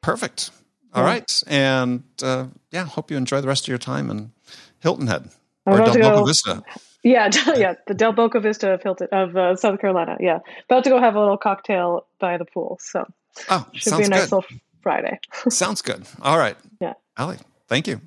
Perfect. 0.00 0.50
All 0.94 1.02
yeah. 1.02 1.08
right, 1.08 1.42
and 1.46 2.02
uh, 2.22 2.46
yeah, 2.70 2.84
hope 2.84 3.10
you 3.10 3.16
enjoy 3.16 3.40
the 3.40 3.48
rest 3.48 3.64
of 3.64 3.68
your 3.68 3.78
time 3.78 4.10
in 4.10 4.32
Hilton 4.80 5.06
Head 5.06 5.30
or 5.66 5.78
Del 5.78 5.94
Boca 5.94 6.26
Vista. 6.26 6.62
Yeah, 7.06 7.30
yeah, 7.56 7.74
the 7.86 7.94
Del 7.94 8.12
Boca 8.12 8.40
Vista 8.40 8.72
of 8.72 8.82
Hilton 8.82 9.06
of 9.12 9.36
uh, 9.36 9.54
South 9.54 9.80
Carolina. 9.80 10.16
Yeah, 10.18 10.40
about 10.64 10.82
to 10.84 10.90
go 10.90 10.98
have 10.98 11.14
a 11.14 11.20
little 11.20 11.36
cocktail 11.36 12.04
by 12.18 12.36
the 12.36 12.44
pool. 12.44 12.78
So, 12.82 13.06
oh, 13.48 13.64
should 13.74 13.96
be 13.98 14.04
a 14.04 14.08
nice 14.08 14.28
good. 14.28 14.36
little 14.36 14.44
Friday. 14.82 15.20
sounds 15.48 15.82
good. 15.82 16.04
All 16.20 16.36
right. 16.36 16.56
Yeah, 16.80 16.94
Alli, 17.16 17.38
thank 17.68 17.86
you. 17.86 18.00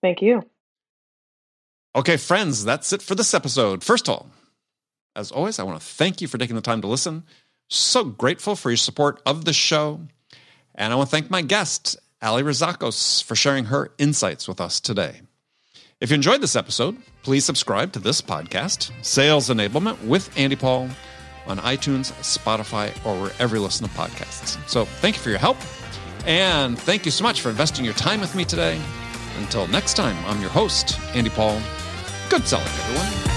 Thank 0.00 0.22
you. 0.22 0.42
Okay, 1.96 2.18
friends, 2.18 2.62
that's 2.62 2.92
it 2.92 3.00
for 3.00 3.14
this 3.14 3.32
episode. 3.32 3.82
First 3.82 4.06
of 4.06 4.16
all, 4.16 4.26
as 5.16 5.32
always, 5.32 5.58
I 5.58 5.62
want 5.62 5.80
to 5.80 5.86
thank 5.86 6.20
you 6.20 6.28
for 6.28 6.36
taking 6.36 6.54
the 6.54 6.60
time 6.60 6.82
to 6.82 6.86
listen. 6.86 7.24
So 7.68 8.04
grateful 8.04 8.54
for 8.54 8.68
your 8.68 8.76
support 8.76 9.22
of 9.24 9.46
the 9.46 9.54
show. 9.54 10.02
And 10.74 10.92
I 10.92 10.96
want 10.96 11.08
to 11.08 11.16
thank 11.16 11.30
my 11.30 11.40
guest, 11.40 11.96
Alli 12.20 12.42
Rizacos, 12.42 13.24
for 13.24 13.34
sharing 13.34 13.64
her 13.64 13.92
insights 13.96 14.46
with 14.46 14.60
us 14.60 14.78
today. 14.78 15.22
If 15.98 16.10
you 16.10 16.16
enjoyed 16.16 16.42
this 16.42 16.54
episode, 16.54 16.98
please 17.22 17.46
subscribe 17.46 17.92
to 17.92 17.98
this 17.98 18.20
podcast, 18.20 18.92
Sales 19.02 19.48
Enablement 19.48 20.04
with 20.04 20.30
Andy 20.36 20.56
Paul, 20.56 20.90
on 21.46 21.56
iTunes, 21.60 22.12
Spotify, 22.20 22.90
or 23.06 23.18
wherever 23.22 23.56
you 23.56 23.62
listen 23.62 23.88
to 23.88 23.94
podcasts. 23.94 24.58
So 24.68 24.84
thank 24.84 25.16
you 25.16 25.22
for 25.22 25.30
your 25.30 25.38
help. 25.38 25.56
And 26.26 26.78
thank 26.78 27.06
you 27.06 27.10
so 27.10 27.22
much 27.22 27.40
for 27.40 27.48
investing 27.48 27.86
your 27.86 27.94
time 27.94 28.20
with 28.20 28.34
me 28.34 28.44
today. 28.44 28.78
Until 29.38 29.66
next 29.68 29.94
time, 29.94 30.16
I'm 30.26 30.42
your 30.42 30.50
host, 30.50 31.00
Andy 31.14 31.30
Paul. 31.30 31.58
Good 32.28 32.46
selling, 32.48 32.66
everyone. 32.66 33.35